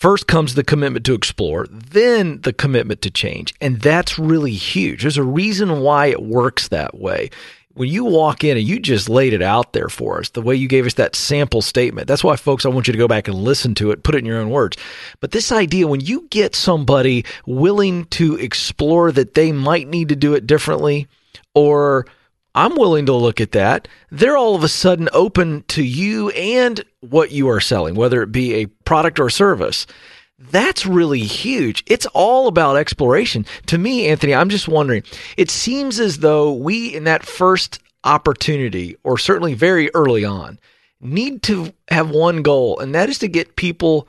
First 0.00 0.26
comes 0.26 0.54
the 0.54 0.64
commitment 0.64 1.04
to 1.04 1.12
explore, 1.12 1.66
then 1.70 2.40
the 2.40 2.54
commitment 2.54 3.02
to 3.02 3.10
change. 3.10 3.54
And 3.60 3.82
that's 3.82 4.18
really 4.18 4.54
huge. 4.54 5.02
There's 5.02 5.18
a 5.18 5.22
reason 5.22 5.80
why 5.80 6.06
it 6.06 6.22
works 6.22 6.68
that 6.68 6.98
way 6.98 7.28
when 7.74 7.88
you 7.88 8.04
walk 8.04 8.42
in 8.42 8.56
and 8.56 8.66
you 8.66 8.80
just 8.80 9.08
laid 9.08 9.32
it 9.32 9.42
out 9.42 9.72
there 9.72 9.88
for 9.88 10.18
us, 10.18 10.30
the 10.30 10.42
way 10.42 10.54
you 10.54 10.68
gave 10.68 10.86
us 10.86 10.94
that 10.94 11.14
sample 11.14 11.62
statement, 11.62 12.08
that's 12.08 12.24
why, 12.24 12.36
folks, 12.36 12.66
I 12.66 12.68
want 12.68 12.88
you 12.88 12.92
to 12.92 12.98
go 12.98 13.08
back 13.08 13.28
and 13.28 13.36
listen 13.36 13.74
to 13.76 13.90
it, 13.92 14.02
put 14.02 14.14
it 14.14 14.18
in 14.18 14.24
your 14.24 14.40
own 14.40 14.50
words. 14.50 14.76
But 15.20 15.30
this 15.30 15.52
idea, 15.52 15.86
when 15.86 16.00
you 16.00 16.26
get 16.30 16.54
somebody 16.54 17.24
willing 17.46 18.06
to 18.06 18.36
explore 18.36 19.12
that 19.12 19.34
they 19.34 19.52
might 19.52 19.88
need 19.88 20.08
to 20.08 20.16
do 20.16 20.34
it 20.34 20.46
differently, 20.46 21.06
or 21.54 22.06
I'm 22.54 22.74
willing 22.74 23.06
to 23.06 23.14
look 23.14 23.40
at 23.40 23.52
that, 23.52 23.86
they're 24.10 24.36
all 24.36 24.56
of 24.56 24.64
a 24.64 24.68
sudden 24.68 25.08
open 25.12 25.64
to 25.68 25.84
you 25.84 26.30
and 26.30 26.84
what 27.00 27.30
you 27.30 27.48
are 27.48 27.60
selling, 27.60 27.94
whether 27.94 28.22
it 28.22 28.32
be 28.32 28.54
a 28.54 28.66
product 28.66 29.20
or 29.20 29.30
service. 29.30 29.86
That's 30.40 30.86
really 30.86 31.20
huge. 31.20 31.84
It's 31.86 32.06
all 32.06 32.48
about 32.48 32.76
exploration. 32.76 33.44
To 33.66 33.76
me, 33.76 34.08
Anthony, 34.08 34.34
I'm 34.34 34.48
just 34.48 34.68
wondering, 34.68 35.02
it 35.36 35.50
seems 35.50 36.00
as 36.00 36.18
though 36.18 36.52
we, 36.52 36.94
in 36.94 37.04
that 37.04 37.26
first 37.26 37.78
opportunity, 38.04 38.96
or 39.04 39.18
certainly 39.18 39.52
very 39.52 39.94
early 39.94 40.24
on, 40.24 40.58
need 41.00 41.42
to 41.42 41.72
have 41.88 42.10
one 42.10 42.42
goal, 42.42 42.78
and 42.78 42.94
that 42.94 43.10
is 43.10 43.18
to 43.18 43.28
get 43.28 43.56
people 43.56 44.08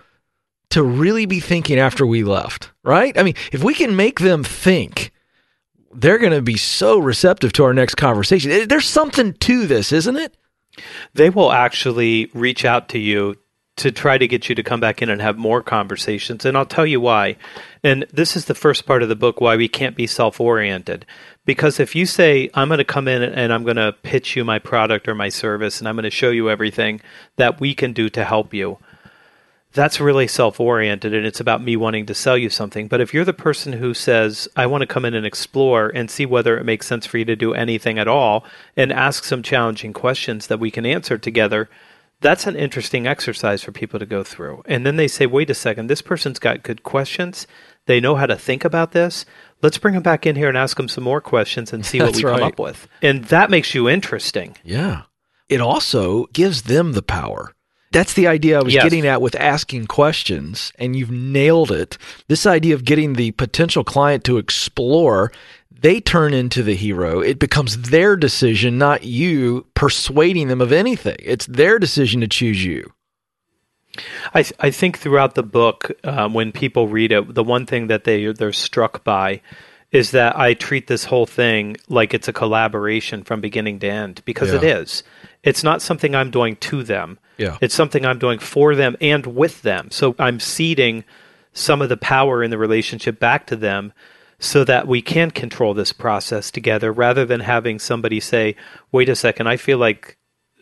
to 0.70 0.82
really 0.82 1.26
be 1.26 1.41
thinking 1.41 1.78
after 1.78 2.06
we 2.06 2.24
left, 2.24 2.72
right? 2.84 3.17
I 3.17 3.24
mean, 3.24 3.36
if 3.52 3.62
we 3.62 3.74
can 3.74 3.98
make 3.98 4.20
them 4.20 4.44
think, 4.44 5.12
they're 5.94 6.17
going 6.17 6.32
to 6.32 6.41
be 6.41 6.56
so 6.56 6.98
receptive 6.98 7.52
to 7.54 7.65
our 7.65 7.74
next 7.74 7.96
conversation. 7.96 8.70
There's 8.70 8.88
something 8.88 9.34
to 9.34 9.67
this, 9.67 9.91
isn't 9.91 10.15
it? 10.15 10.38
They 11.13 11.30
will 11.30 11.52
actually 11.52 12.32
reach 12.34 12.63
out 12.63 12.88
to 12.89 13.00
you 13.00 13.36
to 13.82 13.91
try 13.91 14.17
to 14.17 14.28
get 14.28 14.48
you 14.48 14.54
to 14.54 14.63
come 14.63 14.80
back 14.80 15.02
in 15.02 15.10
and 15.10 15.22
have 15.22 15.38
more 15.38 15.63
conversations. 15.63 16.46
And 16.46 16.56
I'll 16.56 16.65
tell 16.65 16.86
you 16.86 17.02
why. 17.02 17.36
And 17.84 18.06
this 18.13 18.36
is 18.36 18.46
the 18.46 18.54
first 18.54 18.86
part 18.86 19.02
of 19.02 19.10
the 19.10 19.15
book 19.15 19.41
why 19.41 19.56
we 19.56 19.67
can't 19.67 19.96
be 19.96 20.06
self 20.06 20.39
oriented. 20.39 21.06
Because 21.46 21.80
if 21.80 21.96
you 21.96 22.06
say, 22.06 22.50
I'm 22.54 22.67
going 22.67 22.78
to 22.78 22.84
come 22.84 23.08
in 23.08 23.24
and 23.24 23.52
I'm 23.52 23.63
going 23.63 23.78
to 23.78 23.96
pitch 24.04 24.36
you 24.36 24.46
my 24.46 24.60
product 24.60 25.08
or 25.08 25.15
my 25.15 25.30
service 25.30 25.80
and 25.80 25.89
I'm 25.89 25.96
going 25.96 26.04
to 26.04 26.12
show 26.12 26.30
you 26.30 26.50
everything 26.50 27.02
that 27.38 27.60
we 27.60 27.74
can 27.74 27.91
do 27.91 28.08
to 28.10 28.24
help 28.24 28.54
you, 28.54 28.78
that's 29.74 30.00
really 30.00 30.28
self 30.28 30.60
oriented 30.60 31.13
and 31.13 31.26
it's 31.26 31.39
about 31.39 31.63
me 31.63 31.76
wanting 31.76 32.06
to 32.06 32.13
sell 32.13 32.38
you 32.38 32.50
something. 32.50 32.88
But 32.88 33.02
if 33.02 33.13
you're 33.13 33.26
the 33.26 33.34
person 33.34 33.74
who 33.74 33.96
says, 33.96 34.48
I 34.56 34.67
want 34.67 34.82
to 34.82 34.88
come 34.88 35.06
in 35.06 35.15
and 35.15 35.26
explore 35.26 35.89
and 35.89 36.12
see 36.12 36.28
whether 36.28 36.58
it 36.58 36.65
makes 36.65 36.86
sense 36.86 37.08
for 37.08 37.17
you 37.17 37.26
to 37.26 37.36
do 37.36 37.54
anything 37.56 37.98
at 37.98 38.08
all 38.08 38.46
and 38.78 38.91
ask 38.91 39.24
some 39.24 39.41
challenging 39.41 39.94
questions 39.94 40.48
that 40.48 40.60
we 40.60 40.70
can 40.70 40.86
answer 40.86 41.17
together, 41.17 41.70
That's 42.21 42.47
an 42.47 42.55
interesting 42.55 43.07
exercise 43.07 43.63
for 43.63 43.71
people 43.71 43.99
to 43.99 44.05
go 44.05 44.23
through. 44.23 44.62
And 44.65 44.86
then 44.86 44.95
they 44.95 45.07
say, 45.07 45.25
wait 45.25 45.49
a 45.49 45.55
second, 45.55 45.88
this 45.88 46.01
person's 46.01 46.39
got 46.39 46.63
good 46.63 46.84
questions. 46.84 47.47
They 47.88 47.99
know 47.99 48.15
how 48.15 48.27
to 48.27 48.36
think 48.38 48.63
about 48.63 48.91
this. 48.91 49.25
Let's 49.63 49.79
bring 49.79 49.95
them 49.95 50.03
back 50.03 50.25
in 50.25 50.36
here 50.36 50.47
and 50.47 50.57
ask 50.57 50.77
them 50.77 50.88
some 50.88 51.03
more 51.03 51.21
questions 51.21 51.73
and 51.73 51.86
see 51.86 51.99
what 51.99 52.15
we 52.15 52.21
That's 52.21 52.38
come 52.39 52.43
up 52.43 52.60
with. 52.60 52.88
And 53.01 53.25
that 53.25 53.49
makes 53.49 53.73
you 53.73 53.89
interesting. 53.89 54.55
Yeah. 54.63 55.03
It 55.49 55.62
also 55.62 56.27
gives 56.27 56.63
them 56.63 56.93
the 56.93 57.01
power. 57.01 57.53
That's 57.91 58.13
the 58.13 58.27
idea 58.27 58.60
I 58.60 58.63
was 58.63 58.73
Yes. 58.73 58.84
getting 58.84 59.05
at 59.05 59.21
with 59.21 59.36
asking 59.36 59.88
questions, 59.88 60.71
and 60.79 60.95
you've 60.95 61.12
nailed 61.12 61.71
it. 61.71 61.97
This 62.29 62.45
idea 62.45 62.73
of 62.73 62.86
getting 62.86 63.13
the 63.13 63.31
potential 63.31 63.84
client 63.84 64.23
to 64.25 64.38
explore, 64.38 65.29
they 65.82 66.00
turn 66.00 66.34
into 66.34 66.63
the 66.63 66.76
hero. 66.76 67.20
It 67.22 67.39
becomes 67.39 67.89
their 67.89 68.15
decision, 68.15 68.78
not 68.78 69.04
you 69.04 69.65
persuading 69.74 70.48
them 70.48 70.62
of 70.62 70.72
anything. 70.72 71.17
It's 71.20 71.46
their 71.48 71.80
decision 71.80 72.22
to 72.22 72.28
choose 72.28 72.63
you. 72.63 72.94
I, 74.34 74.44
th- 74.44 74.54
I 74.60 74.72
think 74.72 74.98
throughout 75.00 75.36
the 75.36 75.44
book, 75.44 75.91
um, 76.06 76.34
when 76.34 76.52
people 76.52 76.88
read 76.88 77.12
it, 77.12 77.34
the 77.34 77.44
one 77.44 77.65
thing 77.65 77.88
that 77.88 78.06
they 78.06 78.32
they're 78.32 78.54
struck 78.54 79.04
by 79.04 79.41
is 79.91 80.12
that 80.12 80.38
I 80.39 80.54
treat 80.54 80.88
this 80.88 81.04
whole 81.06 81.26
thing 81.26 81.76
like 81.89 82.13
it's 82.13 82.30
a 82.30 82.34
collaboration 82.34 83.24
from 83.24 83.41
beginning 83.41 83.80
to 83.80 83.89
end 83.89 84.22
because 84.24 84.54
it 84.54 84.63
Yeah. 84.63 84.78
is. 84.78 85.04
It's 85.44 85.63
not 85.63 85.82
something 85.82 86.15
I'm 86.15 86.32
doing 86.32 86.56
to 86.58 86.84
them. 86.84 87.20
Yeah. 87.38 87.58
It's 87.60 87.76
something 87.76 88.06
I'm 88.06 88.20
doing 88.20 88.39
for 88.39 88.74
them 88.76 88.96
and 89.02 89.26
with 89.26 89.62
them. 89.63 89.91
So 89.91 90.15
I'm 90.17 90.39
ceding 90.39 91.04
some 91.52 91.82
of 91.82 91.89
the 91.89 91.98
power 91.98 92.41
in 92.41 92.52
the 92.52 92.58
relationship 92.58 93.20
back 93.20 93.46
to 93.48 93.58
them 93.58 93.91
so 94.41 94.63
that 94.63 94.88
we 94.88 95.04
can 95.04 95.30
control 95.30 95.75
this 95.75 95.93
process 95.93 96.49
together 96.49 96.91
rather 96.91 97.25
than 97.25 97.41
having 97.41 97.77
somebody 97.77 98.19
say, 98.19 98.56
wait 98.91 99.08
a 99.08 99.15
second, 99.15 99.47
I 99.47 99.56
feel 99.56 99.77
like 99.77 100.17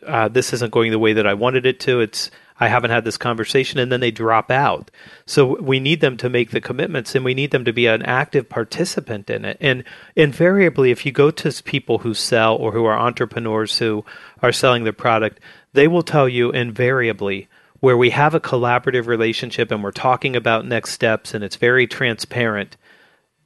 uh, 0.06 0.28
this 0.28 0.52
isn't 0.52 0.74
going 0.74 0.92
the 0.92 1.00
way 1.00 1.14
that 1.14 1.26
I 1.26 1.34
wanted 1.34 1.66
it 1.66 1.80
to. 1.82 2.02
It's 2.02 2.30
I 2.60 2.68
haven't 2.68 2.92
had 2.92 3.06
this 3.06 3.18
conversation, 3.18 3.80
and 3.80 3.90
then 3.90 4.02
they 4.02 4.12
drop 4.12 4.52
out. 4.52 4.92
So 5.26 5.62
we 5.62 5.80
need 5.80 6.02
them 6.02 6.18
to 6.18 6.30
make 6.30 6.52
the 6.52 6.60
commitments, 6.60 7.16
and 7.16 7.24
we 7.24 7.34
need 7.34 7.52
them 7.52 7.64
to 7.64 7.72
be 7.72 7.86
an 7.88 8.02
active 8.02 8.50
participant 8.50 9.30
in 9.30 9.46
it. 9.46 9.58
And 9.62 9.86
invariably, 10.14 10.92
if 10.92 11.06
you 11.06 11.14
go 11.14 11.32
to 11.32 11.64
people 11.64 12.00
who 12.00 12.14
sell 12.14 12.58
or 12.58 12.74
who 12.74 12.84
are 12.84 13.00
entrepreneurs 13.00 13.78
who 13.78 14.04
are 14.42 14.52
selling 14.52 14.84
their 14.84 14.92
product, 14.92 15.40
they 15.72 15.88
will 15.88 16.04
tell 16.04 16.28
you 16.28 16.52
invariably 16.52 17.48
where 17.80 17.96
we 17.96 18.10
have 18.10 18.36
a 18.36 18.42
collaborative 18.42 19.08
relationship 19.08 19.72
and 19.72 19.82
we're 19.82 19.92
talking 19.92 20.36
about 20.36 20.66
next 20.66 20.92
steps, 20.92 21.34
and 21.34 21.46
it's 21.46 21.56
very 21.56 21.88
transparent. 21.88 22.76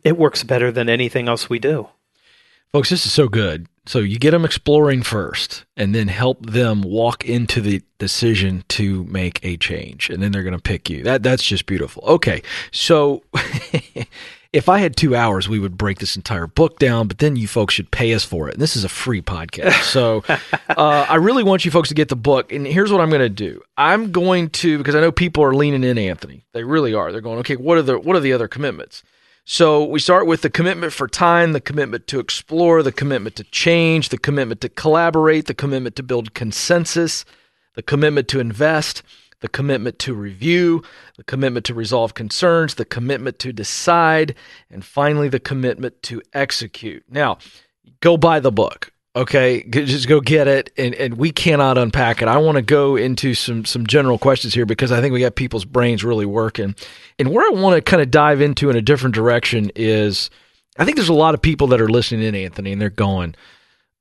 It 0.04 0.18
works 0.18 0.44
better 0.44 0.72
than 0.72 0.90
anything 0.90 1.28
else 1.28 1.50
we 1.50 1.60
do. 1.60 1.90
Folks, 2.74 2.90
this 2.90 3.06
is 3.06 3.14
so 3.14 3.28
good. 3.28 3.68
So 3.86 4.00
you 4.00 4.18
get 4.18 4.32
them 4.32 4.46
exploring 4.46 5.04
first 5.04 5.66
and 5.78 5.94
then 5.94 6.08
help 6.08 6.44
them 6.44 6.82
walk 6.82 7.24
into 7.24 7.62
the 7.62 7.84
decision 8.00 8.64
to 8.70 9.04
make 9.04 9.40
a 9.44 9.58
change 9.58 10.10
and 10.10 10.24
then 10.24 10.32
they're 10.32 10.42
going 10.42 10.56
to 10.56 10.62
pick 10.62 10.90
you. 10.90 11.04
That 11.04 11.22
that's 11.22 11.44
just 11.44 11.68
beautiful. 11.68 12.04
Okay. 12.04 12.42
So 12.72 13.22
if 14.54 14.70
I 14.70 14.80
had 14.80 14.96
2 14.96 15.16
hours 15.16 15.48
we 15.48 15.60
would 15.60 15.78
break 15.78 16.00
this 16.00 16.16
entire 16.16 16.48
book 16.48 16.80
down, 16.80 17.08
but 17.08 17.20
then 17.20 17.36
you 17.36 17.48
folks 17.48 17.76
should 17.76 17.92
pay 17.92 18.14
us 18.16 18.24
for 18.24 18.48
it. 18.48 18.54
And 18.54 18.62
this 18.62 18.76
is 18.76 18.86
a 18.86 18.90
free 18.90 19.22
podcast. 19.22 19.84
So 19.84 20.24
uh, 20.30 21.06
I 21.08 21.16
really 21.16 21.44
want 21.44 21.66
you 21.66 21.70
folks 21.72 21.90
to 21.90 21.96
get 21.96 22.10
the 22.10 22.16
book 22.16 22.52
and 22.52 22.66
here's 22.66 22.92
what 22.92 23.02
I'm 23.02 23.10
going 23.10 23.22
to 23.22 23.30
do. 23.30 23.62
I'm 23.78 24.12
going 24.12 24.50
to 24.50 24.80
because 24.80 24.96
I 24.96 25.02
know 25.02 25.12
people 25.12 25.44
are 25.44 25.54
leaning 25.54 25.84
in 25.84 26.00
Anthony. 26.00 26.46
They 26.54 26.64
really 26.64 26.96
are. 26.96 27.12
They're 27.12 27.22
going, 27.22 27.38
"Okay, 27.40 27.58
what 27.58 27.78
are 27.78 27.84
the 27.84 28.00
what 28.00 28.16
are 28.16 28.22
the 28.22 28.34
other 28.34 28.48
commitments?" 28.48 29.04
So 29.46 29.84
we 29.84 30.00
start 30.00 30.26
with 30.26 30.42
the 30.42 30.50
commitment 30.50 30.94
for 30.94 31.06
time, 31.06 31.52
the 31.52 31.60
commitment 31.60 32.08
to 32.08 32.20
explore, 32.20 32.82
the 32.82 32.94
commitment 32.94 33.36
to 33.36 33.44
change, 33.44 34.08
the 34.08 34.18
commitment 34.18 34.62
to 34.62 34.70
collaborate, 34.70 35.48
the 35.48 35.54
commitment 35.54 35.98
to 35.98 36.04
build 36.04 36.34
consensus, 36.34 37.26
the 37.76 37.84
commitment 37.84 38.30
to 38.30 38.40
invest, 38.40 39.04
the 39.42 39.50
commitment 39.50 40.00
to 40.00 40.14
review, 40.14 40.82
the 41.18 41.26
commitment 41.26 41.66
to 41.66 41.74
resolve 41.74 42.14
concerns, 42.14 42.76
the 42.76 42.86
commitment 42.86 43.38
to 43.40 43.52
decide, 43.52 44.34
and 44.72 44.86
finally 44.86 45.28
the 45.28 45.42
commitment 45.42 46.02
to 46.04 46.22
execute. 46.32 47.04
Now, 47.10 47.38
go 48.00 48.16
buy 48.16 48.40
the 48.40 48.52
book. 48.52 48.93
Okay, 49.16 49.64
just 49.70 50.08
go 50.08 50.20
get 50.22 50.48
it, 50.48 50.72
and, 50.76 50.96
and 50.96 51.18
we 51.18 51.32
cannot 51.32 51.78
unpack 51.78 52.24
it. 52.24 52.28
I 52.28 52.38
want 52.38 52.56
to 52.56 52.64
go 52.64 52.96
into 52.96 53.36
some 53.36 53.64
some 53.64 53.86
general 53.86 54.18
questions 54.18 54.56
here 54.56 54.66
because 54.66 54.92
I 54.92 55.02
think 55.02 55.14
we 55.14 55.20
got 55.20 55.36
people's 55.36 55.66
brains 55.66 56.04
really 56.04 56.26
working. 56.26 56.76
And 57.20 57.30
where 57.30 57.46
I 57.46 57.60
want 57.60 57.76
to 57.76 57.82
kind 57.82 58.02
of 58.02 58.10
dive 58.10 58.42
into 58.42 58.72
in 58.72 58.76
a 58.76 58.82
different 58.82 59.14
direction 59.14 59.72
is, 59.76 60.32
I 60.78 60.86
think 60.86 60.98
there's 60.98 61.10
a 61.10 61.14
lot 61.14 61.36
of 61.36 61.44
people 61.44 61.68
that 61.68 61.82
are 61.82 61.90
listening 61.90 62.24
in, 62.24 62.34
Anthony, 62.34 62.72
and 62.72 62.82
they're 62.82 62.90
going, 62.90 63.36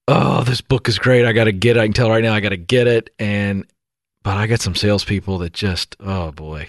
"Oh, 0.09 0.45
this 0.45 0.63
book 0.63 0.89
is 0.89 0.99
great. 0.99 1.27
I 1.27 1.35
got 1.35 1.45
to 1.45 1.53
get 1.53 1.77
it. 1.77 1.81
I 1.81 1.87
can 1.87 1.93
tell 1.93 2.09
right 2.09 2.23
now, 2.23 2.33
I 2.33 2.41
got 2.41 2.51
to 2.51 2.57
get 2.57 2.87
it." 2.87 3.11
And 3.19 3.67
but 4.23 4.37
I 4.37 4.47
got 4.47 4.61
some 4.61 4.75
salespeople 4.75 5.39
that 5.39 5.53
just, 5.53 5.97
oh 6.01 6.33
boy, 6.33 6.69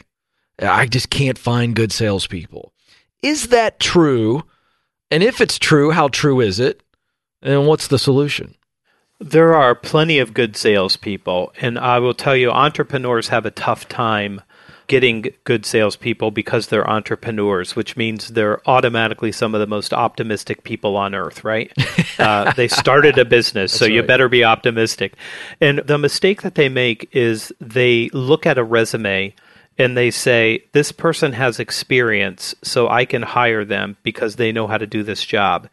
I 0.59 0.87
just 0.87 1.09
can't 1.09 1.37
find 1.37 1.75
good 1.75 1.91
salespeople. 1.91 2.73
Is 3.21 3.47
that 3.49 3.79
true? 3.79 4.43
And 5.11 5.23
if 5.23 5.39
it's 5.39 5.59
true, 5.59 5.91
how 5.91 6.07
true 6.07 6.41
is 6.41 6.59
it? 6.59 6.81
And 7.43 7.67
what's 7.67 7.87
the 7.87 7.99
solution? 7.99 8.55
There 9.19 9.53
are 9.53 9.75
plenty 9.75 10.19
of 10.19 10.33
good 10.33 10.55
salespeople, 10.57 11.53
and 11.61 11.77
I 11.77 11.99
will 11.99 12.13
tell 12.13 12.35
you, 12.35 12.49
entrepreneurs 12.49 13.27
have 13.27 13.45
a 13.45 13.51
tough 13.51 13.87
time 13.87 14.41
getting 14.87 15.33
good 15.43 15.65
salespeople 15.65 16.31
because 16.31 16.67
they're 16.67 16.89
entrepreneurs, 16.89 17.75
which 17.75 17.95
means 17.95 18.29
they're 18.29 18.61
automatically 18.69 19.31
some 19.31 19.55
of 19.55 19.59
the 19.59 19.67
most 19.67 19.93
optimistic 19.93 20.63
people 20.63 20.97
on 20.97 21.15
earth, 21.15 21.43
right? 21.43 21.71
uh, 22.19 22.51
they 22.53 22.67
started 22.67 23.17
a 23.17 23.25
business, 23.25 23.71
so 23.71 23.85
you 23.85 24.03
better 24.03 24.27
be 24.27 24.43
optimistic. 24.43 25.13
And 25.61 25.79
the 25.79 25.97
mistake 25.97 26.41
that 26.41 26.55
they 26.55 26.69
make 26.69 27.09
is 27.15 27.53
they 27.61 28.09
look 28.09 28.45
at 28.45 28.57
a 28.57 28.63
resume 28.63 29.33
and 29.77 29.97
they 29.97 30.11
say, 30.11 30.65
This 30.73 30.91
person 30.91 31.33
has 31.33 31.59
experience, 31.59 32.53
so 32.61 32.87
I 32.89 33.05
can 33.05 33.21
hire 33.21 33.65
them 33.65 33.97
because 34.03 34.35
they 34.35 34.51
know 34.51 34.67
how 34.67 34.77
to 34.77 34.87
do 34.87 35.03
this 35.03 35.25
job. 35.25 35.69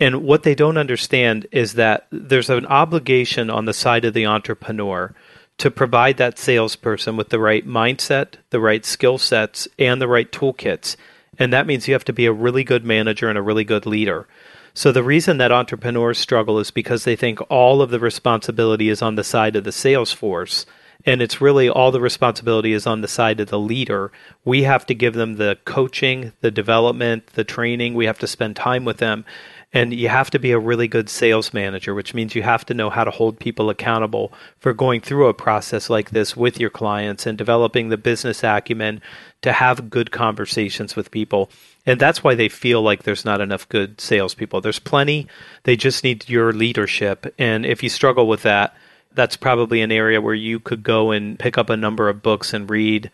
And 0.00 0.22
what 0.22 0.42
they 0.42 0.54
don't 0.54 0.78
understand 0.78 1.46
is 1.52 1.74
that 1.74 2.06
there's 2.10 2.48
an 2.48 2.66
obligation 2.66 3.50
on 3.50 3.66
the 3.66 3.74
side 3.74 4.06
of 4.06 4.14
the 4.14 4.26
entrepreneur 4.26 5.14
to 5.58 5.70
provide 5.70 6.16
that 6.16 6.38
salesperson 6.38 7.18
with 7.18 7.28
the 7.28 7.38
right 7.38 7.66
mindset, 7.66 8.36
the 8.48 8.60
right 8.60 8.84
skill 8.86 9.18
sets, 9.18 9.68
and 9.78 10.00
the 10.00 10.08
right 10.08 10.32
toolkits. 10.32 10.96
And 11.38 11.52
that 11.52 11.66
means 11.66 11.86
you 11.86 11.92
have 11.92 12.04
to 12.06 12.14
be 12.14 12.24
a 12.24 12.32
really 12.32 12.64
good 12.64 12.84
manager 12.84 13.28
and 13.28 13.36
a 13.36 13.42
really 13.42 13.64
good 13.64 13.84
leader. 13.84 14.26
So 14.72 14.90
the 14.90 15.02
reason 15.02 15.36
that 15.36 15.52
entrepreneurs 15.52 16.18
struggle 16.18 16.58
is 16.58 16.70
because 16.70 17.04
they 17.04 17.16
think 17.16 17.38
all 17.50 17.82
of 17.82 17.90
the 17.90 18.00
responsibility 18.00 18.88
is 18.88 19.02
on 19.02 19.16
the 19.16 19.24
side 19.24 19.54
of 19.54 19.64
the 19.64 19.72
sales 19.72 20.12
force. 20.12 20.64
And 21.04 21.20
it's 21.22 21.40
really 21.40 21.68
all 21.68 21.90
the 21.90 22.00
responsibility 22.00 22.72
is 22.72 22.86
on 22.86 23.00
the 23.00 23.08
side 23.08 23.40
of 23.40 23.48
the 23.48 23.58
leader. 23.58 24.12
We 24.44 24.62
have 24.64 24.86
to 24.86 24.94
give 24.94 25.14
them 25.14 25.36
the 25.36 25.58
coaching, 25.64 26.32
the 26.40 26.50
development, 26.50 27.28
the 27.28 27.44
training. 27.44 27.94
We 27.94 28.06
have 28.06 28.18
to 28.20 28.26
spend 28.26 28.56
time 28.56 28.84
with 28.84 28.98
them. 28.98 29.24
And 29.72 29.94
you 29.94 30.08
have 30.08 30.30
to 30.30 30.40
be 30.40 30.50
a 30.50 30.58
really 30.58 30.88
good 30.88 31.08
sales 31.08 31.54
manager, 31.54 31.94
which 31.94 32.12
means 32.12 32.34
you 32.34 32.42
have 32.42 32.66
to 32.66 32.74
know 32.74 32.90
how 32.90 33.04
to 33.04 33.10
hold 33.10 33.38
people 33.38 33.70
accountable 33.70 34.32
for 34.58 34.72
going 34.72 35.00
through 35.00 35.28
a 35.28 35.34
process 35.34 35.88
like 35.88 36.10
this 36.10 36.36
with 36.36 36.58
your 36.58 36.70
clients 36.70 37.24
and 37.24 37.38
developing 37.38 37.88
the 37.88 37.96
business 37.96 38.42
acumen 38.42 39.00
to 39.42 39.52
have 39.52 39.88
good 39.88 40.10
conversations 40.10 40.96
with 40.96 41.12
people. 41.12 41.50
And 41.86 42.00
that's 42.00 42.24
why 42.24 42.34
they 42.34 42.48
feel 42.48 42.82
like 42.82 43.04
there's 43.04 43.24
not 43.24 43.40
enough 43.40 43.68
good 43.68 44.00
salespeople. 44.00 44.60
There's 44.60 44.80
plenty. 44.80 45.28
They 45.62 45.76
just 45.76 46.02
need 46.02 46.28
your 46.28 46.52
leadership. 46.52 47.32
And 47.38 47.64
if 47.64 47.82
you 47.82 47.88
struggle 47.88 48.26
with 48.26 48.42
that, 48.42 48.74
that's 49.12 49.36
probably 49.36 49.82
an 49.82 49.92
area 49.92 50.20
where 50.20 50.34
you 50.34 50.58
could 50.58 50.82
go 50.82 51.12
and 51.12 51.38
pick 51.38 51.56
up 51.56 51.70
a 51.70 51.76
number 51.76 52.08
of 52.08 52.22
books 52.22 52.52
and 52.52 52.68
read 52.68 53.10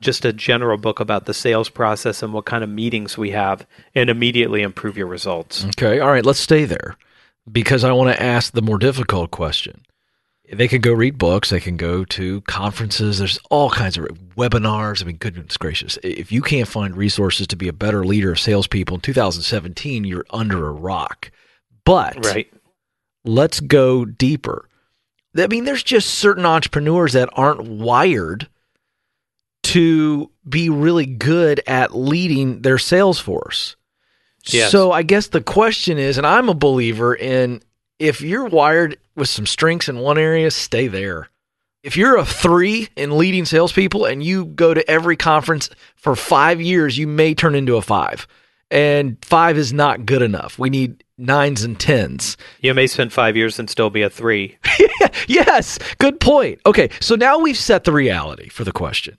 just 0.00 0.24
a 0.24 0.32
general 0.32 0.78
book 0.78 1.00
about 1.00 1.26
the 1.26 1.34
sales 1.34 1.68
process 1.68 2.22
and 2.22 2.32
what 2.32 2.46
kind 2.46 2.64
of 2.64 2.70
meetings 2.70 3.18
we 3.18 3.30
have 3.30 3.66
and 3.94 4.08
immediately 4.10 4.62
improve 4.62 4.96
your 4.96 5.06
results. 5.06 5.64
Okay. 5.66 6.00
All 6.00 6.10
right. 6.10 6.24
Let's 6.24 6.40
stay 6.40 6.64
there 6.64 6.96
because 7.50 7.84
I 7.84 7.92
want 7.92 8.14
to 8.16 8.22
ask 8.22 8.52
the 8.52 8.62
more 8.62 8.78
difficult 8.78 9.30
question. 9.30 9.82
They 10.52 10.66
can 10.66 10.80
go 10.80 10.92
read 10.92 11.16
books. 11.16 11.50
They 11.50 11.60
can 11.60 11.76
go 11.76 12.04
to 12.06 12.40
conferences. 12.40 13.18
There's 13.18 13.38
all 13.50 13.70
kinds 13.70 13.96
of 13.96 14.06
webinars. 14.36 15.00
I 15.00 15.06
mean, 15.06 15.16
goodness 15.16 15.56
gracious. 15.56 15.96
If 16.02 16.32
you 16.32 16.42
can't 16.42 16.66
find 16.66 16.96
resources 16.96 17.46
to 17.48 17.56
be 17.56 17.68
a 17.68 17.72
better 17.72 18.04
leader 18.04 18.32
of 18.32 18.40
salespeople 18.40 18.96
in 18.96 19.00
2017, 19.00 20.02
you're 20.04 20.26
under 20.30 20.66
a 20.66 20.72
rock. 20.72 21.30
But 21.84 22.24
Right. 22.26 22.52
let's 23.24 23.60
go 23.60 24.04
deeper. 24.04 24.68
I 25.38 25.46
mean, 25.46 25.64
there's 25.64 25.84
just 25.84 26.14
certain 26.14 26.44
entrepreneurs 26.44 27.12
that 27.12 27.28
aren't 27.34 27.62
wired 27.62 28.48
to 29.70 30.30
be 30.48 30.68
really 30.68 31.06
good 31.06 31.60
at 31.66 31.94
leading 31.94 32.62
their 32.62 32.78
sales 32.78 33.20
force. 33.20 33.76
Yes. 34.46 34.72
So 34.72 34.90
I 34.90 35.02
guess 35.02 35.28
the 35.28 35.40
question 35.40 35.98
is, 35.98 36.18
and 36.18 36.26
I'm 36.26 36.48
a 36.48 36.54
believer 36.54 37.14
in 37.14 37.62
if 37.98 38.20
you're 38.20 38.46
wired 38.46 38.98
with 39.14 39.28
some 39.28 39.46
strengths 39.46 39.88
in 39.88 39.98
one 39.98 40.18
area, 40.18 40.50
stay 40.50 40.88
there. 40.88 41.28
If 41.82 41.96
you're 41.96 42.16
a 42.16 42.24
three 42.24 42.88
in 42.96 43.16
leading 43.16 43.44
salespeople 43.44 44.06
and 44.06 44.24
you 44.24 44.46
go 44.46 44.74
to 44.74 44.90
every 44.90 45.16
conference 45.16 45.70
for 45.94 46.16
five 46.16 46.60
years, 46.60 46.98
you 46.98 47.06
may 47.06 47.34
turn 47.34 47.54
into 47.54 47.76
a 47.76 47.82
five. 47.82 48.26
And 48.70 49.22
five 49.24 49.56
is 49.56 49.72
not 49.72 50.04
good 50.04 50.22
enough. 50.22 50.58
We 50.58 50.70
need 50.70 51.04
nines 51.16 51.62
and 51.62 51.78
tens. 51.78 52.36
You 52.60 52.74
may 52.74 52.86
spend 52.86 53.12
five 53.12 53.36
years 53.36 53.58
and 53.58 53.68
still 53.68 53.90
be 53.90 54.02
a 54.02 54.10
three. 54.10 54.58
yes, 55.28 55.78
good 55.98 56.20
point. 56.20 56.60
Okay, 56.66 56.90
so 57.00 57.14
now 57.14 57.38
we've 57.38 57.56
set 57.56 57.84
the 57.84 57.92
reality 57.92 58.48
for 58.48 58.64
the 58.64 58.72
question. 58.72 59.16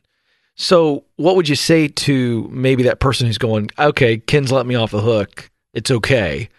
So, 0.62 1.06
what 1.16 1.36
would 1.36 1.50
you 1.50 1.56
say 1.56 1.88
to 1.88 2.48
maybe 2.52 2.84
that 2.84 3.00
person 3.00 3.26
who's 3.26 3.40
going, 3.40 3.72
okay, 3.80 4.18
Ken's 4.18 4.52
let 4.52 4.68
me 4.68 4.76
off 4.76 4.92
the 4.92 5.02
hook. 5.02 5.50
It's 5.74 5.90
okay. 5.90 6.50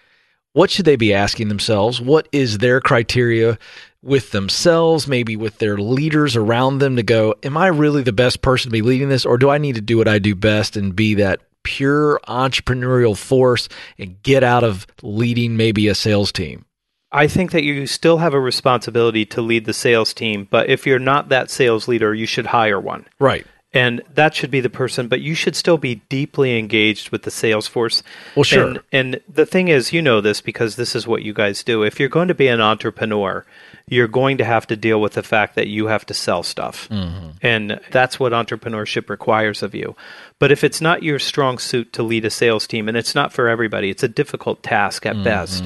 What 0.55 0.73
should 0.73 0.87
they 0.87 0.97
be 0.97 1.15
asking 1.15 1.47
themselves? 1.47 2.01
What 2.01 2.29
is 2.33 2.59
their 2.59 2.81
criteria 2.81 3.61
with 4.03 4.33
themselves, 4.33 5.07
maybe 5.07 5.37
with 5.37 5.59
their 5.59 5.79
leaders 5.79 6.35
around 6.35 6.79
them 6.79 6.97
to 6.97 7.05
go, 7.05 7.37
am 7.45 7.57
I 7.57 7.69
really 7.69 8.03
the 8.03 8.13
best 8.13 8.43
person 8.43 8.71
to 8.71 8.73
be 8.73 8.83
leading 8.83 9.09
this, 9.09 9.25
or 9.25 9.39
do 9.39 9.51
I 9.51 9.59
need 9.59 9.77
to 9.77 9.81
do 9.81 9.99
what 9.99 10.09
I 10.09 10.19
do 10.19 10.35
best 10.35 10.77
and 10.77 10.97
be 10.97 11.15
that 11.15 11.41
pure 11.63 12.19
entrepreneurial 12.27 13.17
force 13.17 13.69
and 14.01 14.21
get 14.25 14.43
out 14.43 14.65
of 14.65 14.85
leading 15.03 15.57
maybe 15.57 15.87
a 15.87 15.95
sales 15.95 16.33
team? 16.33 16.65
I 17.13 17.29
think 17.29 17.53
that 17.53 17.63
you 17.63 17.87
still 17.87 18.19
have 18.19 18.35
a 18.35 18.41
responsibility 18.41 19.25
to 19.27 19.43
lead 19.43 19.65
the 19.65 19.73
sales 19.73 20.13
team, 20.13 20.49
but 20.51 20.69
if 20.69 20.89
you're 20.89 20.99
not 20.99 21.29
that 21.29 21.51
sales 21.51 21.87
leader, 21.87 22.13
you 22.13 22.27
should 22.27 22.47
hire 22.47 22.81
one. 22.81 23.07
Right. 23.21 23.47
And 23.75 24.03
that 24.14 24.35
should 24.35 24.51
be 24.51 24.61
the 24.61 24.68
person, 24.68 25.09
but 25.09 25.23
you 25.23 25.35
should 25.35 25.57
still 25.57 25.79
be 25.79 25.97
deeply 26.11 26.59
engaged 26.59 27.11
with 27.11 27.23
the 27.23 27.31
sales 27.31 27.66
force. 27.66 28.03
Well, 28.37 28.45
sure. 28.45 28.68
And, 28.68 28.81
and 28.93 29.20
the 29.27 29.47
thing 29.47 29.68
is, 29.68 29.95
you 29.95 30.03
know 30.03 30.20
this 30.20 30.43
because 30.43 30.77
this 30.77 30.95
is 30.95 31.07
what 31.07 31.23
you 31.23 31.33
guys 31.33 31.64
do. 31.64 31.83
If 31.83 31.99
you're 31.99 32.11
going 32.11 32.29
to 32.29 32.35
be 32.35 32.49
an 32.49 32.61
entrepreneur, 32.61 33.47
you're 33.89 34.09
going 34.09 34.37
to 34.39 34.45
have 34.45 34.66
to 34.66 34.77
deal 34.77 35.01
with 35.01 35.14
the 35.14 35.23
fact 35.23 35.55
that 35.55 35.68
you 35.68 35.87
have 35.87 36.05
to 36.07 36.14
sell 36.14 36.43
stuff. 36.43 36.87
Mm-hmm. 36.91 37.31
And 37.41 37.81
that's 37.91 38.20
what 38.20 38.33
entrepreneurship 38.33 39.09
requires 39.09 39.62
of 39.62 39.75
you. 39.75 39.97
But 40.39 40.53
if 40.53 40.64
it's 40.64 40.83
not 40.83 41.03
your 41.03 41.18
strong 41.18 41.59
suit 41.59 41.95
to 41.95 42.03
lead 42.03 42.27
a 42.27 42.31
sales 42.31 42.66
team, 42.66 42.89
and 42.89 42.97
it's 42.97 43.14
not 43.14 43.33
for 43.33 43.49
everybody, 43.49 43.89
it's 43.89 44.03
a 44.03 44.09
difficult 44.09 44.62
task 44.62 45.07
at 45.07 45.14
mm-hmm. 45.14 45.25
best, 45.25 45.64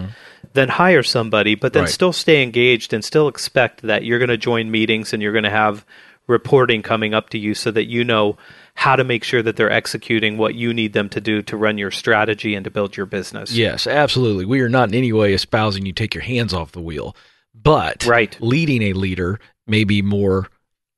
then 0.53 0.69
hire 0.69 1.03
somebody, 1.03 1.57
but 1.57 1.73
then 1.73 1.85
right. 1.85 1.93
still 1.93 2.13
stay 2.13 2.43
engaged 2.43 2.93
and 2.93 3.05
still 3.05 3.27
expect 3.27 3.83
that 3.83 4.05
you're 4.05 4.21
going 4.21 4.29
to 4.29 4.37
join 4.37 4.71
meetings 4.71 5.13
and 5.13 5.23
you're 5.23 5.33
going 5.33 5.45
to 5.45 5.51
have 5.51 5.85
reporting 6.27 6.83
coming 6.83 7.15
up 7.15 7.31
to 7.31 7.39
you 7.39 7.55
so 7.55 7.71
that 7.71 7.85
you 7.85 8.05
know 8.05 8.37
how 8.75 8.97
to 8.97 9.05
make 9.05 9.25
sure 9.25 9.43
that 9.43 9.57
they're 9.57 9.71
executing 9.71 10.37
what 10.37 10.55
you 10.55 10.75
need 10.75 10.93
them 10.93 11.09
to 11.09 11.21
do 11.21 11.41
to 11.43 11.57
run 11.57 11.79
your 11.79 11.91
strategy 11.91 12.55
and 12.55 12.65
to 12.65 12.71
build 12.71 12.97
your 12.97 13.07
business. 13.07 13.53
Yes, 13.53 13.87
absolutely. 13.87 14.45
We 14.45 14.61
are 14.61 14.69
not 14.69 14.89
in 14.89 14.95
any 14.95 15.13
way 15.13 15.33
espousing 15.33 15.87
you 15.87 15.93
take 15.93 16.15
your 16.15 16.25
hands 16.25 16.53
off 16.53 16.73
the 16.73 16.81
wheel, 16.81 17.17
but 17.55 18.05
right. 18.07 18.37
leading 18.41 18.83
a 18.83 18.93
leader 18.93 19.41
may 19.67 19.85
be 19.85 20.03
more 20.03 20.49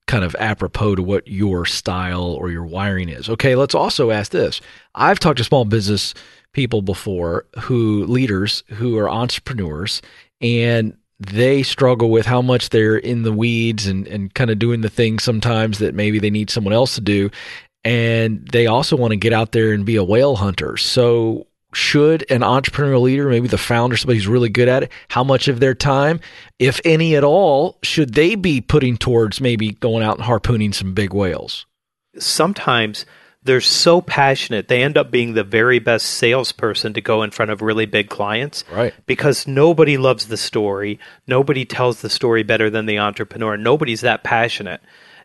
kind 0.06 0.24
of 0.24 0.34
apropos 0.38 0.96
to 0.96 1.02
what 1.02 1.28
your 1.28 1.66
style 1.66 2.24
or 2.24 2.50
your 2.50 2.64
wiring 2.64 3.10
is. 3.10 3.28
Okay, 3.28 3.54
let's 3.54 3.74
also 3.74 4.10
ask 4.10 4.32
this. 4.32 4.60
I've 4.94 5.20
talked 5.20 5.38
to 5.38 5.44
small 5.44 5.64
business 5.66 6.14
people 6.52 6.82
before 6.82 7.44
who 7.60 8.04
leaders 8.06 8.64
who 8.68 8.96
are 8.96 9.08
entrepreneurs 9.08 10.02
and 10.40 10.96
they 11.20 11.62
struggle 11.62 12.10
with 12.10 12.26
how 12.26 12.40
much 12.40 12.70
they're 12.70 12.96
in 12.96 13.22
the 13.22 13.32
weeds 13.32 13.86
and, 13.86 14.06
and 14.06 14.32
kind 14.34 14.50
of 14.50 14.58
doing 14.58 14.82
the 14.82 14.90
things 14.90 15.24
sometimes 15.24 15.78
that 15.78 15.94
maybe 15.94 16.18
they 16.18 16.30
need 16.30 16.50
someone 16.50 16.72
else 16.72 16.94
to 16.94 17.00
do. 17.00 17.30
And 17.84 18.46
they 18.48 18.66
also 18.66 18.96
want 18.96 19.12
to 19.12 19.16
get 19.16 19.32
out 19.32 19.52
there 19.52 19.72
and 19.72 19.84
be 19.84 19.96
a 19.96 20.04
whale 20.04 20.36
hunter. 20.36 20.76
So, 20.76 21.46
should 21.74 22.24
an 22.30 22.40
entrepreneurial 22.40 23.02
leader, 23.02 23.28
maybe 23.28 23.46
the 23.46 23.58
founder, 23.58 23.96
somebody 23.96 24.18
who's 24.18 24.26
really 24.26 24.48
good 24.48 24.68
at 24.68 24.84
it, 24.84 24.92
how 25.08 25.22
much 25.22 25.48
of 25.48 25.60
their 25.60 25.74
time, 25.74 26.18
if 26.58 26.80
any 26.82 27.14
at 27.14 27.24
all, 27.24 27.78
should 27.82 28.14
they 28.14 28.36
be 28.36 28.62
putting 28.62 28.96
towards 28.96 29.40
maybe 29.40 29.72
going 29.72 30.02
out 30.02 30.16
and 30.16 30.24
harpooning 30.24 30.72
some 30.72 30.94
big 30.94 31.12
whales? 31.12 31.66
Sometimes 32.18 33.04
they're 33.48 33.60
so 33.62 34.02
passionate 34.02 34.68
they 34.68 34.82
end 34.82 34.98
up 34.98 35.10
being 35.10 35.32
the 35.32 35.42
very 35.42 35.78
best 35.78 36.06
salesperson 36.06 36.92
to 36.92 37.00
go 37.00 37.22
in 37.22 37.30
front 37.30 37.50
of 37.50 37.62
really 37.62 37.86
big 37.86 38.10
clients 38.10 38.62
right. 38.70 38.92
because 39.06 39.46
nobody 39.46 39.96
loves 39.96 40.26
the 40.26 40.36
story. 40.36 40.98
Nobody 41.26 41.64
tells 41.64 42.02
the 42.02 42.10
story 42.10 42.42
better 42.42 42.68
than 42.68 42.84
the 42.84 42.98
entrepreneur. 42.98 43.56
Nobody's 43.56 44.02
that 44.02 44.22
passionate. 44.22 44.82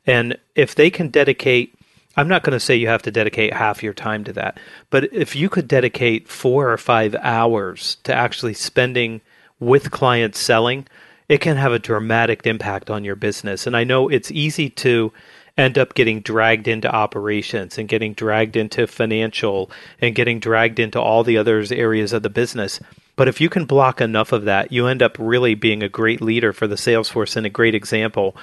And 0.07 0.38
if 0.55 0.74
they 0.74 0.89
can 0.89 1.09
dedicate 1.09 1.78
i'm 2.15 2.28
not 2.28 2.43
going 2.43 2.53
to 2.53 2.59
say 2.59 2.76
you 2.76 2.88
have 2.88 3.01
to 3.01 3.11
dedicate 3.11 3.53
half 3.53 3.82
your 3.82 3.93
time 3.93 4.24
to 4.24 4.32
that 4.34 4.59
but 4.89 5.11
if 5.11 5.36
you 5.36 5.49
could 5.49 5.67
dedicate 5.67 6.28
four 6.30 6.71
or 6.71 6.78
five 6.78 7.15
hours 7.15 7.97
to 8.03 8.13
actually 8.13 8.53
spending 8.53 9.19
with 9.59 9.89
clients 9.91 10.39
selling 10.39 10.88
it 11.28 11.41
can 11.41 11.57
have 11.57 11.71
a 11.71 11.80
dramatic 11.80 12.45
impact 12.45 12.89
on 12.89 13.03
your 13.03 13.15
business. 13.15 13.65
And 13.65 13.76
i 13.76 13.84
know 13.84 14.09
it's 14.09 14.32
easy 14.32 14.69
to 14.69 15.11
end 15.57 15.77
up 15.77 15.93
getting 15.93 16.21
dragged 16.21 16.67
into 16.67 16.91
operations 16.91 17.77
and 17.77 17.87
getting 17.87 18.13
dragged 18.13 18.55
into 18.55 18.87
financial 18.87 19.69
and 20.01 20.15
getting 20.15 20.39
dragged 20.39 20.79
into 20.79 20.99
all 20.99 21.23
the 21.23 21.37
other 21.37 21.63
areas 21.71 22.13
of 22.13 22.23
the 22.23 22.29
business. 22.29 22.79
But 23.15 23.27
if 23.27 23.39
you 23.39 23.49
can 23.49 23.65
block 23.65 24.01
enough 24.01 24.31
of 24.31 24.45
that, 24.45 24.71
you 24.71 24.87
end 24.87 25.03
up 25.03 25.15
really 25.19 25.53
being 25.53 25.83
a 25.83 25.89
great 25.89 26.21
leader 26.21 26.51
for 26.51 26.65
the 26.65 26.77
sales 26.77 27.09
force 27.09 27.35
and 27.35 27.45
a 27.45 27.51
great 27.51 27.75
example. 27.75 28.35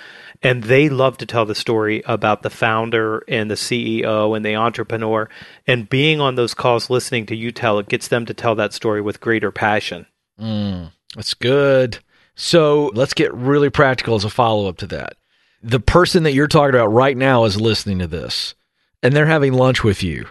And 0.42 0.62
they 0.62 0.88
love 0.88 1.18
to 1.18 1.26
tell 1.26 1.44
the 1.44 1.56
story 1.56 2.02
about 2.06 2.42
the 2.42 2.50
founder 2.50 3.24
and 3.26 3.50
the 3.50 3.56
CEO 3.56 4.36
and 4.36 4.44
the 4.44 4.54
entrepreneur. 4.54 5.28
And 5.66 5.88
being 5.88 6.20
on 6.20 6.36
those 6.36 6.54
calls, 6.54 6.88
listening 6.88 7.26
to 7.26 7.36
you 7.36 7.50
tell, 7.50 7.80
it 7.80 7.88
gets 7.88 8.06
them 8.06 8.26
to 8.26 8.34
tell 8.34 8.54
that 8.54 8.72
story 8.72 9.00
with 9.00 9.20
greater 9.20 9.50
passion. 9.50 10.06
Mm, 10.40 10.92
that's 11.16 11.34
good. 11.34 11.98
So 12.36 12.92
let's 12.94 13.12
get 13.12 13.34
really 13.34 13.70
practical 13.70 14.14
as 14.14 14.24
a 14.24 14.30
follow 14.30 14.68
up 14.68 14.76
to 14.78 14.86
that 14.86 15.16
the 15.62 15.80
person 15.80 16.22
that 16.22 16.32
you're 16.32 16.48
talking 16.48 16.74
about 16.74 16.92
right 16.92 17.16
now 17.16 17.44
is 17.44 17.60
listening 17.60 17.98
to 17.98 18.06
this 18.06 18.54
and 19.02 19.14
they're 19.14 19.26
having 19.26 19.52
lunch 19.52 19.84
with 19.84 20.02
you 20.02 20.26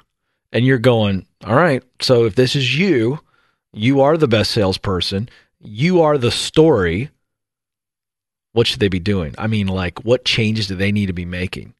and 0.51 0.65
you're 0.65 0.79
going, 0.79 1.25
all 1.43 1.55
right, 1.55 1.83
so 2.01 2.25
if 2.25 2.35
this 2.35 2.55
is 2.55 2.77
you, 2.77 3.19
you 3.71 4.01
are 4.01 4.17
the 4.17 4.27
best 4.27 4.51
salesperson, 4.51 5.29
you 5.59 6.01
are 6.01 6.17
the 6.17 6.31
story. 6.31 7.09
What 8.53 8.65
should 8.67 8.79
they 8.79 8.87
be 8.87 8.99
doing? 8.99 9.35
I 9.37 9.47
mean, 9.47 9.67
like, 9.67 10.03
what 10.03 10.25
changes 10.25 10.67
do 10.67 10.75
they 10.75 10.91
need 10.91 11.05
to 11.05 11.13
be 11.13 11.25
making? 11.25 11.75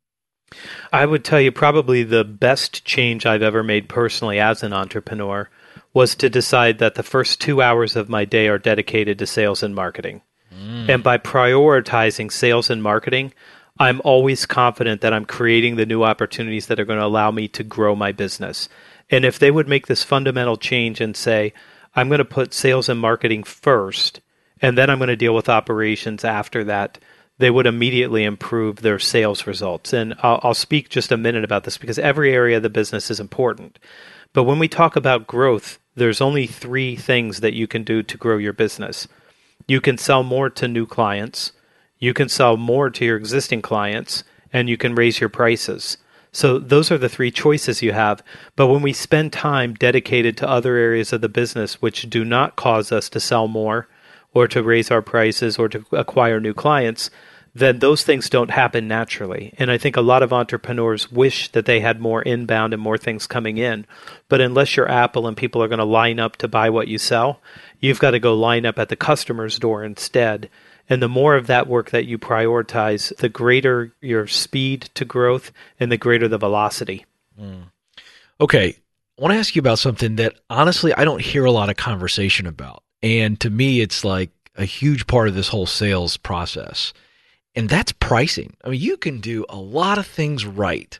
I 0.92 1.06
would 1.06 1.24
tell 1.24 1.42
you 1.42 1.52
probably 1.52 2.04
the 2.04 2.24
best 2.24 2.86
change 2.86 3.26
I've 3.26 3.42
ever 3.42 3.64
made 3.64 3.90
personally 3.90 4.40
as 4.40 4.64
an 4.64 4.74
entrepreneur 4.74 5.50
was 5.94 6.16
to 6.16 6.30
decide 6.30 6.80
that 6.80 6.96
the 6.96 7.04
first 7.04 7.42
two 7.42 7.62
hours 7.62 7.96
of 7.96 8.10
my 8.10 8.26
day 8.26 8.48
are 8.48 8.58
dedicated 8.60 9.18
to 9.20 9.28
sales 9.28 9.64
and 9.64 9.74
marketing. 9.74 10.22
Mm. 10.54 10.90
And 10.90 11.04
by 11.04 11.18
prioritizing 11.18 12.32
sales 12.32 12.70
and 12.70 12.82
marketing, 12.82 13.34
I'm 13.80 14.02
always 14.04 14.46
confident 14.46 15.02
that 15.02 15.14
I'm 15.14 15.26
creating 15.26 15.76
the 15.76 15.86
new 15.86 16.04
opportunities 16.04 16.68
that 16.68 16.80
are 16.80 16.86
going 16.86 17.00
to 17.00 17.06
allow 17.06 17.32
me 17.32 17.48
to 17.50 17.64
grow 17.64 17.96
my 17.96 18.12
business. 18.12 18.68
And 19.10 19.24
if 19.24 19.40
they 19.40 19.52
would 19.52 19.68
make 19.68 19.88
this 19.88 20.04
fundamental 20.04 20.58
change 20.58 21.00
and 21.00 21.16
say, 21.16 21.54
I'm 21.96 22.10
going 22.10 22.20
to 22.20 22.26
put 22.26 22.54
sales 22.54 22.90
and 22.90 23.00
marketing 23.00 23.44
first, 23.44 24.20
and 24.62 24.78
then 24.78 24.90
I'm 24.90 25.00
going 25.00 25.08
to 25.08 25.16
deal 25.16 25.34
with 25.34 25.50
operations 25.50 26.26
after 26.26 26.64
that, 26.66 27.00
they 27.38 27.50
would 27.50 27.66
immediately 27.66 28.26
improve 28.26 28.78
their 28.78 29.00
sales 29.00 29.48
results. 29.48 29.94
And 29.94 30.14
I'll, 30.22 30.42
I'll, 30.44 30.54
speak 30.54 30.90
just 30.90 31.12
a 31.12 31.18
minute 31.18 31.46
about 31.46 31.64
this 31.64 31.78
because 31.78 31.98
every 31.98 32.34
area 32.34 32.58
of 32.58 32.64
the 32.64 32.70
business 32.70 33.10
is 33.10 33.20
important. 33.20 33.80
But 34.34 34.44
when 34.44 34.60
we 34.60 34.68
talk 34.68 34.98
about 34.98 35.26
growth, 35.26 35.80
there's 35.96 36.22
only 36.22 36.46
three 36.46 36.98
things 36.98 37.40
that 37.40 37.54
you 37.54 37.66
can 37.66 37.84
do 37.84 38.04
to 38.04 38.18
grow 38.18 38.38
your 38.38 38.54
business 38.54 39.08
you 39.70 39.80
can 39.80 39.98
sell 39.98 40.24
more 40.24 40.50
to 40.50 40.68
new 40.68 40.88
clients, 40.88 41.52
you 42.00 42.14
can 42.14 42.28
sell 42.28 42.58
more 42.58 42.90
to 42.90 43.06
your 43.06 43.18
existing 43.18 43.62
clients, 43.62 44.24
and 44.52 44.68
you 44.68 44.78
can 44.78 44.96
raise 44.96 45.20
your 45.20 45.30
prices. 45.30 45.98
So 46.32 46.58
those 46.58 46.92
are 46.92 46.98
the 46.98 47.10
three 47.10 47.30
choices 47.30 47.82
you 47.82 47.92
have. 47.92 48.24
But 48.56 48.68
when 48.68 48.82
we 48.82 48.94
spend 48.94 49.32
time 49.32 49.76
dedicated 49.76 50.38
to 50.38 50.50
other 50.50 50.76
areas 50.76 51.14
of 51.14 51.22
the 51.22 51.30
business 51.30 51.82
which 51.82 52.10
do 52.10 52.26
not 52.26 52.56
cause 52.56 52.92
us 52.92 53.10
to 53.10 53.20
sell 53.20 53.48
more 53.48 53.88
or 54.34 54.48
to 54.48 54.64
raise 54.64 54.90
our 54.90 55.02
prices 55.02 55.58
or 55.58 55.70
to 55.70 55.86
acquire 55.92 56.40
new 56.40 56.54
clients, 56.54 57.12
then 57.60 57.80
those 57.80 58.04
things 58.04 58.30
don't 58.30 58.52
happen 58.52 58.88
naturally. 58.88 59.54
And 59.58 59.70
I 59.70 59.78
think 59.78 59.96
a 59.96 60.02
lot 60.02 60.24
of 60.24 60.34
entrepreneurs 60.34 61.12
wish 61.12 61.52
that 61.52 61.66
they 61.66 61.80
had 61.80 62.00
more 62.00 62.22
inbound 62.22 62.74
and 62.74 62.82
more 62.82 62.98
things 62.98 63.28
coming 63.28 63.58
in. 63.58 63.86
But 64.28 64.42
unless 64.42 64.76
you're 64.76 64.90
Apple 64.90 65.28
and 65.28 65.38
people 65.38 65.62
are 65.62 65.68
going 65.68 65.80
to 65.80 65.86
line 65.86 66.20
up 66.20 66.38
to 66.38 66.48
buy 66.48 66.70
what 66.70 66.88
you 66.88 66.98
sell, 66.98 67.42
you've 67.80 68.00
got 68.00 68.12
to 68.12 68.20
go 68.20 68.36
line 68.36 68.66
up 68.66 68.80
at 68.80 68.90
the 68.90 68.96
customer's 68.96 69.60
door 69.60 69.84
instead. 69.84 70.50
And 70.90 71.02
the 71.02 71.10
more 71.10 71.36
of 71.36 71.48
that 71.48 71.68
work 71.68 71.92
that 71.92 72.06
you 72.06 72.18
prioritize, 72.18 73.16
the 73.18 73.30
greater 73.30 73.94
your 74.02 74.26
speed 74.26 74.90
to 74.96 75.06
growth 75.06 75.52
and 75.80 75.92
the 75.92 75.98
greater 75.98 76.28
the 76.28 76.38
velocity. 76.38 77.06
Mm. 77.40 77.66
Okay. 78.42 78.76
I 79.18 79.22
want 79.22 79.34
to 79.34 79.40
ask 79.40 79.56
you 79.56 79.60
about 79.60 79.80
something 79.80 80.16
that 80.16 80.36
honestly 80.50 80.94
I 80.94 81.04
don't 81.04 81.22
hear 81.22 81.46
a 81.46 81.52
lot 81.52 81.70
of 81.70 81.76
conversation 81.76 82.48
about. 82.48 82.84
And 83.04 83.40
to 83.42 83.50
me, 83.50 83.82
it's 83.82 84.04
like 84.04 84.32
a 84.56 84.66
huge 84.66 85.08
part 85.08 85.28
of 85.28 85.36
this 85.36 85.50
whole 85.50 85.66
sales 85.66 86.18
process 86.18 86.94
and 87.56 87.70
that's 87.70 87.92
pricing. 87.92 88.56
I 88.64 88.70
mean, 88.70 88.82
you 88.82 88.98
can 88.98 89.20
do 89.20 89.46
a 89.50 89.58
lot 89.58 89.98
of 89.98 90.08
things 90.08 90.46
right, 90.46 91.00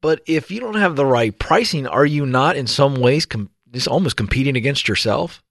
but 0.00 0.20
if 0.26 0.50
you 0.50 0.60
don't 0.60 0.76
have 0.76 0.96
the 0.96 1.06
right 1.06 1.36
pricing, 1.36 1.86
are 1.86 2.06
you 2.06 2.24
not 2.26 2.56
in 2.56 2.66
some 2.66 2.96
ways 2.96 3.26
com- 3.26 3.50
just 3.72 3.88
almost 3.88 4.16
competing 4.16 4.56
against 4.56 4.88
yourself? 4.88 5.42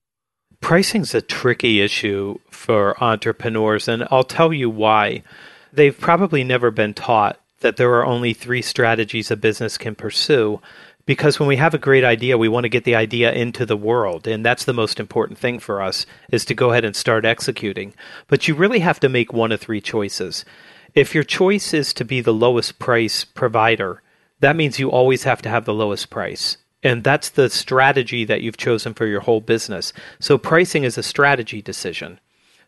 Pricing's 0.61 1.13
a 1.13 1.21
tricky 1.21 1.81
issue 1.81 2.39
for 2.49 3.01
entrepreneurs, 3.03 3.87
and 3.87 4.07
I'll 4.09 4.23
tell 4.23 4.51
you 4.51 4.69
why. 4.69 5.23
They've 5.71 5.97
probably 5.97 6.43
never 6.43 6.71
been 6.71 6.93
taught 6.93 7.39
that 7.59 7.77
there 7.77 7.93
are 7.95 8.05
only 8.05 8.33
three 8.33 8.61
strategies 8.61 9.29
a 9.29 9.35
business 9.35 9.77
can 9.77 9.95
pursue 9.95 10.61
because 11.08 11.39
when 11.39 11.47
we 11.47 11.55
have 11.55 11.74
a 11.74 11.80
great 11.80 12.03
idea, 12.03 12.38
we 12.38 12.49
want 12.49 12.66
to 12.66 12.70
get 12.70 12.84
the 12.84 12.93
idea 12.95 13.32
into 13.32 13.66
the 13.66 13.78
world, 13.78 14.28
and 14.28 14.45
that's 14.45 14.66
the 14.66 14.74
most 14.74 14.99
important 14.99 15.39
thing 15.39 15.58
for 15.58 15.82
us 15.82 16.05
is 16.32 16.45
to 16.45 16.53
go 16.53 16.72
ahead 16.72 16.86
and 16.86 16.95
start 16.95 17.26
executing. 17.26 17.95
But 18.28 18.47
you 18.47 18.53
really 18.53 18.80
have 18.80 18.99
to 18.99 19.10
make 19.10 19.34
one 19.34 19.53
of 19.53 19.60
three 19.60 19.82
choices. 19.82 20.45
If 20.93 21.16
your 21.16 21.24
choice 21.24 21.74
is 21.74 21.93
to 21.93 22.05
be 22.05 22.22
the 22.22 22.34
lowest 22.34 22.78
price 22.78 23.24
provider, 23.24 24.03
that 24.41 24.58
means 24.58 24.80
you 24.80 24.91
always 24.91 25.24
have 25.24 25.41
to 25.43 25.49
have 25.49 25.66
the 25.66 25.74
lowest 25.74 26.10
price. 26.10 26.58
And 26.84 27.03
that's 27.03 27.30
the 27.30 27.49
strategy 27.49 28.26
that 28.26 28.41
you've 28.41 28.58
chosen 28.58 28.93
for 28.93 29.08
your 29.08 29.22
whole 29.22 29.41
business. 29.41 29.93
So 30.20 30.38
pricing 30.38 30.84
is 30.84 30.97
a 30.97 31.03
strategy 31.03 31.62
decision. 31.62 32.20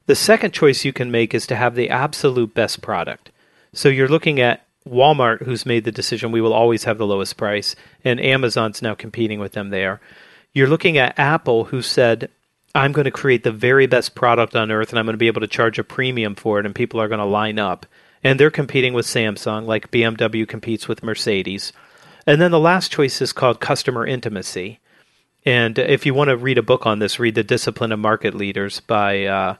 The 0.05 0.15
second 0.15 0.53
choice 0.53 0.85
you 0.85 0.93
can 0.93 1.11
make 1.11 1.33
is 1.33 1.45
to 1.47 1.55
have 1.57 1.75
the 1.75 1.89
absolute 1.89 2.53
best 2.53 2.81
product. 2.81 3.31
So 3.73 3.89
you're 3.89 4.07
looking 4.07 4.39
at 4.39 4.65
Walmart, 4.87 5.43
who's 5.43 5.65
made 5.65 5.83
the 5.83 5.91
decision 5.91 6.31
we 6.31 6.41
will 6.41 6.53
always 6.53 6.85
have 6.85 6.97
the 6.97 7.07
lowest 7.07 7.37
price, 7.37 7.75
and 8.03 8.19
Amazon's 8.19 8.81
now 8.81 8.95
competing 8.95 9.39
with 9.39 9.53
them 9.53 9.69
there. 9.69 9.99
You're 10.53 10.67
looking 10.67 10.97
at 10.97 11.17
Apple, 11.19 11.65
who 11.65 11.81
said, 11.81 12.29
I'm 12.73 12.91
going 12.91 13.05
to 13.05 13.11
create 13.11 13.43
the 13.43 13.51
very 13.51 13.87
best 13.87 14.15
product 14.15 14.55
on 14.55 14.71
earth 14.71 14.89
and 14.89 14.99
I'm 14.99 15.05
going 15.05 15.13
to 15.13 15.17
be 15.17 15.27
able 15.27 15.41
to 15.41 15.47
charge 15.47 15.79
a 15.79 15.83
premium 15.83 16.35
for 16.35 16.59
it, 16.59 16.65
and 16.65 16.75
people 16.75 17.01
are 17.01 17.07
going 17.07 17.19
to 17.19 17.25
line 17.25 17.59
up. 17.59 17.85
And 18.23 18.39
they're 18.39 18.51
competing 18.51 18.93
with 18.93 19.05
Samsung, 19.05 19.65
like 19.65 19.91
BMW 19.91 20.47
competes 20.47 20.87
with 20.87 21.03
Mercedes. 21.03 21.71
And 22.27 22.41
then 22.41 22.51
the 22.51 22.59
last 22.59 22.91
choice 22.91 23.21
is 23.21 23.33
called 23.33 23.59
customer 23.59 24.05
intimacy. 24.05 24.79
And 25.45 25.79
if 25.79 26.05
you 26.05 26.13
want 26.13 26.29
to 26.29 26.37
read 26.37 26.57
a 26.57 26.63
book 26.63 26.85
on 26.85 26.99
this, 26.99 27.19
read 27.19 27.35
The 27.35 27.43
Discipline 27.43 27.91
of 27.91 27.99
Market 27.99 28.33
Leaders 28.33 28.81
by 28.81 29.25
uh, 29.25 29.55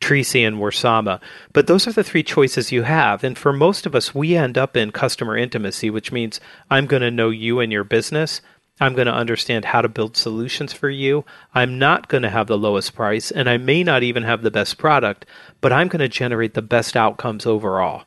Treacy 0.00 0.46
and 0.46 0.56
Wiersema. 0.58 1.20
But 1.52 1.66
those 1.66 1.86
are 1.86 1.92
the 1.92 2.04
three 2.04 2.22
choices 2.22 2.72
you 2.72 2.82
have. 2.82 3.24
And 3.24 3.36
for 3.36 3.52
most 3.52 3.86
of 3.86 3.94
us, 3.94 4.14
we 4.14 4.36
end 4.36 4.58
up 4.58 4.76
in 4.76 4.92
customer 4.92 5.36
intimacy, 5.36 5.90
which 5.90 6.12
means 6.12 6.40
I'm 6.70 6.86
going 6.86 7.02
to 7.02 7.10
know 7.10 7.30
you 7.30 7.60
and 7.60 7.72
your 7.72 7.84
business. 7.84 8.40
I'm 8.78 8.94
going 8.94 9.06
to 9.06 9.14
understand 9.14 9.64
how 9.64 9.80
to 9.80 9.88
build 9.88 10.16
solutions 10.16 10.74
for 10.74 10.90
you. 10.90 11.24
I'm 11.54 11.78
not 11.78 12.08
going 12.08 12.22
to 12.22 12.30
have 12.30 12.46
the 12.46 12.58
lowest 12.58 12.94
price, 12.94 13.30
and 13.30 13.48
I 13.48 13.56
may 13.56 13.82
not 13.82 14.02
even 14.02 14.22
have 14.24 14.42
the 14.42 14.50
best 14.50 14.76
product, 14.76 15.24
but 15.62 15.72
I'm 15.72 15.88
going 15.88 16.00
to 16.00 16.08
generate 16.08 16.52
the 16.52 16.62
best 16.62 16.94
outcomes 16.94 17.46
overall. 17.46 18.04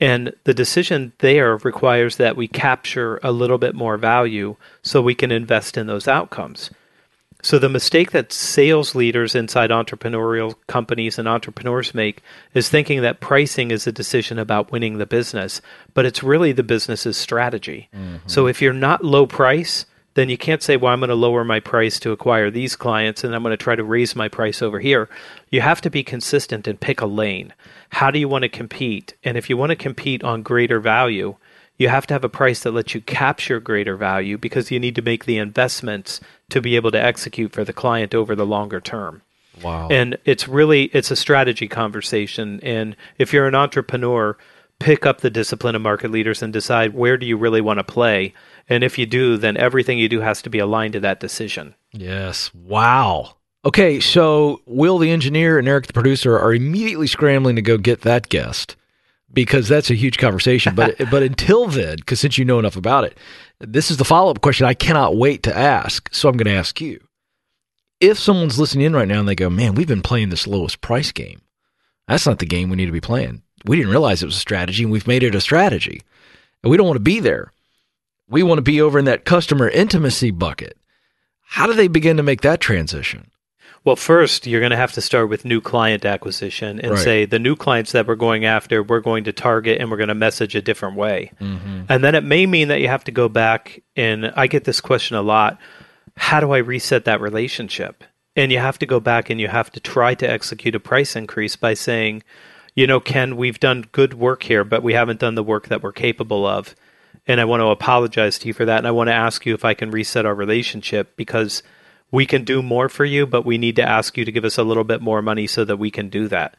And 0.00 0.34
the 0.44 0.54
decision 0.54 1.12
there 1.18 1.56
requires 1.58 2.16
that 2.16 2.36
we 2.36 2.48
capture 2.48 3.20
a 3.22 3.30
little 3.30 3.58
bit 3.58 3.74
more 3.74 3.96
value 3.96 4.56
so 4.82 5.00
we 5.00 5.14
can 5.14 5.30
invest 5.30 5.76
in 5.76 5.86
those 5.86 6.08
outcomes. 6.08 6.70
So 7.42 7.58
the 7.58 7.68
mistake 7.68 8.10
that 8.12 8.32
sales 8.32 8.94
leaders 8.94 9.34
inside 9.34 9.70
entrepreneurial 9.70 10.54
companies 10.66 11.18
and 11.18 11.28
entrepreneurs 11.28 11.94
make 11.94 12.22
is 12.54 12.68
thinking 12.68 13.02
that 13.02 13.20
pricing 13.20 13.70
is 13.70 13.86
a 13.86 13.92
decision 13.92 14.38
about 14.38 14.72
winning 14.72 14.98
the 14.98 15.06
business, 15.06 15.60
but 15.94 16.06
it's 16.06 16.22
really 16.22 16.52
the 16.52 16.62
business's 16.62 17.16
strategy. 17.16 17.88
Mm-hmm. 17.94 18.26
So 18.26 18.46
if 18.46 18.60
you're 18.60 18.72
not 18.72 19.04
low 19.04 19.26
price, 19.26 19.86
then 20.14 20.28
you 20.28 20.36
can't 20.36 20.62
say, 20.62 20.76
well, 20.76 20.92
I'm 20.92 21.00
going 21.00 21.08
to 21.08 21.14
lower 21.14 21.44
my 21.44 21.60
price 21.60 22.00
to 22.00 22.12
acquire 22.12 22.50
these 22.50 22.76
clients 22.76 23.22
and 23.22 23.34
I'm 23.34 23.42
going 23.42 23.52
to 23.52 23.56
try 23.56 23.76
to 23.76 23.84
raise 23.84 24.16
my 24.16 24.28
price 24.28 24.60
over 24.60 24.80
here. 24.80 25.08
You 25.50 25.60
have 25.60 25.80
to 25.82 25.90
be 25.90 26.02
consistent 26.02 26.66
and 26.66 26.80
pick 26.80 27.00
a 27.00 27.06
lane. 27.06 27.54
How 27.90 28.10
do 28.10 28.18
you 28.18 28.28
want 28.28 28.42
to 28.42 28.48
compete? 28.48 29.14
And 29.22 29.36
if 29.36 29.48
you 29.48 29.56
want 29.56 29.70
to 29.70 29.76
compete 29.76 30.24
on 30.24 30.42
greater 30.42 30.80
value, 30.80 31.36
you 31.78 31.88
have 31.88 32.06
to 32.08 32.14
have 32.14 32.24
a 32.24 32.28
price 32.28 32.60
that 32.62 32.72
lets 32.72 32.94
you 32.94 33.00
capture 33.00 33.60
greater 33.60 33.96
value 33.96 34.36
because 34.36 34.70
you 34.70 34.78
need 34.78 34.96
to 34.96 35.02
make 35.02 35.24
the 35.24 35.38
investments 35.38 36.20
to 36.50 36.60
be 36.60 36.76
able 36.76 36.90
to 36.90 37.02
execute 37.02 37.52
for 37.52 37.64
the 37.64 37.72
client 37.72 38.14
over 38.14 38.34
the 38.34 38.46
longer 38.46 38.80
term. 38.80 39.22
Wow. 39.62 39.88
And 39.90 40.16
it's 40.24 40.48
really 40.48 40.84
it's 40.92 41.10
a 41.10 41.16
strategy 41.16 41.68
conversation 41.68 42.60
and 42.62 42.96
if 43.18 43.32
you're 43.32 43.46
an 43.46 43.54
entrepreneur, 43.54 44.36
pick 44.78 45.04
up 45.04 45.20
the 45.20 45.30
discipline 45.30 45.74
of 45.74 45.82
market 45.82 46.10
leaders 46.10 46.42
and 46.42 46.52
decide 46.52 46.94
where 46.94 47.16
do 47.16 47.26
you 47.26 47.36
really 47.36 47.60
want 47.60 47.78
to 47.78 47.84
play 47.84 48.32
and 48.68 48.84
if 48.84 48.98
you 48.98 49.06
do, 49.06 49.36
then 49.36 49.56
everything 49.56 49.98
you 49.98 50.08
do 50.08 50.20
has 50.20 50.40
to 50.42 50.50
be 50.50 50.60
aligned 50.60 50.92
to 50.92 51.00
that 51.00 51.18
decision. 51.18 51.74
Yes. 51.92 52.54
Wow. 52.54 53.34
Okay, 53.64 54.00
so 54.00 54.62
Will 54.64 54.98
the 54.98 55.10
engineer 55.10 55.58
and 55.58 55.68
Eric 55.68 55.86
the 55.86 55.92
producer 55.92 56.38
are 56.38 56.54
immediately 56.54 57.06
scrambling 57.06 57.56
to 57.56 57.62
go 57.62 57.76
get 57.76 58.02
that 58.02 58.28
guest 58.28 58.76
because 59.32 59.68
that's 59.68 59.90
a 59.90 59.94
huge 59.94 60.18
conversation. 60.18 60.74
But 60.74 60.96
but 61.10 61.22
until 61.22 61.66
then, 61.66 61.96
because 61.96 62.20
since 62.20 62.38
you 62.38 62.44
know 62.44 62.58
enough 62.58 62.76
about 62.76 63.04
it, 63.04 63.16
this 63.58 63.90
is 63.90 63.96
the 63.96 64.04
follow 64.04 64.30
up 64.30 64.40
question 64.40 64.66
I 64.66 64.74
cannot 64.74 65.16
wait 65.16 65.42
to 65.44 65.56
ask. 65.56 66.08
So 66.12 66.28
I'm 66.28 66.36
going 66.36 66.52
to 66.52 66.58
ask 66.58 66.80
you: 66.80 67.00
If 68.00 68.18
someone's 68.18 68.58
listening 68.58 68.86
in 68.86 68.94
right 68.94 69.08
now 69.08 69.20
and 69.20 69.28
they 69.28 69.34
go, 69.34 69.50
"Man, 69.50 69.74
we've 69.74 69.88
been 69.88 70.02
playing 70.02 70.30
this 70.30 70.46
lowest 70.46 70.80
price 70.80 71.12
game," 71.12 71.42
that's 72.08 72.26
not 72.26 72.38
the 72.38 72.46
game 72.46 72.70
we 72.70 72.76
need 72.76 72.86
to 72.86 72.92
be 72.92 73.00
playing. 73.00 73.42
We 73.64 73.76
didn't 73.76 73.90
realize 73.90 74.22
it 74.22 74.26
was 74.26 74.36
a 74.36 74.40
strategy, 74.40 74.82
and 74.82 74.92
we've 74.92 75.06
made 75.06 75.22
it 75.22 75.34
a 75.34 75.40
strategy, 75.40 76.02
and 76.62 76.70
we 76.70 76.76
don't 76.76 76.86
want 76.86 76.96
to 76.96 77.00
be 77.00 77.20
there. 77.20 77.52
We 78.28 78.42
want 78.42 78.58
to 78.58 78.62
be 78.62 78.80
over 78.80 78.98
in 78.98 79.04
that 79.06 79.24
customer 79.24 79.68
intimacy 79.68 80.30
bucket. 80.30 80.78
How 81.40 81.66
do 81.66 81.74
they 81.74 81.88
begin 81.88 82.16
to 82.16 82.22
make 82.22 82.42
that 82.42 82.60
transition? 82.60 83.30
Well, 83.82 83.96
first, 83.96 84.46
you're 84.46 84.60
going 84.60 84.70
to 84.70 84.76
have 84.76 84.92
to 84.92 85.00
start 85.00 85.30
with 85.30 85.46
new 85.46 85.60
client 85.60 86.04
acquisition 86.04 86.80
and 86.80 86.92
right. 86.92 87.00
say 87.00 87.24
the 87.24 87.38
new 87.38 87.56
clients 87.56 87.92
that 87.92 88.06
we're 88.06 88.14
going 88.14 88.44
after, 88.44 88.82
we're 88.82 89.00
going 89.00 89.24
to 89.24 89.32
target 89.32 89.80
and 89.80 89.90
we're 89.90 89.96
going 89.96 90.08
to 90.08 90.14
message 90.14 90.54
a 90.54 90.60
different 90.60 90.96
way. 90.96 91.32
Mm-hmm. 91.40 91.84
And 91.88 92.04
then 92.04 92.14
it 92.14 92.22
may 92.22 92.44
mean 92.44 92.68
that 92.68 92.80
you 92.80 92.88
have 92.88 93.04
to 93.04 93.12
go 93.12 93.28
back 93.28 93.82
and 93.96 94.32
I 94.36 94.48
get 94.48 94.64
this 94.64 94.80
question 94.80 95.16
a 95.16 95.22
lot 95.22 95.58
how 96.16 96.38
do 96.38 96.52
I 96.52 96.58
reset 96.58 97.06
that 97.06 97.20
relationship? 97.20 98.04
And 98.36 98.52
you 98.52 98.58
have 98.58 98.78
to 98.80 98.86
go 98.86 99.00
back 99.00 99.30
and 99.30 99.40
you 99.40 99.48
have 99.48 99.70
to 99.72 99.80
try 99.80 100.14
to 100.14 100.30
execute 100.30 100.74
a 100.74 100.80
price 100.80 101.16
increase 101.16 101.56
by 101.56 101.72
saying, 101.72 102.22
you 102.74 102.86
know, 102.86 103.00
Ken, 103.00 103.36
we've 103.36 103.58
done 103.58 103.88
good 103.92 104.12
work 104.14 104.42
here, 104.42 104.62
but 104.62 104.82
we 104.82 104.92
haven't 104.92 105.18
done 105.18 105.34
the 105.34 105.42
work 105.42 105.68
that 105.68 105.82
we're 105.82 105.92
capable 105.92 106.46
of. 106.46 106.74
And 107.26 107.40
I 107.40 107.46
want 107.46 107.60
to 107.60 107.68
apologize 107.68 108.38
to 108.40 108.48
you 108.48 108.52
for 108.52 108.66
that. 108.66 108.78
And 108.78 108.86
I 108.86 108.90
want 108.90 109.08
to 109.08 109.14
ask 109.14 109.46
you 109.46 109.54
if 109.54 109.64
I 109.64 109.72
can 109.72 109.90
reset 109.90 110.26
our 110.26 110.34
relationship 110.34 111.16
because 111.16 111.62
we 112.10 112.26
can 112.26 112.44
do 112.44 112.62
more 112.62 112.88
for 112.88 113.04
you, 113.04 113.26
but 113.26 113.44
we 113.44 113.58
need 113.58 113.76
to 113.76 113.88
ask 113.88 114.16
you 114.16 114.24
to 114.24 114.32
give 114.32 114.44
us 114.44 114.58
a 114.58 114.64
little 114.64 114.84
bit 114.84 115.00
more 115.00 115.22
money 115.22 115.46
so 115.46 115.64
that 115.64 115.76
we 115.76 115.90
can 115.90 116.08
do 116.08 116.28
that. 116.28 116.56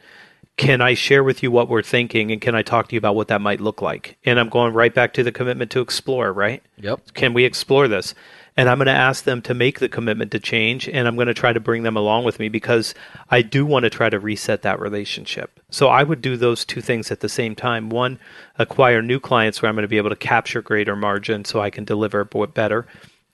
Can 0.57 0.81
I 0.81 0.93
share 0.93 1.23
with 1.23 1.41
you 1.41 1.49
what 1.49 1.69
we're 1.69 1.81
thinking 1.81 2.31
and 2.31 2.41
can 2.41 2.55
I 2.55 2.61
talk 2.61 2.89
to 2.89 2.95
you 2.95 2.99
about 2.99 3.15
what 3.15 3.29
that 3.29 3.41
might 3.41 3.61
look 3.61 3.81
like? 3.81 4.17
And 4.25 4.39
I'm 4.39 4.49
going 4.49 4.73
right 4.73 4.93
back 4.93 5.13
to 5.13 5.23
the 5.23 5.31
commitment 5.31 5.71
to 5.71 5.81
explore, 5.81 6.31
right? 6.31 6.61
Yep. 6.77 7.13
Can 7.13 7.33
we 7.33 7.45
explore 7.45 7.87
this? 7.87 8.13
And 8.57 8.69
I'm 8.69 8.77
going 8.77 8.87
to 8.87 8.91
ask 8.91 9.23
them 9.23 9.41
to 9.43 9.53
make 9.53 9.79
the 9.79 9.87
commitment 9.87 10.29
to 10.31 10.39
change 10.39 10.89
and 10.89 11.07
I'm 11.07 11.15
going 11.15 11.27
to 11.27 11.33
try 11.33 11.53
to 11.53 11.59
bring 11.59 11.83
them 11.83 11.95
along 11.95 12.25
with 12.25 12.37
me 12.37 12.49
because 12.49 12.93
I 13.29 13.41
do 13.41 13.65
want 13.65 13.83
to 13.83 13.89
try 13.89 14.09
to 14.09 14.19
reset 14.19 14.61
that 14.63 14.79
relationship. 14.79 15.59
So 15.69 15.87
I 15.87 16.03
would 16.03 16.21
do 16.21 16.35
those 16.35 16.65
two 16.65 16.81
things 16.81 17.11
at 17.11 17.21
the 17.21 17.29
same 17.29 17.55
time. 17.55 17.89
One, 17.89 18.19
acquire 18.59 19.01
new 19.01 19.21
clients 19.21 19.61
where 19.61 19.69
I'm 19.69 19.75
going 19.75 19.83
to 19.83 19.87
be 19.87 19.97
able 19.97 20.09
to 20.09 20.15
capture 20.17 20.61
greater 20.61 20.97
margin 20.97 21.45
so 21.45 21.61
I 21.61 21.69
can 21.69 21.85
deliver 21.85 22.25
better 22.25 22.85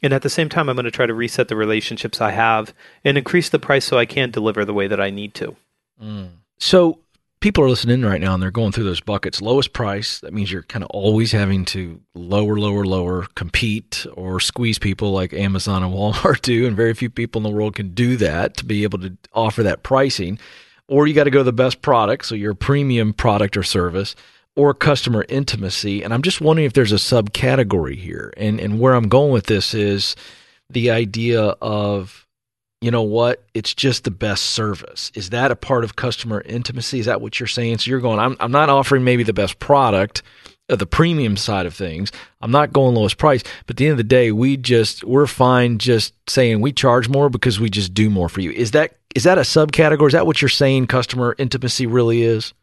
and 0.01 0.13
at 0.13 0.21
the 0.21 0.29
same 0.29 0.49
time, 0.49 0.69
I'm 0.69 0.75
going 0.75 0.85
to 0.85 0.91
try 0.91 1.05
to 1.05 1.13
reset 1.13 1.47
the 1.47 1.55
relationships 1.55 2.21
I 2.21 2.31
have 2.31 2.73
and 3.03 3.17
increase 3.17 3.49
the 3.49 3.59
price 3.59 3.85
so 3.85 3.97
I 3.97 4.05
can 4.05 4.29
deliver 4.29 4.63
the 4.63 4.73
way 4.73 4.87
that 4.87 5.01
I 5.01 5.09
need 5.09 5.33
to. 5.35 5.55
Mm. 6.01 6.29
So 6.59 6.99
people 7.39 7.63
are 7.63 7.69
listening 7.69 8.03
right 8.03 8.21
now 8.21 8.33
and 8.33 8.41
they're 8.41 8.51
going 8.51 8.71
through 8.71 8.83
those 8.83 9.01
buckets. 9.01 9.41
Lowest 9.41 9.73
price, 9.73 10.19
that 10.19 10.33
means 10.33 10.51
you're 10.51 10.63
kind 10.63 10.83
of 10.83 10.89
always 10.91 11.31
having 11.31 11.65
to 11.65 11.99
lower, 12.13 12.57
lower, 12.57 12.85
lower, 12.85 13.25
compete 13.35 14.05
or 14.13 14.39
squeeze 14.39 14.77
people 14.77 15.11
like 15.11 15.33
Amazon 15.33 15.83
and 15.83 15.93
Walmart 15.93 16.41
do. 16.43 16.67
And 16.67 16.75
very 16.75 16.93
few 16.93 17.09
people 17.09 17.39
in 17.39 17.43
the 17.43 17.57
world 17.57 17.75
can 17.75 17.93
do 17.93 18.17
that 18.17 18.57
to 18.57 18.65
be 18.65 18.83
able 18.83 18.99
to 18.99 19.17
offer 19.33 19.63
that 19.63 19.83
pricing. 19.83 20.37
Or 20.87 21.07
you 21.07 21.13
got 21.13 21.25
to 21.25 21.31
go 21.31 21.43
the 21.43 21.51
best 21.51 21.81
product. 21.81 22.25
So 22.25 22.35
your 22.35 22.53
premium 22.53 23.13
product 23.13 23.57
or 23.57 23.63
service 23.63 24.15
or 24.57 24.73
customer 24.73 25.23
intimacy. 25.29 26.03
And 26.03 26.13
I'm 26.13 26.23
just 26.23 26.41
wondering 26.41 26.65
if 26.65 26.73
there's 26.73 26.91
a 26.91 26.95
subcategory 26.95 27.95
here. 27.95 28.33
And 28.35 28.59
and 28.59 28.79
where 28.79 28.95
I'm 28.95 29.07
going 29.07 29.31
with 29.31 29.45
this 29.45 29.73
is 29.73 30.15
the 30.69 30.91
idea 30.91 31.41
of 31.61 32.25
you 32.81 32.91
know 32.91 33.03
what? 33.03 33.43
It's 33.53 33.73
just 33.73 34.03
the 34.03 34.11
best 34.11 34.43
service. 34.43 35.11
Is 35.15 35.31
that 35.31 35.51
a 35.51 35.55
part 35.55 35.83
of 35.83 35.95
customer 35.95 36.41
intimacy? 36.41 36.99
Is 36.99 37.07
that 37.07 37.21
what 37.21 37.39
you're 37.39 37.47
saying? 37.47 37.79
So 37.79 37.89
you're 37.89 37.99
going, 37.99 38.19
I'm, 38.19 38.37
I'm 38.39 38.51
not 38.51 38.69
offering 38.69 39.03
maybe 39.03 39.23
the 39.23 39.33
best 39.33 39.57
product, 39.57 40.21
uh, 40.69 40.75
the 40.75 40.85
premium 40.85 41.37
side 41.37 41.65
of 41.65 41.73
things. 41.73 42.11
I'm 42.39 42.51
not 42.51 42.73
going 42.73 42.93
lowest 42.93 43.17
price. 43.17 43.41
But 43.65 43.73
at 43.73 43.77
the 43.77 43.85
end 43.85 43.93
of 43.93 43.97
the 43.97 44.03
day, 44.03 44.31
we 44.31 44.57
just, 44.57 45.03
we're 45.03 45.25
fine 45.25 45.79
just 45.79 46.13
saying 46.29 46.61
we 46.61 46.71
charge 46.71 47.09
more 47.09 47.31
because 47.31 47.59
we 47.59 47.71
just 47.71 47.95
do 47.95 48.11
more 48.11 48.29
for 48.29 48.41
you. 48.41 48.51
Is 48.51 48.69
that, 48.71 48.97
is 49.15 49.23
that 49.23 49.39
a 49.39 49.41
subcategory? 49.41 50.07
Is 50.07 50.13
that 50.13 50.27
what 50.27 50.43
you're 50.43 50.49
saying 50.49 50.85
customer 50.85 51.33
intimacy 51.39 51.87
really 51.87 52.21
is? 52.21 52.53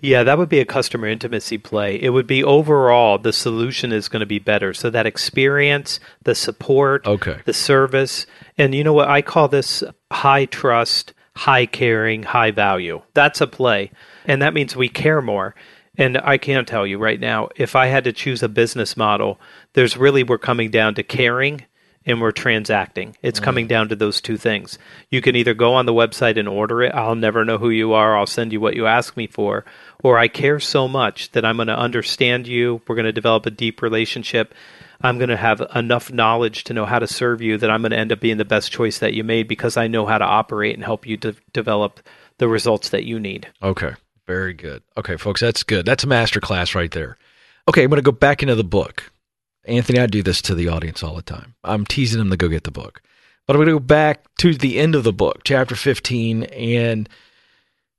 Yeah, 0.00 0.22
that 0.24 0.38
would 0.38 0.48
be 0.48 0.60
a 0.60 0.64
customer 0.64 1.06
intimacy 1.06 1.58
play. 1.58 2.00
It 2.00 2.10
would 2.10 2.26
be 2.26 2.44
overall 2.44 3.18
the 3.18 3.32
solution 3.32 3.92
is 3.92 4.08
going 4.08 4.20
to 4.20 4.26
be 4.26 4.38
better. 4.38 4.72
So 4.74 4.90
that 4.90 5.06
experience, 5.06 6.00
the 6.22 6.34
support, 6.34 7.06
okay. 7.06 7.40
the 7.44 7.52
service, 7.52 8.26
and 8.56 8.74
you 8.74 8.84
know 8.84 8.92
what 8.92 9.08
I 9.08 9.22
call 9.22 9.48
this 9.48 9.82
high 10.10 10.46
trust, 10.46 11.12
high 11.36 11.66
caring, 11.66 12.22
high 12.22 12.50
value. 12.50 13.02
That's 13.14 13.40
a 13.40 13.46
play. 13.46 13.90
And 14.24 14.42
that 14.42 14.54
means 14.54 14.76
we 14.76 14.88
care 14.88 15.22
more. 15.22 15.54
And 15.96 16.18
I 16.18 16.38
can 16.38 16.64
tell 16.64 16.86
you 16.86 16.98
right 16.98 17.18
now, 17.18 17.48
if 17.56 17.74
I 17.74 17.86
had 17.86 18.04
to 18.04 18.12
choose 18.12 18.42
a 18.42 18.48
business 18.48 18.96
model, 18.96 19.40
there's 19.72 19.96
really 19.96 20.22
we're 20.22 20.38
coming 20.38 20.70
down 20.70 20.94
to 20.94 21.02
caring 21.02 21.66
and 22.06 22.20
we're 22.20 22.32
transacting. 22.32 23.16
It's 23.22 23.40
mm. 23.40 23.44
coming 23.44 23.66
down 23.66 23.88
to 23.88 23.96
those 23.96 24.20
two 24.20 24.36
things. 24.36 24.78
You 25.10 25.20
can 25.20 25.36
either 25.36 25.54
go 25.54 25.74
on 25.74 25.86
the 25.86 25.92
website 25.92 26.38
and 26.38 26.48
order 26.48 26.82
it. 26.82 26.94
I'll 26.94 27.14
never 27.14 27.44
know 27.44 27.58
who 27.58 27.70
you 27.70 27.92
are. 27.92 28.16
I'll 28.16 28.26
send 28.26 28.52
you 28.52 28.60
what 28.60 28.76
you 28.76 28.86
ask 28.86 29.16
me 29.16 29.26
for. 29.26 29.64
Or 30.02 30.18
I 30.18 30.28
care 30.28 30.60
so 30.60 30.88
much 30.88 31.32
that 31.32 31.44
I'm 31.44 31.56
going 31.56 31.68
to 31.68 31.78
understand 31.78 32.46
you. 32.46 32.80
We're 32.86 32.96
going 32.96 33.06
to 33.06 33.12
develop 33.12 33.46
a 33.46 33.50
deep 33.50 33.82
relationship. 33.82 34.54
I'm 35.00 35.18
going 35.18 35.28
to 35.28 35.36
have 35.36 35.62
enough 35.74 36.12
knowledge 36.12 36.64
to 36.64 36.74
know 36.74 36.84
how 36.84 36.98
to 36.98 37.06
serve 37.06 37.40
you 37.40 37.58
that 37.58 37.70
I'm 37.70 37.82
going 37.82 37.92
to 37.92 37.98
end 37.98 38.12
up 38.12 38.20
being 38.20 38.38
the 38.38 38.44
best 38.44 38.72
choice 38.72 38.98
that 38.98 39.14
you 39.14 39.22
made 39.22 39.46
because 39.46 39.76
I 39.76 39.86
know 39.86 40.06
how 40.06 40.18
to 40.18 40.24
operate 40.24 40.74
and 40.74 40.84
help 40.84 41.06
you 41.06 41.16
de- 41.16 41.36
develop 41.52 42.00
the 42.38 42.48
results 42.48 42.88
that 42.90 43.04
you 43.04 43.20
need. 43.20 43.48
Okay. 43.62 43.94
Very 44.26 44.52
good. 44.52 44.82
Okay, 44.96 45.16
folks, 45.16 45.40
that's 45.40 45.62
good. 45.62 45.86
That's 45.86 46.04
a 46.04 46.06
master 46.06 46.38
class 46.38 46.74
right 46.74 46.90
there. 46.90 47.16
Okay, 47.66 47.82
I'm 47.82 47.88
going 47.88 47.96
to 47.96 48.02
go 48.02 48.12
back 48.12 48.42
into 48.42 48.54
the 48.54 48.62
book. 48.62 49.10
Anthony, 49.68 49.98
I 49.98 50.06
do 50.06 50.22
this 50.22 50.42
to 50.42 50.54
the 50.54 50.68
audience 50.68 51.02
all 51.02 51.14
the 51.14 51.22
time. 51.22 51.54
I'm 51.62 51.84
teasing 51.84 52.18
them 52.18 52.30
to 52.30 52.36
go 52.36 52.48
get 52.48 52.64
the 52.64 52.70
book. 52.70 53.02
But 53.46 53.54
I'm 53.54 53.58
going 53.58 53.68
to 53.68 53.80
go 53.80 53.80
back 53.80 54.24
to 54.38 54.54
the 54.54 54.78
end 54.78 54.94
of 54.94 55.04
the 55.04 55.12
book, 55.12 55.40
chapter 55.44 55.74
15, 55.74 56.44
and 56.44 57.08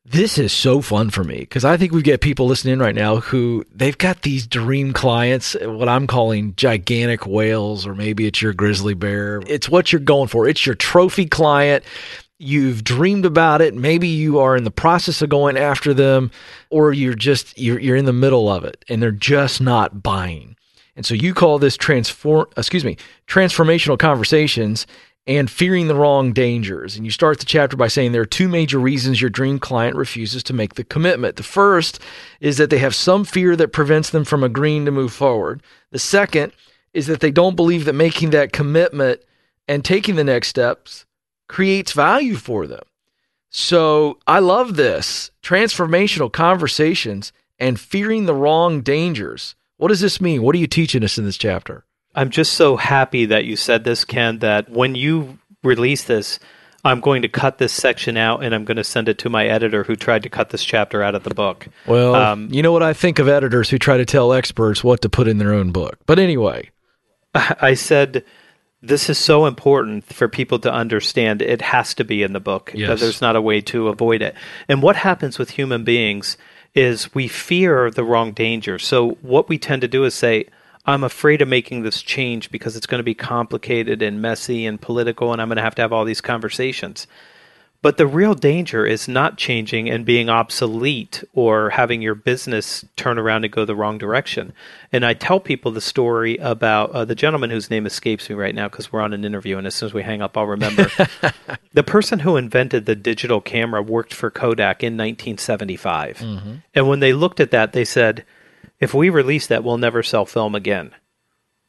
this 0.05 0.37
is 0.37 0.51
so 0.51 0.81
fun 0.81 1.09
for 1.09 1.23
me 1.23 1.39
because 1.39 1.65
I 1.65 1.77
think 1.77 1.91
we've 1.91 2.03
got 2.03 2.21
people 2.21 2.47
listening 2.47 2.79
right 2.79 2.95
now 2.95 3.17
who 3.17 3.65
they've 3.73 3.97
got 3.97 4.23
these 4.23 4.47
dream 4.47 4.93
clients, 4.93 5.55
what 5.61 5.89
I'm 5.89 6.07
calling 6.07 6.55
gigantic 6.55 7.27
whales, 7.27 7.85
or 7.85 7.93
maybe 7.93 8.25
it's 8.25 8.41
your 8.41 8.53
grizzly 8.53 8.95
bear. 8.95 9.41
It's 9.45 9.69
what 9.69 9.91
you're 9.91 9.99
going 9.99 10.27
for. 10.27 10.47
It's 10.47 10.65
your 10.65 10.75
trophy 10.75 11.25
client. 11.25 11.83
You've 12.39 12.83
dreamed 12.83 13.25
about 13.25 13.61
it. 13.61 13.75
Maybe 13.75 14.07
you 14.07 14.39
are 14.39 14.55
in 14.55 14.63
the 14.63 14.71
process 14.71 15.21
of 15.21 15.29
going 15.29 15.57
after 15.57 15.93
them, 15.93 16.31
or 16.69 16.93
you're 16.93 17.13
just 17.13 17.57
you're, 17.57 17.79
you're 17.79 17.97
in 17.97 18.05
the 18.05 18.13
middle 18.13 18.49
of 18.49 18.63
it 18.63 18.83
and 18.87 19.03
they're 19.03 19.11
just 19.11 19.61
not 19.61 20.01
buying. 20.01 20.55
And 20.99 21.05
so 21.05 21.13
you 21.13 21.33
call 21.33 21.59
this 21.59 21.77
transform 21.77 22.47
excuse 22.57 22.83
me, 22.83 22.97
transformational 23.25 23.97
conversations 23.97 24.85
and 25.25 25.49
fearing 25.49 25.87
the 25.87 25.95
wrong 25.95 26.33
dangers. 26.33 26.97
And 26.97 27.05
you 27.05 27.11
start 27.11 27.39
the 27.39 27.45
chapter 27.45 27.77
by 27.77 27.87
saying 27.87 28.11
there 28.11 28.23
are 28.23 28.25
two 28.25 28.49
major 28.49 28.79
reasons 28.79 29.21
your 29.21 29.29
dream 29.29 29.59
client 29.59 29.95
refuses 29.95 30.43
to 30.43 30.53
make 30.53 30.73
the 30.73 30.83
commitment. 30.83 31.37
The 31.37 31.43
first 31.43 32.01
is 32.41 32.57
that 32.57 32.69
they 32.69 32.79
have 32.79 32.93
some 32.93 33.23
fear 33.23 33.55
that 33.55 33.71
prevents 33.71 34.09
them 34.09 34.25
from 34.25 34.43
agreeing 34.43 34.83
to 34.83 34.91
move 34.91 35.13
forward. 35.13 35.63
The 35.91 35.99
second 35.99 36.51
is 36.93 37.07
that 37.07 37.21
they 37.21 37.31
don't 37.31 37.55
believe 37.55 37.85
that 37.85 37.93
making 37.93 38.31
that 38.31 38.51
commitment 38.51 39.21
and 39.69 39.85
taking 39.85 40.17
the 40.17 40.25
next 40.25 40.49
steps 40.49 41.05
creates 41.47 41.93
value 41.93 42.35
for 42.35 42.67
them. 42.67 42.83
So 43.49 44.19
I 44.27 44.39
love 44.39 44.75
this 44.75 45.31
transformational 45.41 46.29
conversations 46.29 47.31
and 47.57 47.79
fearing 47.79 48.25
the 48.25 48.35
wrong 48.35 48.81
dangers. 48.81 49.55
What 49.79 49.87
does 49.87 50.01
this 50.01 50.19
mean? 50.19 50.43
What 50.43 50.55
are 50.55 50.59
you 50.59 50.67
teaching 50.67 51.05
us 51.05 51.17
in 51.17 51.23
this 51.23 51.37
chapter? 51.37 51.85
I'm 52.13 52.31
just 52.31 52.51
so 52.53 52.75
happy 52.75 53.25
that 53.27 53.45
you 53.45 53.55
said 53.55 53.85
this, 53.85 54.03
Ken, 54.03 54.39
that 54.39 54.69
when 54.69 54.93
you 54.93 55.39
release 55.63 56.03
this, 56.03 56.37
I'm 56.83 56.99
going 56.99 57.21
to 57.21 57.29
cut 57.29 57.59
this 57.59 57.71
section 57.71 58.17
out 58.17 58.43
and 58.43 58.53
I'm 58.53 58.65
going 58.65 58.75
to 58.75 58.83
send 58.83 59.07
it 59.07 59.17
to 59.19 59.29
my 59.29 59.47
editor 59.47 59.85
who 59.85 59.95
tried 59.95 60.23
to 60.23 60.29
cut 60.29 60.49
this 60.49 60.65
chapter 60.65 61.01
out 61.01 61.15
of 61.15 61.23
the 61.23 61.33
book. 61.33 61.69
Well, 61.87 62.13
um, 62.13 62.49
you 62.51 62.61
know 62.61 62.73
what 62.73 62.83
I 62.83 62.91
think 62.91 63.19
of 63.19 63.29
editors 63.29 63.69
who 63.69 63.77
try 63.79 63.95
to 63.95 64.03
tell 64.03 64.33
experts 64.33 64.83
what 64.83 64.99
to 65.03 65.09
put 65.09 65.29
in 65.29 65.37
their 65.37 65.53
own 65.53 65.71
book. 65.71 65.97
But 66.05 66.19
anyway, 66.19 66.71
I 67.33 67.75
said 67.75 68.25
this 68.81 69.09
is 69.09 69.17
so 69.17 69.45
important 69.45 70.03
for 70.03 70.27
people 70.27 70.59
to 70.59 70.73
understand. 70.73 71.41
It 71.41 71.61
has 71.61 71.93
to 71.93 72.03
be 72.03 72.21
in 72.21 72.33
the 72.33 72.41
book. 72.41 72.71
Yes. 72.75 72.99
There's 72.99 73.21
not 73.21 73.37
a 73.37 73.41
way 73.41 73.61
to 73.61 73.87
avoid 73.87 74.21
it. 74.21 74.35
And 74.67 74.81
what 74.81 74.97
happens 74.97 75.39
with 75.39 75.51
human 75.51 75.85
beings 75.85 76.37
is 76.79 77.13
we 77.13 77.27
fear 77.27 77.91
the 77.91 78.05
wrong 78.05 78.31
danger. 78.31 78.79
So 78.79 79.17
what 79.21 79.49
we 79.49 79.57
tend 79.57 79.81
to 79.81 79.87
do 79.89 80.05
is 80.05 80.15
say, 80.15 80.45
I'm 80.85 81.03
afraid 81.03 81.41
of 81.41 81.49
making 81.49 81.83
this 81.83 82.01
change 82.01 82.49
because 82.51 82.77
it's 82.77 82.87
going 82.87 82.99
to 82.99 83.03
be 83.03 83.13
complicated 83.13 84.01
and 84.01 84.21
messy 84.21 84.65
and 84.65 84.79
political, 84.79 85.33
and 85.33 85.41
I'm 85.41 85.49
going 85.49 85.57
to 85.57 85.61
have 85.61 85.75
to 85.75 85.81
have 85.81 85.91
all 85.91 86.05
these 86.05 86.21
conversations. 86.21 87.05
But 87.81 87.95
the 87.95 88.07
real 88.07 88.33
danger 88.33 88.85
is 88.85 89.07
not 89.07 89.37
changing 89.37 89.89
and 89.89 90.05
being 90.05 90.27
obsolete 90.27 91.23
or 91.33 91.69
having 91.69 92.01
your 92.01 92.15
business 92.15 92.83
turn 92.97 93.17
around 93.17 93.45
and 93.45 93.53
go 93.53 93.63
the 93.63 93.75
wrong 93.75 93.97
direction. 93.97 94.51
And 94.91 95.05
I 95.05 95.13
tell 95.13 95.39
people 95.39 95.71
the 95.71 95.79
story 95.79 96.35
about 96.37 96.91
uh, 96.91 97.05
the 97.05 97.15
gentleman 97.15 97.51
whose 97.51 97.69
name 97.69 97.85
escapes 97.85 98.29
me 98.29 98.35
right 98.35 98.53
now 98.53 98.67
because 98.67 98.91
we're 98.91 98.99
on 98.99 99.13
an 99.13 99.23
interview, 99.23 99.57
and 99.57 99.65
as 99.65 99.75
soon 99.75 99.87
as 99.87 99.93
we 99.93 100.03
hang 100.03 100.21
up, 100.21 100.37
I'll 100.37 100.45
remember. 100.45 100.91
the 101.73 101.83
person 101.83 102.19
who 102.19 102.35
invented 102.35 102.85
the 102.85 102.95
digital 102.95 103.39
camera 103.39 103.81
worked 103.81 104.13
for 104.13 104.29
Kodak 104.29 104.83
in 104.83 104.97
1975. 104.97 106.17
Mm-hmm. 106.17 106.53
And 106.75 106.89
when 106.89 106.99
they 106.99 107.13
looked 107.13 107.39
at 107.39 107.51
that, 107.51 107.71
they 107.71 107.85
said, 107.85 108.25
if 108.79 108.93
we 108.93 109.09
release 109.09 109.47
that, 109.47 109.63
we'll 109.63 109.77
never 109.77 110.03
sell 110.03 110.25
film 110.25 110.53
again. 110.53 110.91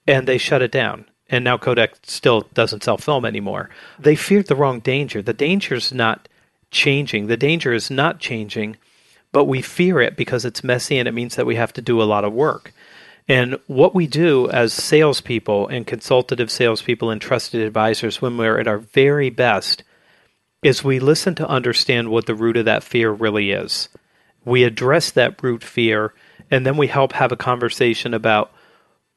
And 0.09 0.27
they 0.27 0.39
shut 0.39 0.63
it 0.63 0.73
down. 0.73 1.07
And 1.31 1.45
now 1.45 1.57
Kodak 1.57 1.95
still 2.03 2.43
doesn't 2.55 2.83
sell 2.83 2.99
film 2.99 3.25
anymore. 3.25 3.71
They 3.99 4.17
feared 4.17 4.49
the 4.49 4.57
wrong 4.57 4.81
danger. 4.81 5.23
The 5.23 5.33
danger 5.33 5.77
is 5.77 5.93
not 5.93 6.29
changing. 6.71 7.29
The 7.29 7.37
danger 7.37 7.73
is 7.73 7.91
not 7.91 8.19
changing, 8.19 8.77
but 9.33 9.45
we 9.45 9.63
fear 9.63 10.01
it 10.01 10.17
because 10.17 10.45
it's 10.45 10.65
messy 10.65 10.99
and 10.99 11.07
it 11.07 11.15
means 11.15 11.37
that 11.37 11.47
we 11.47 11.55
have 11.55 11.73
to 11.75 11.83
do 11.83 12.03
a 12.03 12.05
lot 12.05 12.25
of 12.25 12.33
work. 12.33 12.73
And 13.29 13.61
what 13.69 13.95
we 13.95 14.09
do 14.09 14.51
as 14.51 14.73
salespeople 14.73 15.69
and 15.69 15.87
consultative 15.87 16.51
salespeople 16.51 17.11
and 17.11 17.21
trusted 17.21 17.61
advisors 17.61 18.21
when 18.21 18.37
we're 18.37 18.59
at 18.59 18.67
our 18.67 18.79
very 18.79 19.31
best 19.31 19.85
is 20.65 20.83
we 20.83 20.99
listen 20.99 21.37
to 21.37 21.49
understand 21.49 22.11
what 22.11 22.27
the 22.27 22.35
root 22.35 22.57
of 22.57 22.65
that 22.65 22.83
fear 22.83 23.11
really 23.13 23.53
is. 23.53 23.89
We 24.45 24.65
address 24.65 25.13
that 25.13 25.41
root 25.43 25.63
fear 25.63 26.13
and 26.51 26.67
then 26.67 26.77
we 26.77 26.89
help 26.89 27.13
have 27.13 27.31
a 27.31 27.37
conversation 27.37 28.15
about 28.15 28.53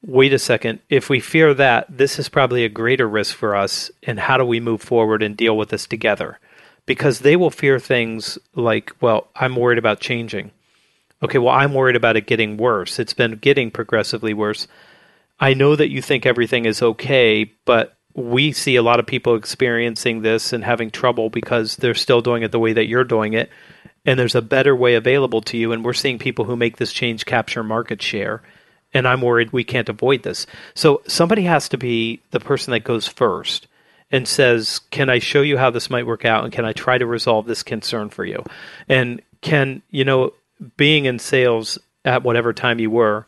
wait 0.06 0.32
a 0.34 0.38
second, 0.38 0.80
if 0.90 1.08
we 1.08 1.18
fear 1.18 1.54
that, 1.54 1.86
this 1.88 2.18
is 2.18 2.28
probably 2.28 2.64
a 2.64 2.68
greater 2.68 3.08
risk 3.08 3.34
for 3.34 3.56
us, 3.56 3.90
and 4.02 4.20
how 4.20 4.36
do 4.36 4.44
we 4.44 4.60
move 4.60 4.82
forward 4.82 5.22
and 5.22 5.36
deal 5.36 5.56
with 5.56 5.70
this 5.70 5.86
together? 5.86 6.38
Because 6.84 7.20
they 7.20 7.36
will 7.36 7.50
fear 7.50 7.78
things 7.78 8.38
like, 8.54 8.92
well, 9.00 9.28
I'm 9.34 9.56
worried 9.56 9.78
about 9.78 10.00
changing. 10.00 10.50
Okay, 11.22 11.38
well, 11.38 11.54
I'm 11.54 11.72
worried 11.72 11.96
about 11.96 12.16
it 12.16 12.26
getting 12.26 12.58
worse. 12.58 12.98
It's 12.98 13.14
been 13.14 13.36
getting 13.36 13.70
progressively 13.70 14.34
worse. 14.34 14.68
I 15.40 15.54
know 15.54 15.74
that 15.74 15.90
you 15.90 16.02
think 16.02 16.26
everything 16.26 16.66
is 16.66 16.82
okay, 16.82 17.50
but 17.64 17.96
we 18.14 18.52
see 18.52 18.76
a 18.76 18.82
lot 18.82 19.00
of 19.00 19.06
people 19.06 19.34
experiencing 19.34 20.20
this 20.20 20.52
and 20.52 20.62
having 20.62 20.90
trouble 20.90 21.30
because 21.30 21.76
they're 21.76 21.94
still 21.94 22.20
doing 22.20 22.42
it 22.42 22.52
the 22.52 22.60
way 22.60 22.74
that 22.74 22.86
you're 22.86 23.04
doing 23.04 23.32
it 23.32 23.50
and 24.06 24.18
there's 24.18 24.34
a 24.34 24.42
better 24.42 24.76
way 24.76 24.94
available 24.94 25.40
to 25.42 25.56
you. 25.56 25.72
And 25.72 25.84
we're 25.84 25.94
seeing 25.94 26.18
people 26.18 26.44
who 26.44 26.56
make 26.56 26.76
this 26.76 26.92
change 26.92 27.24
capture 27.24 27.62
market 27.62 28.02
share. 28.02 28.42
And 28.94 29.06
I'm 29.08 29.20
worried 29.20 29.52
we 29.52 29.64
can't 29.64 29.88
avoid 29.88 30.22
this. 30.22 30.46
So 30.74 31.02
somebody 31.06 31.42
has 31.42 31.68
to 31.70 31.76
be 31.76 32.20
the 32.30 32.40
person 32.40 32.70
that 32.70 32.84
goes 32.84 33.06
first 33.06 33.66
and 34.10 34.26
says, 34.28 34.80
Can 34.90 35.10
I 35.10 35.18
show 35.18 35.42
you 35.42 35.58
how 35.58 35.70
this 35.70 35.90
might 35.90 36.06
work 36.06 36.24
out? 36.24 36.44
And 36.44 36.52
can 36.52 36.64
I 36.64 36.72
try 36.72 36.96
to 36.96 37.06
resolve 37.06 37.46
this 37.46 37.62
concern 37.62 38.08
for 38.08 38.24
you? 38.24 38.44
And 38.88 39.20
can, 39.40 39.82
you 39.90 40.04
know, 40.04 40.32
being 40.76 41.04
in 41.04 41.18
sales 41.18 41.78
at 42.04 42.22
whatever 42.22 42.52
time 42.52 42.78
you 42.78 42.90
were, 42.90 43.26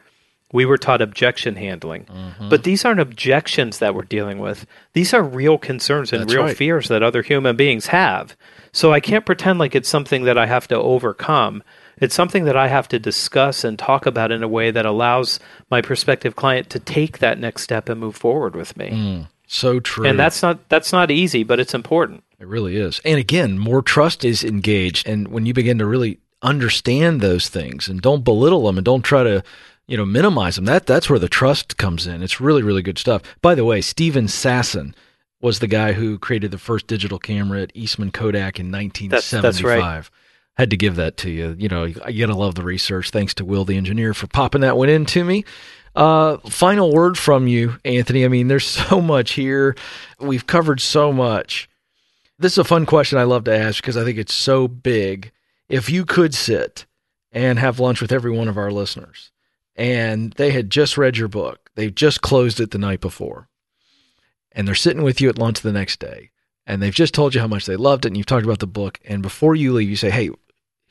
we 0.53 0.65
were 0.65 0.79
taught 0.79 1.03
objection 1.03 1.57
handling. 1.57 2.05
Mm-hmm. 2.05 2.49
But 2.49 2.63
these 2.63 2.85
aren't 2.85 3.01
objections 3.01 3.81
that 3.81 3.95
we're 3.95 4.03
dealing 4.03 4.39
with. 4.39 4.67
These 4.93 5.13
are 5.13 5.23
real 5.23 5.59
concerns 5.59 6.13
and 6.13 6.23
That's 6.23 6.35
real 6.35 6.45
right. 6.45 6.57
fears 6.57 6.89
that 6.89 7.03
other 7.03 7.23
human 7.23 7.57
beings 7.57 7.87
have. 7.89 8.37
So 8.73 8.93
I 8.93 9.01
can't 9.01 9.27
pretend 9.27 9.59
like 9.59 9.75
it's 9.75 9.89
something 9.89 10.25
that 10.25 10.39
I 10.39 10.47
have 10.47 10.69
to 10.69 10.77
overcome. 10.77 11.63
It's 11.99 12.15
something 12.15 12.45
that 12.45 12.57
I 12.57 12.69
have 12.69 12.89
to 12.89 12.99
discuss 12.99 13.65
and 13.65 13.79
talk 13.79 14.07
about 14.07 14.31
in 14.31 14.43
a 14.43 14.49
way 14.49 14.71
that 14.71 14.87
allows 14.87 15.41
my 15.71 15.81
prospective 15.81 16.37
client 16.37 16.69
to 16.71 16.79
take 16.79 17.19
that 17.19 17.39
next 17.39 17.63
step 17.63 17.89
and 17.89 18.01
move 18.01 18.17
forward 18.17 18.55
with 18.55 18.77
me. 18.77 18.91
Mm, 18.91 19.29
so 19.47 19.81
true. 19.81 20.07
And 20.07 20.19
that's 20.19 20.43
not 20.43 20.69
that's 20.69 20.93
not 20.93 21.11
easy, 21.11 21.43
but 21.43 21.61
it's 21.61 21.75
important. 21.75 22.23
It 22.39 22.47
really 22.47 22.77
is. 22.77 23.01
And 23.05 23.19
again, 23.19 23.59
more 23.59 23.83
trust 23.83 24.25
is 24.25 24.45
engaged 24.45 25.09
and 25.09 25.29
when 25.29 25.47
you 25.47 25.55
begin 25.55 25.79
to 25.79 25.87
really 25.87 26.21
understand 26.43 27.21
those 27.21 27.49
things 27.49 27.89
and 27.89 28.03
don't 28.03 28.25
belittle 28.25 28.67
them 28.67 28.77
and 28.77 28.85
don't 28.85 29.03
try 29.03 29.23
to 29.23 29.43
you 29.87 29.97
know 29.97 30.05
minimize 30.05 30.57
them 30.57 30.67
that 30.67 30.85
that's 30.85 31.09
where 31.09 31.19
the 31.19 31.31
trust 31.31 31.79
comes 31.79 32.07
in 32.07 32.23
it's 32.23 32.43
really 32.43 32.63
really 32.63 32.83
good 32.83 32.99
stuff 32.99 33.23
by 33.41 33.55
the 33.55 33.65
way 33.65 33.81
steven 33.81 34.27
sasson 34.27 34.93
was 35.41 35.59
the 35.59 35.67
guy 35.67 35.93
who 35.93 36.19
created 36.19 36.51
the 36.51 36.59
first 36.59 36.87
digital 36.87 37.19
camera 37.19 37.63
at 37.63 37.73
Eastman 37.75 38.11
Kodak 38.11 38.59
in 38.59 38.73
1975. 38.73 39.43
That's, 39.43 39.43
that's 39.43 39.63
right. 39.63 40.11
Had 40.57 40.71
to 40.71 40.77
give 40.77 40.97
that 40.97 41.17
to 41.19 41.31
you. 41.31 41.55
You 41.59 41.69
know, 41.69 41.85
you 41.85 41.95
gotta 42.27 42.39
love 42.39 42.55
the 42.55 42.63
research. 42.63 43.11
Thanks 43.11 43.35
to 43.35 43.45
Will, 43.45 43.65
the 43.65 43.77
engineer, 43.77 44.15
for 44.15 44.27
popping 44.27 44.63
that 44.63 44.77
one 44.77 44.89
into 44.89 45.25
me. 45.25 45.45
Uh, 45.95 46.39
final 46.49 46.93
word 46.93 47.17
from 47.17 47.47
you, 47.47 47.79
Anthony. 47.85 48.25
I 48.25 48.29
mean, 48.29 48.49
there's 48.49 48.67
so 48.89 49.01
much 49.01 49.33
here. 49.33 49.77
We've 50.19 50.47
covered 50.47 50.81
so 50.81 51.13
much. 51.13 51.69
This 52.39 52.53
is 52.53 52.59
a 52.59 52.65
fun 52.65 52.87
question 52.87 53.19
I 53.19 53.25
love 53.25 53.45
to 53.45 53.57
ask 53.57 53.83
because 53.83 53.97
I 53.97 54.05
think 54.05 54.19
it's 54.19 54.35
so 54.35 54.69
big. 54.69 55.33
If 55.69 55.91
you 55.91 56.05
could 56.05 56.35
sit 56.35 56.87
and 57.33 57.59
have 57.59 57.81
lunch 57.81 58.01
with 58.01 58.13
every 58.13 58.31
one 58.31 58.49
of 58.49 58.59
our 58.59 58.71
listeners, 58.71 59.33
and 59.75 60.33
they 60.35 60.53
had 60.53 60.71
just 60.71 60.97
read 60.97 61.17
your 61.17 61.29
book, 61.29 61.71
they've 61.75 61.95
just 61.95 62.23
closed 62.23 62.61
it 62.61 62.71
the 62.71 62.79
night 62.79 63.01
before, 63.01 63.49
and 64.53 64.67
they're 64.67 64.75
sitting 64.75 65.03
with 65.03 65.21
you 65.21 65.29
at 65.29 65.39
lunch 65.39 65.61
the 65.61 65.73
next 65.73 65.99
day 65.99 66.31
and 66.67 66.83
they've 66.83 66.95
just 66.95 67.15
told 67.15 67.35
you 67.35 67.41
how 67.41 67.47
much 67.47 67.67
they 67.67 67.77
loved 67.77 68.05
it 68.05 68.09
and 68.09 68.17
you've 68.17 68.27
talked 68.27 68.45
about 68.45 68.59
the 68.59 68.67
book 68.67 68.99
and 69.05 69.23
before 69.23 69.55
you 69.55 69.73
leave 69.73 69.89
you 69.89 69.97
say 69.97 70.11
hey 70.11 70.31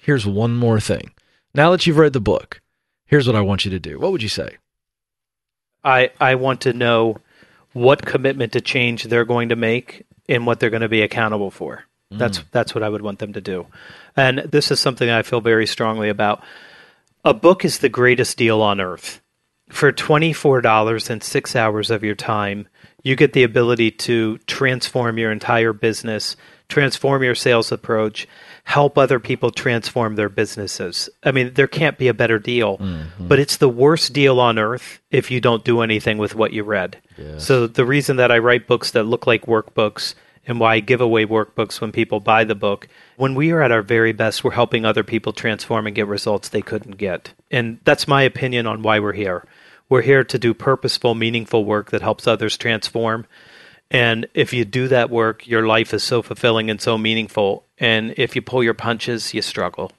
here's 0.05 0.25
one 0.25 0.55
more 0.55 0.79
thing. 0.79 1.11
Now 1.53 1.71
that 1.71 1.85
you've 1.85 1.97
read 1.97 2.13
the 2.13 2.19
book 2.21 2.61
here's 3.05 3.27
what 3.27 3.35
i 3.35 3.41
want 3.41 3.65
you 3.65 3.71
to 3.71 3.79
do. 3.79 3.99
What 3.99 4.11
would 4.11 4.23
you 4.23 4.29
say? 4.29 4.57
I 5.83 6.11
i 6.19 6.35
want 6.35 6.61
to 6.61 6.73
know 6.73 7.17
what 7.73 8.05
commitment 8.05 8.53
to 8.53 8.61
change 8.61 9.03
they're 9.03 9.25
going 9.25 9.49
to 9.49 9.55
make 9.55 10.05
and 10.27 10.45
what 10.45 10.59
they're 10.59 10.69
going 10.69 10.81
to 10.81 10.89
be 10.89 11.01
accountable 11.01 11.51
for. 11.51 11.85
Mm. 12.13 12.19
that's 12.19 12.43
that's 12.51 12.75
what 12.75 12.83
i 12.83 12.89
would 12.89 13.01
want 13.01 13.19
them 13.19 13.33
to 13.33 13.41
do. 13.41 13.67
And 14.15 14.39
this 14.39 14.71
is 14.71 14.79
something 14.79 15.09
i 15.09 15.21
feel 15.21 15.41
very 15.41 15.67
strongly 15.67 16.09
about. 16.09 16.43
A 17.23 17.33
book 17.33 17.65
is 17.65 17.79
the 17.79 17.89
greatest 17.89 18.37
deal 18.37 18.61
on 18.61 18.79
earth. 18.79 19.21
For 19.69 19.91
$24 19.91 21.09
and 21.09 21.23
six 21.23 21.55
hours 21.55 21.89
of 21.89 22.03
your 22.03 22.13
time, 22.13 22.67
you 23.01 23.15
get 23.15 23.33
the 23.33 23.41
ability 23.41 23.89
to 23.91 24.37
transform 24.45 25.17
your 25.17 25.31
entire 25.31 25.73
business, 25.73 26.37
transform 26.69 27.23
your 27.23 27.33
sales 27.33 27.71
approach, 27.71 28.27
help 28.65 28.97
other 28.97 29.19
people 29.19 29.51
transform 29.51 30.15
their 30.15 30.27
businesses. 30.27 31.07
I 31.23 31.31
mean, 31.31 31.53
there 31.53 31.67
can't 31.67 31.97
be 31.97 32.07
a 32.07 32.13
better 32.13 32.39
deal, 32.39 32.77
Mm-hmm. 32.77 33.27
but 33.27 33.39
it's 33.39 33.57
the 33.57 33.69
worst 33.69 34.11
deal 34.11 34.39
on 34.39 34.57
earth 34.59 34.99
if 35.11 35.29
you 35.31 35.39
don't 35.39 35.63
do 35.63 35.81
anything 35.81 36.17
with 36.17 36.35
what 36.35 36.51
you 36.51 36.63
read. 36.63 36.97
So, 37.37 37.65
the 37.67 37.85
reason 37.85 38.17
that 38.17 38.31
I 38.31 38.39
write 38.39 38.67
books 38.67 38.91
that 38.91 39.03
look 39.03 39.25
like 39.25 39.45
workbooks 39.45 40.15
and 40.47 40.59
why 40.59 40.75
I 40.75 40.79
give 40.81 40.99
away 40.99 41.25
workbooks 41.25 41.79
when 41.79 41.91
people 41.93 42.19
buy 42.19 42.43
the 42.43 42.55
book, 42.55 42.87
when 43.15 43.35
we 43.35 43.51
are 43.51 43.61
at 43.61 43.71
our 43.71 43.81
very 43.81 44.11
best, 44.11 44.43
we're 44.43 44.51
helping 44.51 44.83
other 44.83 45.03
people 45.03 45.31
transform 45.31 45.87
and 45.87 45.95
get 45.95 46.07
results 46.07 46.49
they 46.49 46.61
couldn't 46.61 46.97
get. 46.97 47.33
And 47.49 47.79
that's 47.85 48.07
my 48.07 48.23
opinion 48.23 48.67
on 48.67 48.81
why 48.81 48.99
we're 48.99 49.13
here. 49.13 49.45
We're 49.87 50.01
here 50.01 50.23
to 50.25 50.37
do 50.39 50.53
purposeful, 50.53 51.15
meaningful 51.15 51.63
work 51.63 51.91
that 51.91 52.01
helps 52.01 52.27
others 52.27 52.57
transform. 52.57 53.25
And 53.91 54.27
if 54.33 54.51
you 54.53 54.65
do 54.65 54.87
that 54.87 55.09
work, 55.09 55.47
your 55.47 55.67
life 55.67 55.93
is 55.93 56.03
so 56.03 56.21
fulfilling 56.21 56.69
and 56.69 56.81
so 56.81 56.97
meaningful. 56.97 57.65
And 57.77 58.13
if 58.17 58.35
you 58.35 58.41
pull 58.41 58.63
your 58.63 58.73
punches, 58.73 59.33
you 59.33 59.41
struggle. 59.41 59.91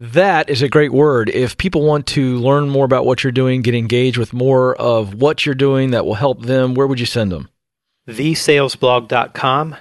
That 0.00 0.48
is 0.50 0.62
a 0.62 0.68
great 0.68 0.92
word. 0.92 1.28
If 1.30 1.56
people 1.58 1.82
want 1.82 2.06
to 2.08 2.36
learn 2.38 2.68
more 2.68 2.84
about 2.84 3.04
what 3.06 3.22
you're 3.22 3.30
doing, 3.32 3.62
get 3.62 3.74
engaged 3.74 4.16
with 4.18 4.32
more 4.32 4.74
of 4.76 5.14
what 5.14 5.44
you're 5.46 5.54
doing 5.54 5.90
that 5.92 6.04
will 6.04 6.14
help 6.14 6.42
them, 6.42 6.74
where 6.74 6.86
would 6.86 7.00
you 7.00 7.06
send 7.06 7.30
them? 7.32 7.48
thesalesblog.com 8.08 9.76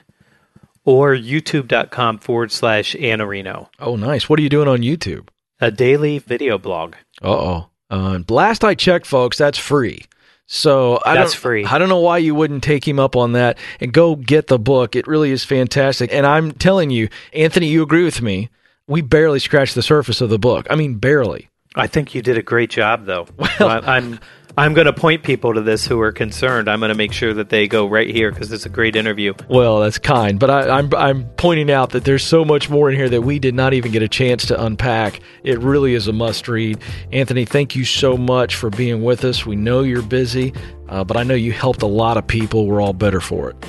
or 0.84 1.16
youtube.com 1.16 2.18
forward 2.20 2.52
slash 2.52 2.96
Iannarino, 2.96 3.68
Oh, 3.80 3.96
nice. 3.96 4.30
What 4.30 4.40
are 4.40 4.44
you 4.44 4.50
doing 4.50 4.68
on 4.68 4.80
YouTube? 4.80 5.28
a 5.60 5.70
daily 5.70 6.18
video 6.18 6.58
blog. 6.58 6.96
Uh-oh. 7.22 7.70
Uh 7.92 8.20
Last 8.30 8.64
I 8.64 8.74
checked, 8.74 9.06
folks, 9.06 9.38
that's 9.38 9.60
free. 9.60 10.06
So 10.54 11.00
I 11.06 11.14
That's 11.14 11.32
don't, 11.32 11.40
free. 11.40 11.64
I 11.64 11.78
don't 11.78 11.88
know 11.88 12.02
why 12.02 12.18
you 12.18 12.36
wouldn't 12.36 12.62
take 12.62 12.86
him 12.86 13.00
up 13.00 13.16
on 13.16 13.32
that 13.32 13.58
and 13.80 13.94
go 13.94 14.18
get 14.18 14.48
the 14.48 14.60
book. 14.60 14.98
It 14.98 15.08
really 15.08 15.32
is 15.32 15.46
fantastic. 15.46 16.12
And 16.12 16.28
I'm 16.28 16.52
telling 16.52 16.90
you, 16.90 17.08
Anthony, 17.32 17.68
you 17.68 17.82
agree 17.82 18.04
with 18.04 18.22
me. 18.22 18.50
We 18.86 19.02
barely 19.02 19.40
scratched 19.40 19.76
the 19.76 19.82
surface 19.82 20.20
of 20.20 20.30
the 20.30 20.38
book. 20.38 20.68
I 20.70 20.76
mean, 20.76 20.96
barely. 20.96 21.48
I 21.74 21.88
think 21.88 22.14
you 22.14 22.22
did 22.22 22.38
a 22.38 22.42
great 22.42 22.70
job, 22.70 23.06
though. 23.06 23.28
Well, 23.38 23.82
I'm 23.88 24.20
I'm 24.58 24.74
going 24.74 24.86
to 24.86 24.94
point 24.94 25.24
people 25.24 25.54
to 25.54 25.62
this 25.62 25.86
who 25.88 26.00
are 26.02 26.12
concerned. 26.12 26.70
I'm 26.70 26.80
going 26.80 26.90
to 26.90 26.96
make 26.96 27.14
sure 27.14 27.34
that 27.34 27.50
they 27.50 27.68
go 27.68 27.88
right 27.88 28.10
here 28.10 28.32
because 28.32 28.52
it's 28.52 28.66
a 28.66 28.70
great 28.70 28.96
interview. 28.96 29.34
Well, 29.50 29.80
that's 29.80 29.98
kind, 29.98 30.40
but 30.40 30.50
I, 30.50 30.78
I'm 30.78 30.94
I'm 30.94 31.30
pointing 31.38 31.72
out 31.72 31.92
that 31.92 32.04
there's 32.04 32.24
so 32.24 32.44
much 32.44 32.70
more 32.70 32.90
in 32.90 32.98
here 32.98 33.10
that 33.10 33.22
we 33.22 33.40
did 33.40 33.56
not 33.56 33.74
even 33.74 33.92
get 33.92 34.02
a 34.02 34.10
chance 34.10 34.46
to 34.48 34.62
unpack. 34.62 35.22
It 35.44 35.60
really 35.60 35.94
is 35.94 36.08
a 36.08 36.14
must 36.14 36.48
read. 36.48 36.80
Anthony, 37.12 37.46
thank 37.46 37.76
you 37.76 37.86
so 37.86 38.18
much 38.18 38.56
for 38.56 38.70
being 38.70 39.04
with 39.04 39.24
us. 39.24 39.46
We 39.46 39.56
know 39.56 39.82
you're 39.82 40.02
busy, 40.02 40.54
uh, 40.90 41.04
but 41.06 41.16
I 41.16 41.24
know 41.24 41.36
you 41.36 41.54
helped 41.54 41.82
a 41.82 41.88
lot 41.88 42.18
of 42.18 42.28
people. 42.28 42.68
We're 42.68 42.82
all 42.82 42.94
better 42.94 43.22
for 43.22 43.52
it. 43.52 43.66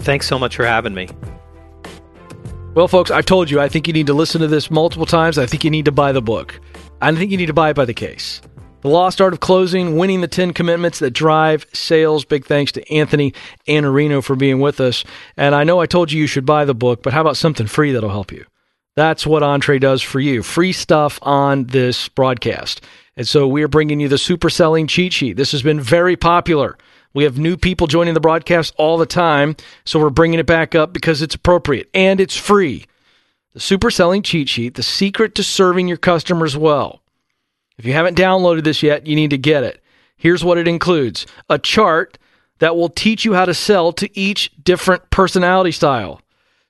Thanks 0.00 0.26
so 0.26 0.38
much 0.38 0.56
for 0.56 0.66
having 0.66 0.94
me. 0.94 1.08
Well, 2.74 2.86
folks, 2.86 3.10
I've 3.10 3.26
told 3.26 3.50
you, 3.50 3.60
I 3.60 3.68
think 3.68 3.86
you 3.88 3.92
need 3.92 4.06
to 4.06 4.14
listen 4.14 4.40
to 4.42 4.46
this 4.46 4.70
multiple 4.70 5.06
times. 5.06 5.38
I 5.38 5.46
think 5.46 5.64
you 5.64 5.70
need 5.70 5.86
to 5.86 5.92
buy 5.92 6.12
the 6.12 6.22
book. 6.22 6.60
I 7.00 7.12
think 7.14 7.30
you 7.30 7.36
need 7.36 7.46
to 7.46 7.54
buy 7.54 7.70
it 7.70 7.74
by 7.74 7.86
the 7.86 7.94
case. 7.94 8.40
The 8.80 8.88
Lost 8.88 9.20
Art 9.20 9.32
of 9.32 9.40
Closing, 9.40 9.96
Winning 9.96 10.20
the 10.20 10.28
10 10.28 10.52
Commitments 10.52 11.00
That 11.00 11.10
Drive 11.10 11.66
Sales. 11.72 12.24
Big 12.24 12.46
thanks 12.46 12.70
to 12.72 12.92
Anthony 12.92 13.34
Iannarino 13.66 14.22
for 14.22 14.36
being 14.36 14.60
with 14.60 14.80
us. 14.80 15.02
And 15.36 15.52
I 15.52 15.64
know 15.64 15.80
I 15.80 15.86
told 15.86 16.12
you 16.12 16.20
you 16.20 16.28
should 16.28 16.46
buy 16.46 16.64
the 16.64 16.74
book, 16.74 17.02
but 17.02 17.12
how 17.12 17.22
about 17.22 17.36
something 17.36 17.66
free 17.66 17.90
that'll 17.90 18.08
help 18.08 18.30
you? 18.30 18.44
That's 18.94 19.26
what 19.26 19.42
Entree 19.42 19.80
does 19.80 20.00
for 20.00 20.20
you. 20.20 20.44
Free 20.44 20.72
stuff 20.72 21.18
on 21.22 21.64
this 21.64 22.08
broadcast. 22.08 22.80
And 23.16 23.26
so 23.26 23.48
we 23.48 23.64
are 23.64 23.68
bringing 23.68 23.98
you 23.98 24.06
the 24.06 24.16
super 24.16 24.48
selling 24.48 24.86
cheat 24.86 25.12
sheet. 25.12 25.36
This 25.36 25.50
has 25.50 25.62
been 25.62 25.80
very 25.80 26.16
popular. 26.16 26.78
We 27.14 27.24
have 27.24 27.36
new 27.36 27.56
people 27.56 27.88
joining 27.88 28.14
the 28.14 28.20
broadcast 28.20 28.74
all 28.76 28.96
the 28.96 29.06
time. 29.06 29.56
So 29.86 29.98
we're 29.98 30.10
bringing 30.10 30.38
it 30.38 30.46
back 30.46 30.76
up 30.76 30.92
because 30.92 31.20
it's 31.20 31.34
appropriate 31.34 31.90
and 31.94 32.20
it's 32.20 32.36
free. 32.36 32.86
The 33.54 33.60
super 33.60 33.90
selling 33.90 34.22
cheat 34.22 34.48
sheet, 34.48 34.74
the 34.74 34.84
secret 34.84 35.34
to 35.34 35.42
serving 35.42 35.88
your 35.88 35.96
customers 35.96 36.56
well. 36.56 37.02
If 37.78 37.86
you 37.86 37.92
haven't 37.92 38.18
downloaded 38.18 38.64
this 38.64 38.82
yet, 38.82 39.06
you 39.06 39.16
need 39.16 39.30
to 39.30 39.38
get 39.38 39.64
it. 39.64 39.82
Here's 40.16 40.44
what 40.44 40.58
it 40.58 40.66
includes 40.66 41.26
a 41.48 41.58
chart 41.58 42.18
that 42.58 42.76
will 42.76 42.88
teach 42.88 43.24
you 43.24 43.34
how 43.34 43.44
to 43.44 43.54
sell 43.54 43.92
to 43.92 44.18
each 44.18 44.50
different 44.62 45.10
personality 45.10 45.70
style, 45.70 46.20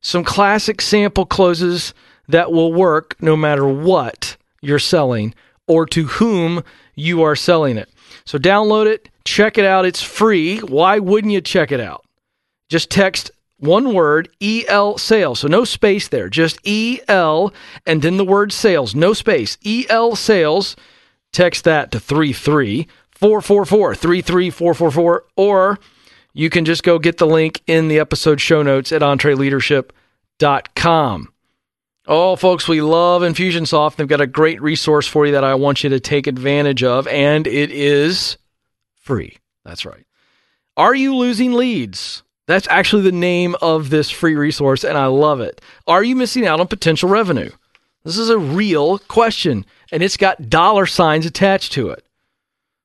some 0.03 0.23
classic 0.23 0.83
sample 0.83 1.25
closes 1.25 1.95
that 2.29 2.53
will 2.53 2.73
work 2.73 3.17
no 3.21 3.37
matter 3.37 3.67
what 3.67 4.37
you're 4.61 4.79
selling 4.79 5.35
or 5.67 5.87
to 5.87 6.05
whom 6.05 6.63
you 6.95 7.23
are 7.23 7.37
selling 7.37 7.79
it. 7.79 7.89
So 8.25 8.39
download 8.39 8.87
it, 8.87 9.09
check 9.25 9.57
it 9.57 9.65
out. 9.65 9.87
It's 9.87 10.03
free. 10.03 10.59
Why 10.59 10.99
wouldn't 10.99 11.33
you 11.33 11.41
check 11.41 11.73
it 11.73 11.81
out? 11.81 12.05
Just 12.69 12.91
text 12.91 13.31
one 13.59 13.95
word, 13.95 14.29
EL 14.41 14.99
sales. 14.99 15.41
So 15.41 15.49
no 15.49 15.65
space 15.65 16.09
there, 16.09 16.29
just 16.29 16.59
EL 16.67 17.53
and 17.87 18.03
then 18.03 18.17
the 18.19 18.25
word 18.25 18.53
sales, 18.53 18.95
no 18.95 19.13
space, 19.13 19.57
EL 19.65 20.17
sales. 20.17 20.77
Text 21.33 21.64
that 21.64 21.91
to 21.93 22.01
33444, 22.01 23.95
33444, 23.95 25.24
or 25.37 25.79
you 26.33 26.49
can 26.51 26.64
just 26.64 26.83
go 26.83 26.99
get 26.99 27.18
the 27.18 27.26
link 27.26 27.62
in 27.66 27.89
the 27.89 27.99
episode 27.99 28.41
show 28.41 28.62
notes 28.62 28.93
at 28.93 29.03
entreleadership.com. 29.03 31.29
Oh, 32.11 32.37
folks, 32.37 32.66
we 32.66 32.81
love 32.81 33.20
Infusionsoft. 33.20 33.97
They've 33.97 34.09
got 34.09 34.22
a 34.22 34.26
great 34.26 34.62
resource 34.62 35.07
for 35.07 35.26
you 35.26 35.33
that 35.33 35.45
I 35.45 35.55
want 35.57 35.85
you 35.85 35.91
to 35.91 36.01
take 36.01 36.26
advantage 36.26 36.83
of, 36.83 37.07
and 37.09 37.47
it 37.47 37.70
is 37.70 38.39
free. 38.95 39.37
That's 39.64 39.85
right. 39.85 40.07
Are 40.76 40.95
you 40.95 41.14
losing 41.14 41.53
leads? 41.53 42.22
That's 42.47 42.66
actually 42.68 43.03
the 43.03 43.12
name 43.12 43.57
of 43.61 43.91
this 43.91 44.09
free 44.09 44.37
resource, 44.37 44.85
and 44.85 44.97
I 44.97 45.05
love 45.07 45.43
it. 45.43 45.61
Are 45.87 46.03
you 46.03 46.16
missing 46.16 46.47
out 46.47 46.61
on 46.61 46.68
potential 46.68 47.11
revenue? 47.11 47.51
This 48.05 48.19
is 48.19 48.31
a 48.31 48.39
real 48.39 48.99
question, 48.99 49.67
and 49.93 50.03
it's 50.03 50.17
got 50.17 50.49
dollar 50.49 50.87
signs 50.87 51.27
attached 51.27 51.73
to 51.73 51.91
it. 51.91 52.05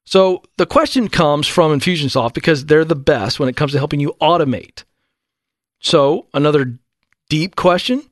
So 0.06 0.44
the 0.58 0.66
question 0.66 1.08
comes 1.08 1.48
from 1.48 1.78
Infusionsoft 1.78 2.34
because 2.34 2.66
they're 2.66 2.86
the 2.86 2.96
best 2.96 3.40
when 3.40 3.50
it 3.50 3.56
comes 3.56 3.72
to 3.72 3.78
helping 3.78 4.00
you 4.00 4.16
automate. 4.22 4.84
So, 5.80 6.28
another 6.34 6.80
deep 7.30 7.56
question 7.56 8.04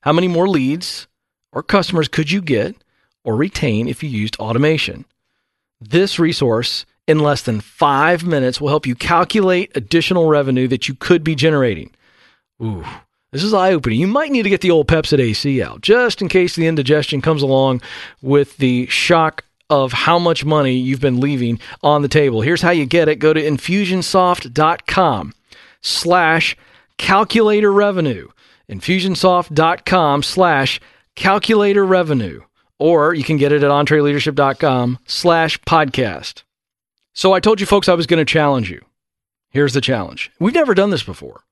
How 0.00 0.12
many 0.12 0.28
more 0.28 0.48
leads 0.48 1.06
or 1.52 1.62
customers 1.62 2.08
could 2.08 2.30
you 2.30 2.40
get 2.40 2.76
or 3.24 3.36
retain 3.36 3.88
if 3.88 4.02
you 4.02 4.08
used 4.08 4.36
automation? 4.36 5.04
This 5.80 6.18
resource 6.18 6.84
in 7.06 7.18
less 7.20 7.42
than 7.42 7.60
five 7.60 8.24
minutes 8.24 8.60
will 8.60 8.68
help 8.68 8.86
you 8.86 8.94
calculate 8.94 9.72
additional 9.74 10.26
revenue 10.26 10.68
that 10.68 10.88
you 10.88 10.94
could 10.94 11.24
be 11.24 11.34
generating. 11.34 11.90
Ooh, 12.62 12.84
this 13.30 13.42
is 13.42 13.52
eye 13.54 13.72
opening. 13.72 14.00
You 14.00 14.06
might 14.06 14.30
need 14.30 14.42
to 14.42 14.50
get 14.50 14.60
the 14.60 14.70
old 14.70 14.88
Pepcid 14.88 15.20
AC 15.20 15.62
out 15.62 15.80
just 15.80 16.22
in 16.22 16.28
case 16.28 16.54
the 16.56 16.66
indigestion 16.66 17.20
comes 17.20 17.42
along 17.42 17.82
with 18.22 18.56
the 18.56 18.86
shock 18.86 19.44
of 19.70 19.92
how 19.92 20.18
much 20.18 20.44
money 20.44 20.72
you've 20.72 21.00
been 21.00 21.20
leaving 21.20 21.60
on 21.82 22.02
the 22.02 22.08
table. 22.08 22.40
Here's 22.40 22.62
how 22.62 22.70
you 22.70 22.86
get 22.86 23.08
it. 23.08 23.16
Go 23.16 23.32
to 23.32 23.42
infusionsoft.com 23.42 25.34
slash 25.80 26.56
calculator 26.96 27.72
revenue. 27.72 28.28
Infusionsoft.com 28.70 30.22
slash 30.22 30.80
calculator 31.14 31.84
revenue. 31.84 32.42
Or 32.78 33.12
you 33.12 33.24
can 33.24 33.36
get 33.36 33.52
it 33.52 33.62
at 33.62 33.70
entreleadership.com 33.70 34.98
slash 35.06 35.60
podcast. 35.62 36.44
So 37.12 37.32
I 37.32 37.40
told 37.40 37.60
you 37.60 37.66
folks 37.66 37.88
I 37.88 37.94
was 37.94 38.06
going 38.06 38.24
to 38.24 38.24
challenge 38.24 38.70
you. 38.70 38.84
Here's 39.50 39.72
the 39.74 39.80
challenge. 39.80 40.30
We've 40.38 40.54
never 40.54 40.74
done 40.74 40.90
this 40.90 41.02
before. 41.02 41.42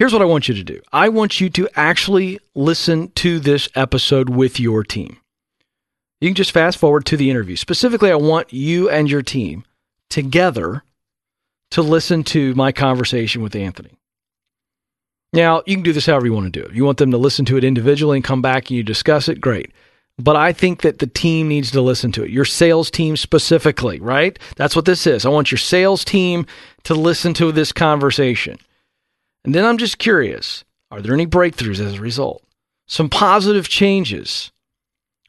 Here's 0.00 0.14
what 0.14 0.22
I 0.22 0.24
want 0.24 0.48
you 0.48 0.54
to 0.54 0.64
do. 0.64 0.80
I 0.94 1.10
want 1.10 1.42
you 1.42 1.50
to 1.50 1.68
actually 1.74 2.38
listen 2.54 3.10
to 3.16 3.38
this 3.38 3.68
episode 3.74 4.30
with 4.30 4.58
your 4.58 4.82
team. 4.82 5.18
You 6.22 6.30
can 6.30 6.34
just 6.34 6.52
fast 6.52 6.78
forward 6.78 7.04
to 7.04 7.18
the 7.18 7.28
interview. 7.28 7.54
Specifically, 7.54 8.10
I 8.10 8.14
want 8.14 8.50
you 8.50 8.88
and 8.88 9.10
your 9.10 9.20
team 9.20 9.66
together 10.08 10.84
to 11.72 11.82
listen 11.82 12.24
to 12.24 12.54
my 12.54 12.72
conversation 12.72 13.42
with 13.42 13.54
Anthony. 13.54 13.90
Now, 15.34 15.62
you 15.66 15.76
can 15.76 15.82
do 15.82 15.92
this 15.92 16.06
however 16.06 16.24
you 16.24 16.32
want 16.32 16.50
to 16.50 16.60
do 16.60 16.66
it. 16.66 16.74
You 16.74 16.86
want 16.86 16.96
them 16.96 17.10
to 17.10 17.18
listen 17.18 17.44
to 17.44 17.58
it 17.58 17.62
individually 17.62 18.16
and 18.16 18.24
come 18.24 18.40
back 18.40 18.70
and 18.70 18.78
you 18.78 18.82
discuss 18.82 19.28
it, 19.28 19.38
great. 19.38 19.70
But 20.18 20.34
I 20.34 20.54
think 20.54 20.80
that 20.80 21.00
the 21.00 21.08
team 21.08 21.46
needs 21.46 21.70
to 21.72 21.82
listen 21.82 22.10
to 22.12 22.24
it. 22.24 22.30
Your 22.30 22.46
sales 22.46 22.90
team 22.90 23.18
specifically, 23.18 24.00
right? 24.00 24.38
That's 24.56 24.74
what 24.74 24.86
this 24.86 25.06
is. 25.06 25.26
I 25.26 25.28
want 25.28 25.50
your 25.52 25.58
sales 25.58 26.06
team 26.06 26.46
to 26.84 26.94
listen 26.94 27.34
to 27.34 27.52
this 27.52 27.70
conversation. 27.70 28.56
And 29.44 29.54
then 29.54 29.64
I'm 29.64 29.78
just 29.78 29.98
curious 29.98 30.64
are 30.90 31.00
there 31.00 31.14
any 31.14 31.26
breakthroughs 31.26 31.84
as 31.84 31.94
a 31.94 32.00
result? 32.00 32.42
Some 32.86 33.08
positive 33.08 33.68
changes. 33.68 34.50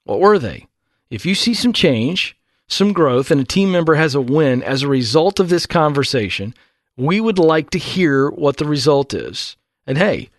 What 0.04 0.20
were 0.20 0.40
they? 0.40 0.68
If 1.12 1.26
you 1.26 1.36
see 1.36 1.54
some 1.54 1.74
change, 1.74 2.36
some 2.68 2.94
growth, 2.94 3.30
and 3.30 3.40
a 3.40 3.46
team 3.46 3.72
member 3.72 3.96
has 3.96 4.16
a 4.16 4.22
win 4.22 4.64
as 4.64 4.82
a 4.82 4.88
result 4.88 5.40
of 5.40 5.50
this 5.50 5.66
conversation, 5.66 6.56
we 6.98 7.22
would 7.22 7.38
like 7.38 7.70
to 7.72 7.78
hear 7.78 8.30
what 8.30 8.58
the 8.58 8.66
result 8.66 9.14
is. 9.14 9.58
And 9.86 9.98
hey, 9.98 10.30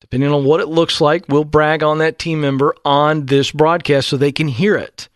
depending 0.00 0.30
on 0.30 0.44
what 0.44 0.60
it 0.60 0.68
looks 0.68 1.00
like, 1.00 1.24
we'll 1.28 1.44
brag 1.44 1.82
on 1.82 1.98
that 1.98 2.18
team 2.18 2.40
member 2.40 2.74
on 2.84 3.26
this 3.26 3.50
broadcast 3.50 4.08
so 4.08 4.16
they 4.16 4.32
can 4.32 4.48
hear 4.48 4.76
it. 4.76 5.08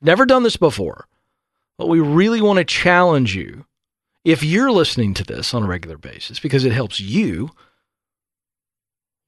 Never 0.00 0.24
done 0.24 0.42
this 0.42 0.56
before. 0.56 1.06
but 1.76 1.88
we 1.88 2.00
really 2.00 2.42
want 2.42 2.58
to 2.58 2.64
challenge 2.64 3.34
you, 3.34 3.64
if 4.24 4.42
you're 4.42 4.70
listening 4.70 5.14
to 5.14 5.24
this 5.24 5.54
on 5.54 5.62
a 5.62 5.66
regular 5.66 5.96
basis 5.96 6.38
because 6.38 6.64
it 6.64 6.72
helps 6.72 7.00
you, 7.00 7.50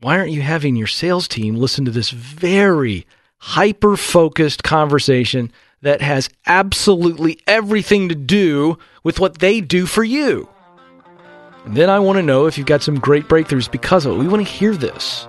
why 0.01 0.18
aren't 0.18 0.32
you 0.32 0.43
having 0.43 0.76
your 0.76 0.86
sales 0.86 1.28
team 1.28 1.55
listen 1.57 1.84
to 1.84 1.90
this 1.90 2.11
very 2.11 3.07
hyper 3.38 3.97
focused 3.97 4.62
conversation 4.62 5.53
that 5.80 6.01
has 6.01 6.28
absolutely 6.47 7.40
everything 7.47 8.09
to 8.09 8.14
do 8.14 8.78
with 9.03 9.18
what 9.18 9.38
they 9.38 9.61
do 9.61 9.86
for 9.86 10.05
you? 10.05 10.49
And 11.64 11.76
then 11.76 11.88
I 11.88 12.01
want 12.01 12.16
to 12.16 12.22
know 12.22 12.47
if 12.47 12.59
you've 12.59 12.66
got 12.66 12.82
some 12.82 12.99
great 12.99 13.28
breakthroughs 13.28 13.70
because 13.70 14.05
of 14.05 14.16
it. 14.16 14.18
We 14.18 14.28
want 14.28 14.45
to 14.47 14.53
hear 14.53 14.74
this. 14.74 15.28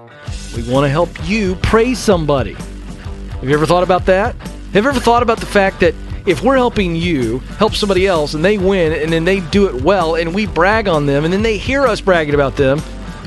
We 0.55 0.63
want 0.69 0.85
to 0.85 0.89
help 0.89 1.09
you 1.27 1.55
praise 1.57 1.99
somebody. 1.99 2.53
Have 2.53 3.43
you 3.43 3.53
ever 3.53 3.67
thought 3.67 3.83
about 3.83 4.05
that? 4.07 4.35
Have 4.35 4.83
you 4.83 4.89
ever 4.89 4.99
thought 4.99 5.21
about 5.21 5.39
the 5.39 5.45
fact 5.45 5.79
that 5.81 5.93
if 6.25 6.41
we're 6.41 6.55
helping 6.55 6.95
you 6.95 7.39
help 7.57 7.73
somebody 7.73 8.07
else 8.07 8.33
and 8.33 8.43
they 8.43 8.57
win 8.57 8.93
and 8.93 9.11
then 9.11 9.25
they 9.25 9.41
do 9.41 9.67
it 9.67 9.81
well 9.83 10.15
and 10.15 10.33
we 10.33 10.45
brag 10.45 10.87
on 10.87 11.05
them 11.05 11.25
and 11.25 11.33
then 11.33 11.41
they 11.41 11.57
hear 11.57 11.85
us 11.85 11.99
bragging 12.01 12.33
about 12.33 12.55
them, 12.55 12.81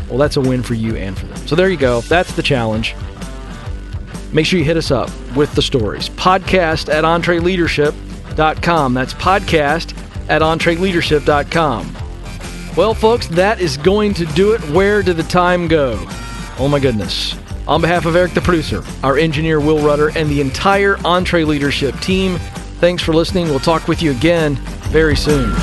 well, 0.08 0.18
that's 0.18 0.36
a 0.36 0.40
win 0.40 0.62
for 0.62 0.74
you 0.74 0.96
and 0.96 1.18
for 1.18 1.26
them. 1.26 1.36
So 1.46 1.56
there 1.56 1.68
you 1.68 1.76
go. 1.76 2.00
That's 2.02 2.34
the 2.34 2.42
challenge. 2.42 2.94
Make 4.32 4.46
sure 4.46 4.58
you 4.58 4.64
hit 4.64 4.76
us 4.76 4.90
up 4.90 5.10
with 5.34 5.54
the 5.54 5.62
stories. 5.62 6.08
Podcast 6.10 6.92
at 6.92 7.04
entreleadership.com. 7.04 8.94
That's 8.94 9.14
podcast 9.14 9.96
at 10.28 10.42
entreleadership.com. 10.42 11.96
Well, 12.76 12.94
folks, 12.94 13.26
that 13.28 13.60
is 13.60 13.76
going 13.78 14.14
to 14.14 14.26
do 14.26 14.52
it. 14.52 14.60
Where 14.70 15.02
did 15.02 15.16
the 15.16 15.22
time 15.22 15.68
go? 15.68 15.96
Oh, 16.58 16.68
my 16.70 16.78
goodness. 16.78 17.34
On 17.66 17.80
behalf 17.80 18.04
of 18.06 18.14
Eric, 18.14 18.32
the 18.32 18.40
producer, 18.42 18.84
our 19.02 19.16
engineer, 19.16 19.58
Will 19.60 19.78
Rudder, 19.78 20.10
and 20.16 20.28
the 20.28 20.40
entire 20.40 20.96
EntreLeadership 20.96 22.00
team, 22.00 22.38
thanks 22.80 23.02
for 23.02 23.12
listening. 23.12 23.46
We'll 23.46 23.58
talk 23.58 23.88
with 23.88 24.02
you 24.02 24.10
again 24.10 24.56
very 24.90 25.16
soon. 25.16 25.54